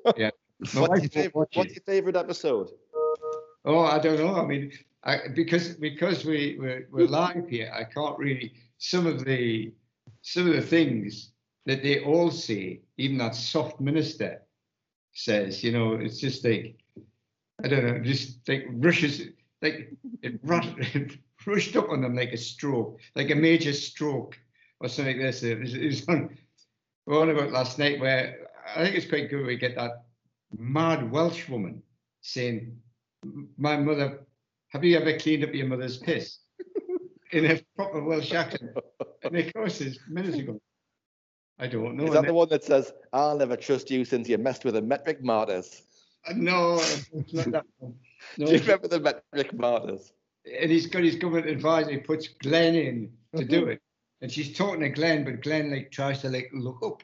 Yeah. 0.17 0.31
What's 0.73 1.01
your, 1.01 1.09
favorite, 1.09 1.49
what's 1.53 1.73
your 1.73 1.83
favorite 1.85 2.15
episode? 2.17 2.69
Oh, 3.65 3.79
I 3.79 3.99
don't 3.99 4.17
know. 4.17 4.35
I 4.35 4.45
mean, 4.45 4.71
I, 5.03 5.19
because 5.33 5.69
because 5.75 6.25
we 6.25 6.57
we're, 6.59 6.87
we're 6.91 7.07
live 7.07 7.47
here, 7.47 7.71
I 7.73 7.83
can't 7.85 8.17
really 8.17 8.53
some 8.77 9.05
of 9.05 9.23
the 9.23 9.73
some 10.21 10.47
of 10.47 10.53
the 10.53 10.61
things 10.61 11.31
that 11.69 11.83
they 11.83 12.03
all 12.03 12.31
say, 12.31 12.81
even 12.97 13.19
that 13.19 13.35
soft 13.35 13.79
minister 13.79 14.41
says. 15.13 15.63
You 15.63 15.71
know, 15.71 15.93
it's 15.93 16.19
just 16.19 16.43
like 16.43 16.79
I 17.63 17.67
don't 17.67 17.85
know, 17.85 17.99
just 17.99 18.47
like 18.49 18.65
rushes 18.69 19.21
like 19.61 19.93
it, 20.23 20.39
rut, 20.43 20.65
it 20.77 21.17
rushed 21.45 21.75
up 21.75 21.89
on 21.89 22.01
them 22.01 22.15
like 22.15 22.33
a 22.33 22.37
stroke, 22.37 22.99
like 23.15 23.29
a 23.29 23.35
major 23.35 23.73
stroke 23.73 24.35
or 24.79 24.89
something 24.89 25.17
like 25.17 25.25
this. 25.25 25.43
It 25.43 25.59
was, 25.59 25.75
it 25.75 25.85
was 25.85 26.07
on, 26.07 26.37
we 27.05 27.15
were 27.15 27.21
on 27.21 27.29
about 27.29 27.51
last 27.51 27.77
night 27.77 27.99
where 27.99 28.47
I 28.75 28.83
think 28.83 28.95
it's 28.95 29.07
quite 29.09 29.29
good 29.29 29.45
we 29.45 29.57
get 29.57 29.75
that 29.75 30.05
mad 30.57 31.11
Welsh 31.11 31.47
woman 31.49 31.83
saying, 32.21 32.75
My 33.57 33.77
mother, 33.77 34.25
have 34.69 34.83
you 34.83 34.97
ever 34.97 35.19
cleaned 35.19 35.43
up 35.43 35.53
your 35.53 35.67
mother's 35.67 35.97
piss? 35.97 36.39
In 37.31 37.45
a 37.45 37.61
proper 37.75 38.03
Welsh 38.03 38.33
accent. 38.33 38.71
And 39.21 39.37
of 39.37 39.53
course, 39.53 39.81
it's 39.81 39.99
minutes 40.09 40.37
ago. 40.37 40.59
I 41.59 41.67
don't 41.67 41.95
know. 41.95 42.05
Is 42.05 42.13
that 42.13 42.25
the 42.25 42.33
one 42.33 42.49
that 42.49 42.63
says, 42.63 42.93
I'll 43.11 43.37
never 43.37 43.57
trust 43.57 43.91
you 43.91 44.05
since 44.05 44.29
you 44.29 44.37
messed 44.37 44.63
with 44.63 44.75
the 44.75 44.81
metric 44.81 45.21
martyrs? 45.23 45.81
Uh, 46.27 46.33
No, 46.35 46.75
it's 46.79 47.33
not 47.33 47.51
that 47.51 47.65
one. 47.79 47.95
No, 48.37 48.47
Do 48.47 48.53
you 48.53 48.59
remember 48.59 48.87
the 48.89 48.99
metric 48.99 49.57
martyrs? 49.57 50.11
and 50.61 50.71
he's 50.71 50.87
got 50.87 51.03
his 51.03 51.15
government 51.15 51.47
advisor. 51.47 51.91
He 51.91 51.97
puts 51.97 52.27
Glenn 52.27 52.75
in 52.75 53.11
to 53.35 53.45
do 53.45 53.67
it, 53.67 53.81
and 54.21 54.31
she's 54.31 54.57
talking 54.57 54.81
to 54.81 54.89
Glenn, 54.89 55.23
but 55.23 55.41
Glenn 55.41 55.71
like 55.71 55.91
tries 55.91 56.21
to 56.21 56.29
like 56.29 56.49
look 56.53 56.79
up, 56.83 57.03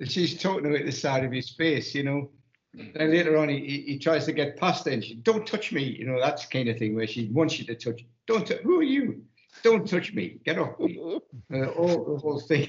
and 0.00 0.10
she's 0.10 0.40
talking 0.40 0.66
about 0.66 0.84
the 0.84 0.92
side 0.92 1.24
of 1.24 1.32
his 1.32 1.50
face, 1.50 1.94
you 1.94 2.02
know. 2.02 2.30
Then 2.74 3.10
later 3.10 3.36
on, 3.36 3.48
he, 3.48 3.84
he, 3.86 3.98
tries 3.98 4.24
to 4.26 4.32
get 4.32 4.56
past 4.56 4.86
her, 4.86 4.90
and 4.90 5.04
she 5.04 5.14
don't 5.16 5.46
touch 5.46 5.70
me, 5.72 5.82
you 5.82 6.06
know. 6.06 6.18
That's 6.20 6.46
kind 6.46 6.68
of 6.68 6.78
thing 6.78 6.94
where 6.94 7.06
she 7.06 7.28
wants 7.28 7.58
you 7.58 7.64
to 7.66 7.74
touch. 7.74 8.04
Don't. 8.26 8.46
tou- 8.46 8.58
Who 8.64 8.80
are 8.80 8.82
you? 8.82 9.22
Don't 9.62 9.88
touch 9.88 10.12
me. 10.12 10.40
Get 10.44 10.58
off 10.58 10.78
me. 10.78 10.98
Uh, 11.52 11.66
all 11.66 12.04
the 12.14 12.18
whole 12.18 12.40
thing. 12.40 12.68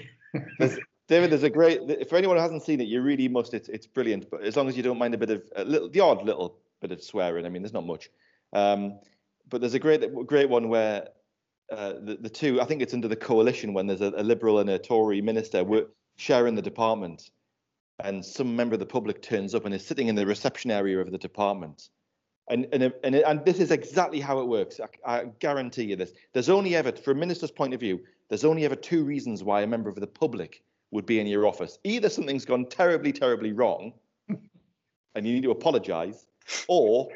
David, 1.07 1.31
there's 1.31 1.43
a 1.43 1.49
great. 1.49 2.09
For 2.09 2.15
anyone 2.15 2.37
who 2.37 2.41
hasn't 2.41 2.63
seen 2.63 2.81
it, 2.81 2.87
you 2.87 3.01
really 3.01 3.27
must. 3.27 3.53
It's 3.53 3.69
it's 3.69 3.85
brilliant. 3.85 4.29
But 4.29 4.41
as 4.43 4.55
long 4.55 4.67
as 4.67 4.75
you 4.75 4.83
don't 4.83 4.97
mind 4.97 5.13
a 5.13 5.17
bit 5.17 5.29
of 5.29 5.43
a 5.55 5.63
little, 5.63 5.89
the 5.89 5.99
odd 5.99 6.25
little 6.25 6.57
bit 6.81 6.91
of 6.91 7.03
swearing. 7.03 7.45
I 7.45 7.49
mean, 7.49 7.61
there's 7.61 7.73
not 7.73 7.85
much. 7.85 8.09
Um, 8.53 8.99
but 9.49 9.61
there's 9.61 9.75
a 9.75 9.79
great 9.79 10.01
great 10.25 10.49
one 10.49 10.69
where 10.69 11.09
uh, 11.71 11.93
the 12.01 12.17
the 12.19 12.29
two. 12.29 12.59
I 12.59 12.65
think 12.65 12.81
it's 12.81 12.93
under 12.93 13.07
the 13.07 13.15
coalition 13.15 13.73
when 13.73 13.87
there's 13.87 14.01
a, 14.01 14.13
a 14.17 14.23
liberal 14.23 14.59
and 14.59 14.69
a 14.69 14.79
Tory 14.79 15.21
minister 15.21 15.63
were 15.63 15.87
sharing 16.17 16.55
the 16.55 16.61
department, 16.61 17.29
and 17.99 18.25
some 18.25 18.55
member 18.55 18.73
of 18.73 18.79
the 18.79 18.85
public 18.85 19.21
turns 19.21 19.53
up 19.53 19.65
and 19.65 19.75
is 19.75 19.85
sitting 19.85 20.07
in 20.07 20.15
the 20.15 20.25
reception 20.25 20.71
area 20.71 20.99
of 20.99 21.11
the 21.11 21.17
department. 21.17 21.89
And, 22.47 22.67
and, 22.71 22.93
and, 23.03 23.15
and 23.15 23.43
this 23.43 23.59
is 23.59 23.71
exactly 23.71 24.19
how 24.19 24.39
it 24.39 24.47
works. 24.47 24.79
I, 24.79 25.17
I 25.19 25.25
guarantee 25.39 25.85
you 25.85 25.95
this. 25.95 26.13
There's 26.31 26.47
only 26.47 26.75
ever, 26.75 26.91
from 26.91 27.17
a 27.17 27.19
minister's 27.19 27.49
point 27.49 27.73
of 27.73 27.79
view, 27.79 28.01
there's 28.29 28.45
only 28.45 28.65
ever 28.65 28.75
two 28.75 29.03
reasons 29.03 29.43
why 29.43 29.61
a 29.61 29.67
member 29.67 29.89
of 29.89 29.95
the 29.95 30.05
public 30.05 30.61
would 30.95 31.05
be 31.05 31.19
in 31.19 31.27
your 31.27 31.45
office. 31.45 31.77
Either 31.83 32.09
something's 32.09 32.45
gone 32.45 32.65
terribly, 32.65 33.11
terribly 33.11 33.51
wrong, 33.51 33.93
and 35.15 35.27
you 35.27 35.33
need 35.33 35.43
to 35.43 35.51
apologise, 35.51 36.25
or 36.67 37.09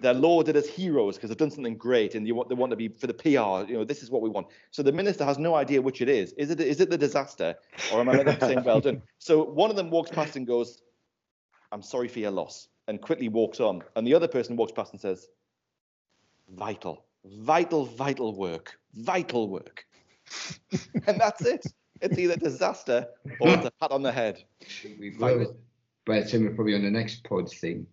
they're 0.00 0.14
lauded 0.14 0.56
as 0.56 0.68
heroes 0.68 1.16
because 1.16 1.30
they've 1.30 1.36
done 1.36 1.50
something 1.50 1.76
great, 1.76 2.14
and 2.14 2.26
you 2.26 2.34
want 2.34 2.48
they 2.48 2.54
want 2.54 2.70
to 2.70 2.76
be 2.76 2.88
for 2.88 3.06
the 3.06 3.14
PR. 3.14 3.70
You 3.70 3.78
know, 3.78 3.84
this 3.84 4.02
is 4.02 4.10
what 4.10 4.22
we 4.22 4.28
want. 4.28 4.48
So 4.70 4.82
the 4.82 4.92
minister 4.92 5.24
has 5.24 5.38
no 5.38 5.54
idea 5.54 5.80
which 5.80 6.00
it 6.00 6.08
is. 6.08 6.32
Is 6.34 6.50
it 6.50 6.60
is 6.60 6.80
it 6.80 6.90
the 6.90 6.98
disaster, 6.98 7.54
or 7.92 8.00
am 8.00 8.08
I 8.08 8.22
to 8.22 8.40
saying 8.40 8.64
well 8.64 8.80
done? 8.80 9.02
So 9.18 9.44
one 9.44 9.70
of 9.70 9.76
them 9.76 9.90
walks 9.90 10.10
past 10.10 10.36
and 10.36 10.46
goes, 10.46 10.82
"I'm 11.72 11.82
sorry 11.82 12.08
for 12.08 12.18
your 12.18 12.30
loss," 12.32 12.68
and 12.88 13.00
quickly 13.00 13.28
walks 13.28 13.60
on, 13.60 13.82
and 13.96 14.06
the 14.06 14.14
other 14.14 14.28
person 14.28 14.56
walks 14.56 14.72
past 14.72 14.92
and 14.92 15.00
says, 15.00 15.28
"Vital, 16.48 17.04
vital, 17.24 17.84
vital 17.84 18.34
work, 18.34 18.78
vital 18.94 19.48
work," 19.48 19.86
and 21.06 21.20
that's 21.20 21.42
it. 21.42 21.64
It's 22.00 22.18
either 22.18 22.36
disaster 22.36 23.06
or 23.40 23.50
it's 23.50 23.66
a 23.66 23.70
pat 23.80 23.90
on 23.90 24.02
the 24.02 24.12
head. 24.12 24.42
we 24.98 25.10
will. 25.10 25.56
By 26.06 26.20
the 26.20 26.30
time 26.30 26.44
we're 26.44 26.54
probably 26.54 26.74
on 26.74 26.82
the 26.82 26.90
next 26.90 27.24
pod 27.24 27.50
thing. 27.50 27.86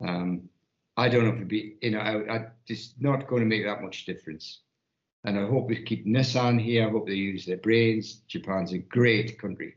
Um, 0.00 0.48
I 0.96 1.08
don't 1.08 1.24
know 1.24 1.30
if 1.30 1.36
it'd 1.36 1.48
be, 1.48 1.76
you 1.82 1.92
know, 1.92 2.00
I, 2.00 2.36
I, 2.36 2.46
it's 2.66 2.94
not 2.98 3.26
going 3.26 3.40
to 3.40 3.46
make 3.48 3.64
that 3.64 3.82
much 3.82 4.06
difference. 4.06 4.60
And 5.24 5.38
I 5.38 5.46
hope 5.46 5.68
we 5.68 5.82
keep 5.82 6.06
Nissan 6.06 6.60
here. 6.60 6.86
I 6.86 6.90
hope 6.90 7.06
they 7.06 7.14
use 7.14 7.44
their 7.44 7.58
brains. 7.58 8.22
Japan's 8.26 8.72
a 8.72 8.78
great 8.78 9.38
country. 9.38 9.74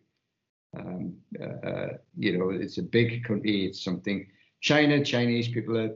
Um, 0.78 1.15
uh, 1.39 1.67
uh, 1.67 1.88
you 2.17 2.38
know, 2.38 2.50
it's 2.50 2.78
a 2.78 2.84
big 2.84 3.24
country. 3.26 3.65
It's 3.65 3.84
something. 3.84 4.28
China, 4.62 5.04
Chinese 5.04 5.50
people 5.50 5.78
are, 5.78 5.91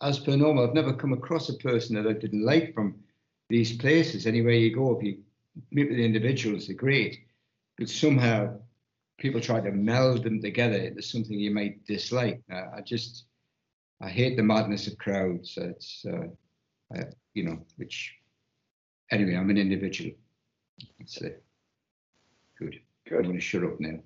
as 0.00 0.20
per 0.20 0.36
normal. 0.36 0.66
I've 0.66 0.74
never 0.74 0.94
come 0.94 1.12
across 1.12 1.48
a 1.48 1.54
person 1.54 1.96
that 1.96 2.08
I 2.08 2.12
didn't 2.12 2.44
like 2.44 2.72
from 2.72 2.94
these 3.48 3.76
places. 3.76 4.26
Anywhere 4.26 4.54
you 4.54 4.74
go, 4.74 4.96
if 4.96 5.04
you 5.04 5.10
meet 5.10 5.18
with 5.18 5.26
the 5.70 6.04
individuals, 6.04 6.66
they're 6.66 6.76
great. 6.76 7.20
But 7.78 7.88
somehow 7.88 8.58
people 9.18 9.40
try 9.40 9.60
to 9.60 9.70
meld 9.70 10.24
them 10.24 10.40
together 10.40 10.76
into 10.76 11.02
something 11.02 11.38
you 11.38 11.50
might 11.50 11.84
dislike. 11.86 12.42
Uh, 12.52 12.64
I 12.76 12.80
just, 12.80 13.26
I 14.00 14.08
hate 14.08 14.36
the 14.36 14.42
madness 14.42 14.86
of 14.86 14.98
crowds. 14.98 15.56
It's, 15.56 16.04
uh, 16.06 16.26
uh, 16.96 17.04
you 17.34 17.44
know, 17.44 17.64
which, 17.76 18.14
anyway, 19.10 19.36
I'm 19.36 19.50
an 19.50 19.58
individual. 19.58 20.10
That's 20.98 21.18
it. 21.22 21.42
Good. 22.58 22.80
Good. 23.08 23.18
I'm 23.18 23.24
going 23.24 23.36
to 23.36 23.40
shut 23.40 23.64
up 23.64 23.80
now. 23.80 23.98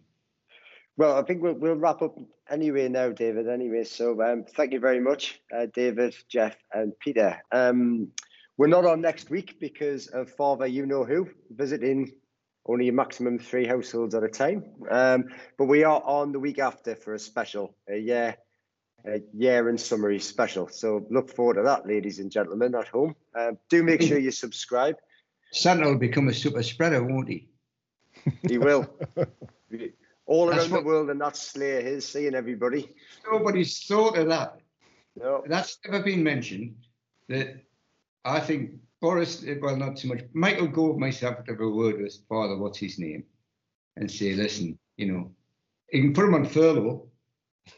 Well, 0.96 1.18
I 1.18 1.22
think 1.22 1.42
we'll, 1.42 1.54
we'll 1.54 1.74
wrap 1.74 2.00
up 2.00 2.18
anyway 2.50 2.88
now, 2.88 3.10
David. 3.10 3.48
Anyway, 3.48 3.84
so 3.84 4.22
um, 4.22 4.44
thank 4.44 4.72
you 4.72 4.80
very 4.80 5.00
much, 5.00 5.40
uh, 5.54 5.66
David, 5.74 6.16
Jeff, 6.28 6.56
and 6.72 6.98
Peter. 6.98 7.42
Um, 7.52 8.12
we're 8.56 8.66
not 8.66 8.86
on 8.86 9.00
next 9.00 9.30
week 9.30 9.58
because 9.60 10.06
of 10.08 10.30
Father 10.30 10.66
You 10.66 10.86
Know 10.86 11.04
Who 11.04 11.28
visiting 11.50 12.12
only 12.66 12.88
a 12.88 12.92
maximum 12.92 13.38
three 13.38 13.66
households 13.66 14.14
at 14.14 14.24
a 14.24 14.28
time. 14.28 14.64
Um, 14.90 15.26
but 15.56 15.66
we 15.66 15.84
are 15.84 16.02
on 16.04 16.32
the 16.32 16.40
week 16.40 16.58
after 16.58 16.96
for 16.96 17.14
a 17.14 17.18
special, 17.18 17.76
a 17.88 17.96
year, 17.96 18.36
a 19.06 19.20
year 19.32 19.68
and 19.68 19.80
summary 19.80 20.18
special. 20.18 20.68
So 20.68 21.06
look 21.10 21.30
forward 21.30 21.54
to 21.54 21.62
that, 21.62 21.86
ladies 21.86 22.18
and 22.18 22.30
gentlemen 22.30 22.74
at 22.74 22.88
home. 22.88 23.14
Um, 23.38 23.58
do 23.70 23.82
make 23.82 24.02
sure 24.02 24.18
you 24.18 24.32
subscribe. 24.32 24.96
Santa 25.52 25.86
will 25.86 25.98
become 25.98 26.28
a 26.28 26.34
super 26.34 26.62
spreader, 26.62 27.02
won't 27.04 27.28
he? 27.28 27.48
He 28.48 28.58
will. 28.58 28.86
All 30.26 30.46
That's 30.46 30.62
around 30.62 30.70
the 30.72 30.82
world, 30.82 31.10
and 31.10 31.20
that's 31.20 31.40
Slayer 31.40 31.78
is 31.78 32.04
seeing 32.04 32.34
everybody. 32.34 32.92
Nobody's 33.30 33.84
thought 33.84 34.18
of 34.18 34.26
that. 34.28 34.58
No. 35.14 35.44
That's 35.46 35.78
never 35.86 36.02
been 36.02 36.24
mentioned. 36.24 36.74
That 37.28 37.65
I 38.26 38.40
think 38.40 38.72
Boris, 39.00 39.44
eh, 39.46 39.54
well, 39.62 39.76
not 39.76 39.96
too 39.96 40.08
much. 40.08 40.22
Michael 40.32 40.66
Gove 40.66 40.98
myself 40.98 41.36
would 41.38 41.48
have 41.48 41.60
a 41.60 41.68
word 41.68 42.00
with 42.02 42.18
Father, 42.28 42.56
what's 42.58 42.78
his 42.78 42.98
name, 42.98 43.24
and 43.96 44.10
say, 44.10 44.34
listen, 44.34 44.78
you 44.96 45.12
know, 45.12 45.30
you 45.92 46.02
can 46.02 46.12
put 46.12 46.24
him 46.24 46.34
on 46.34 46.44
furlough, 46.44 47.08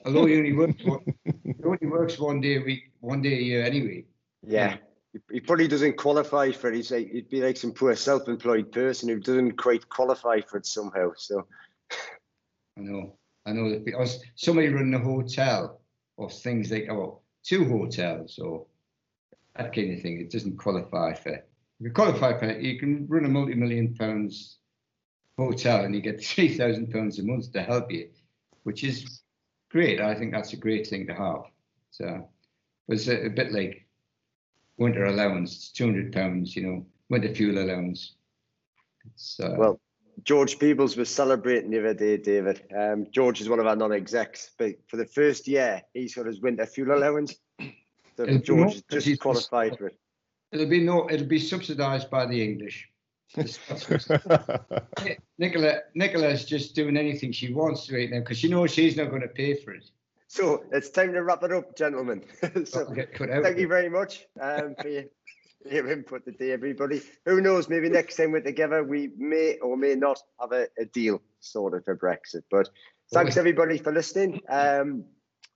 although 0.07 0.25
he 0.27 0.39
only 0.39 0.55
works 0.55 0.83
one, 0.85 1.01
he 1.25 1.55
only 1.65 1.87
works 1.87 2.19
one 2.19 2.41
day 2.41 2.57
a 2.57 2.61
week, 2.61 2.91
one 3.01 3.21
day 3.21 3.35
a 3.35 3.43
year 3.43 3.63
anyway. 3.63 4.05
Yeah. 4.43 4.73
He- 4.73 4.79
He 5.33 5.41
probably 5.41 5.69
doesn't 5.69 5.97
qualify 5.97 6.53
for 6.53 6.71
it. 6.73 6.91
Like, 6.91 7.07
eh, 7.07 7.13
he'd 7.13 7.29
be 7.31 7.43
like 7.43 7.57
some 7.57 7.73
poor 7.73 7.95
self-employed 7.97 8.71
person 8.73 9.09
who 9.09 9.19
doesn't 9.21 9.53
quite 9.57 9.89
qualify 9.89 10.41
for 10.41 10.59
it 10.59 10.67
somehow. 10.67 11.13
So 11.17 11.47
I 12.77 12.81
know, 12.81 13.19
I 13.45 13.53
know 13.53 13.71
that 13.71 13.85
because 13.85 14.23
somebody 14.37 14.69
running 14.69 14.95
a 14.95 14.99
hotel 14.99 15.81
or 16.17 16.31
things 16.31 16.71
like, 16.71 16.89
oh, 16.91 17.21
two 17.43 17.65
hotels 17.69 18.39
or 18.39 18.67
that 19.59 19.75
kind 19.75 19.93
of 19.93 20.01
thing, 20.01 20.21
it 20.21 20.31
doesn't 20.31 20.57
qualify 20.57 21.13
for. 21.15 21.45
You 21.81 21.91
qualify 21.91 22.39
for 22.39 22.47
it, 22.47 22.63
you 22.63 22.79
can 22.79 23.07
run 23.09 23.25
a 23.25 23.29
multi-million 23.29 23.95
pounds 23.95 24.59
hotel 25.37 25.85
and 25.85 25.95
you 25.95 26.01
get 26.01 26.25
three 26.25 26.57
thousand 26.57 26.91
pounds 26.91 27.19
a 27.19 27.23
month 27.23 27.53
to 27.53 27.63
help 27.63 27.93
you, 27.93 28.09
which 28.63 28.85
is 28.85 29.23
great. 29.71 30.01
I 30.01 30.15
think 30.15 30.33
that's 30.33 30.53
a 30.53 30.57
great 30.57 30.87
thing 30.87 31.07
to 31.09 31.15
have. 31.15 31.43
So 31.91 32.29
it's 32.89 33.09
a, 33.09 33.27
a 33.27 33.31
bit 33.31 33.53
like 33.53 33.87
winter 34.79 35.05
allowance. 35.05 35.71
Two 35.71 35.85
hundred 35.87 36.13
pounds, 36.13 36.57
you 36.57 36.63
know, 36.63 36.87
winter 37.11 37.35
fuel 37.35 37.59
allowance. 37.59 38.15
Uh, 39.41 39.55
well, 39.57 39.81
George 40.25 40.59
Peebles 40.59 40.97
was 40.97 41.09
celebrating 41.09 41.71
the 41.71 41.79
other 41.79 41.95
day, 41.95 42.17
David. 42.17 42.63
Um, 42.77 43.07
George 43.11 43.41
is 43.41 43.49
one 43.49 43.61
of 43.61 43.67
our 43.67 43.77
non-execs, 43.77 44.51
but 44.59 44.75
for 44.89 44.97
the 44.97 45.07
first 45.07 45.47
year, 45.49 45.83
he's 45.95 46.15
got 46.15 46.27
his 46.27 46.41
winter 46.41 46.67
fuel 46.67 46.97
allowance. 46.97 47.37
And 48.19 48.45
George 48.45 48.83
because 48.87 49.05
just 49.05 49.21
qualified 49.21 49.79
for 49.79 49.89
it. 49.89 49.99
it'll 50.53 50.67
be 50.67 50.83
no, 50.83 51.09
it'll 51.11 51.27
be 51.27 51.39
subsidised 51.39 52.11
by 52.11 52.27
the 52.27 52.43
English. 52.43 52.89
Nicola, 55.39 55.81
Nicola's 55.95 56.45
just 56.47 56.75
doing 56.75 56.97
anything 56.97 57.31
she 57.31 57.53
wants 57.53 57.91
right 57.93 58.11
now 58.11 58.21
because 58.21 58.39
she 58.39 58.49
knows 58.49 58.73
she's 58.73 58.97
not 58.97 59.11
going 59.11 59.21
to 59.23 59.29
pay 59.29 59.55
for 59.55 59.73
it. 59.73 59.85
So 60.29 60.65
it's 60.73 60.91
time 60.91 61.13
to 61.13 61.23
wrap 61.23 61.43
it 61.43 61.53
up, 61.53 61.77
gentlemen. 61.77 62.23
so 62.65 62.81
I'll 62.81 62.95
get 62.95 63.13
cut 63.15 63.31
out. 63.31 63.43
thank 63.43 63.59
you 63.59 63.69
very 63.69 63.89
much 63.89 64.27
um, 64.41 64.75
for 64.81 64.89
your, 64.89 65.05
your 65.71 65.91
input 65.91 66.25
today, 66.25 66.53
everybody. 66.53 67.03
Who 67.25 67.41
knows? 67.41 67.69
Maybe 67.69 67.89
next 67.89 68.17
time 68.17 68.33
we're 68.33 68.41
together, 68.41 68.83
we 68.85 69.11
may 69.17 69.59
or 69.59 69.77
may 69.77 69.95
not 69.95 70.21
have 70.41 70.53
a, 70.53 70.69
a 70.79 70.85
deal 70.87 71.23
sorted 71.41 71.85
for 71.85 71.97
Brexit. 71.97 72.43
But 72.51 72.69
thanks 73.13 73.37
everybody 73.37 73.79
for 73.79 73.93
listening. 73.93 74.41
Um, 74.49 75.05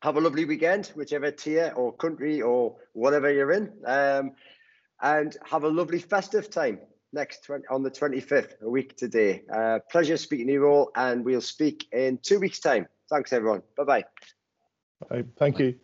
have 0.03 0.17
a 0.17 0.21
lovely 0.21 0.45
weekend, 0.45 0.87
whichever 0.97 1.31
tier 1.31 1.73
or 1.77 1.93
country 1.93 2.43
or 2.43 2.75
whatever 2.93 3.33
you're 3.33 3.53
in, 3.53 3.73
um, 3.87 4.33
and 5.01 5.37
have 5.49 5.63
a 5.63 5.69
lovely 5.69 6.01
festive 6.01 6.51
time 6.51 6.81
next 7.13 7.45
20, 7.45 7.65
on 7.71 7.85
the 7.85 7.91
25th, 7.91 8.61
a 8.63 8.69
week 8.69 8.97
today. 8.97 9.43
Uh, 9.53 9.79
pleasure 9.91 10.17
speaking 10.17 10.49
to 10.49 10.53
you 10.55 10.65
all, 10.67 10.91
and 10.97 11.25
we'll 11.25 11.41
speak 11.41 11.87
in 11.93 12.19
two 12.21 12.41
weeks' 12.41 12.59
time. 12.59 12.87
Thanks, 13.09 13.33
everyone. 13.33 13.63
Bye 13.77 13.85
bye. 13.85 14.05
Right, 15.09 15.27
Thank 15.37 15.61
you. 15.61 15.77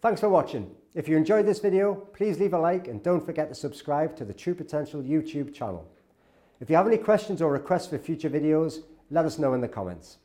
Thanks 0.00 0.20
for 0.20 0.28
watching. 0.28 0.70
If 0.94 1.08
you 1.08 1.16
enjoyed 1.16 1.46
this 1.46 1.58
video, 1.58 1.94
please 1.94 2.38
leave 2.38 2.54
a 2.54 2.58
like 2.58 2.86
and 2.86 3.02
don't 3.02 3.24
forget 3.24 3.48
to 3.48 3.54
subscribe 3.54 4.14
to 4.16 4.24
the 4.24 4.34
True 4.34 4.54
Potential 4.54 5.02
YouTube 5.02 5.52
channel. 5.52 5.88
If 6.60 6.70
you 6.70 6.76
have 6.76 6.86
any 6.86 6.98
questions 6.98 7.42
or 7.42 7.50
requests 7.50 7.88
for 7.88 7.98
future 7.98 8.30
videos, 8.30 8.82
let 9.10 9.24
us 9.24 9.38
know 9.38 9.54
in 9.54 9.60
the 9.60 9.68
comments. 9.68 10.18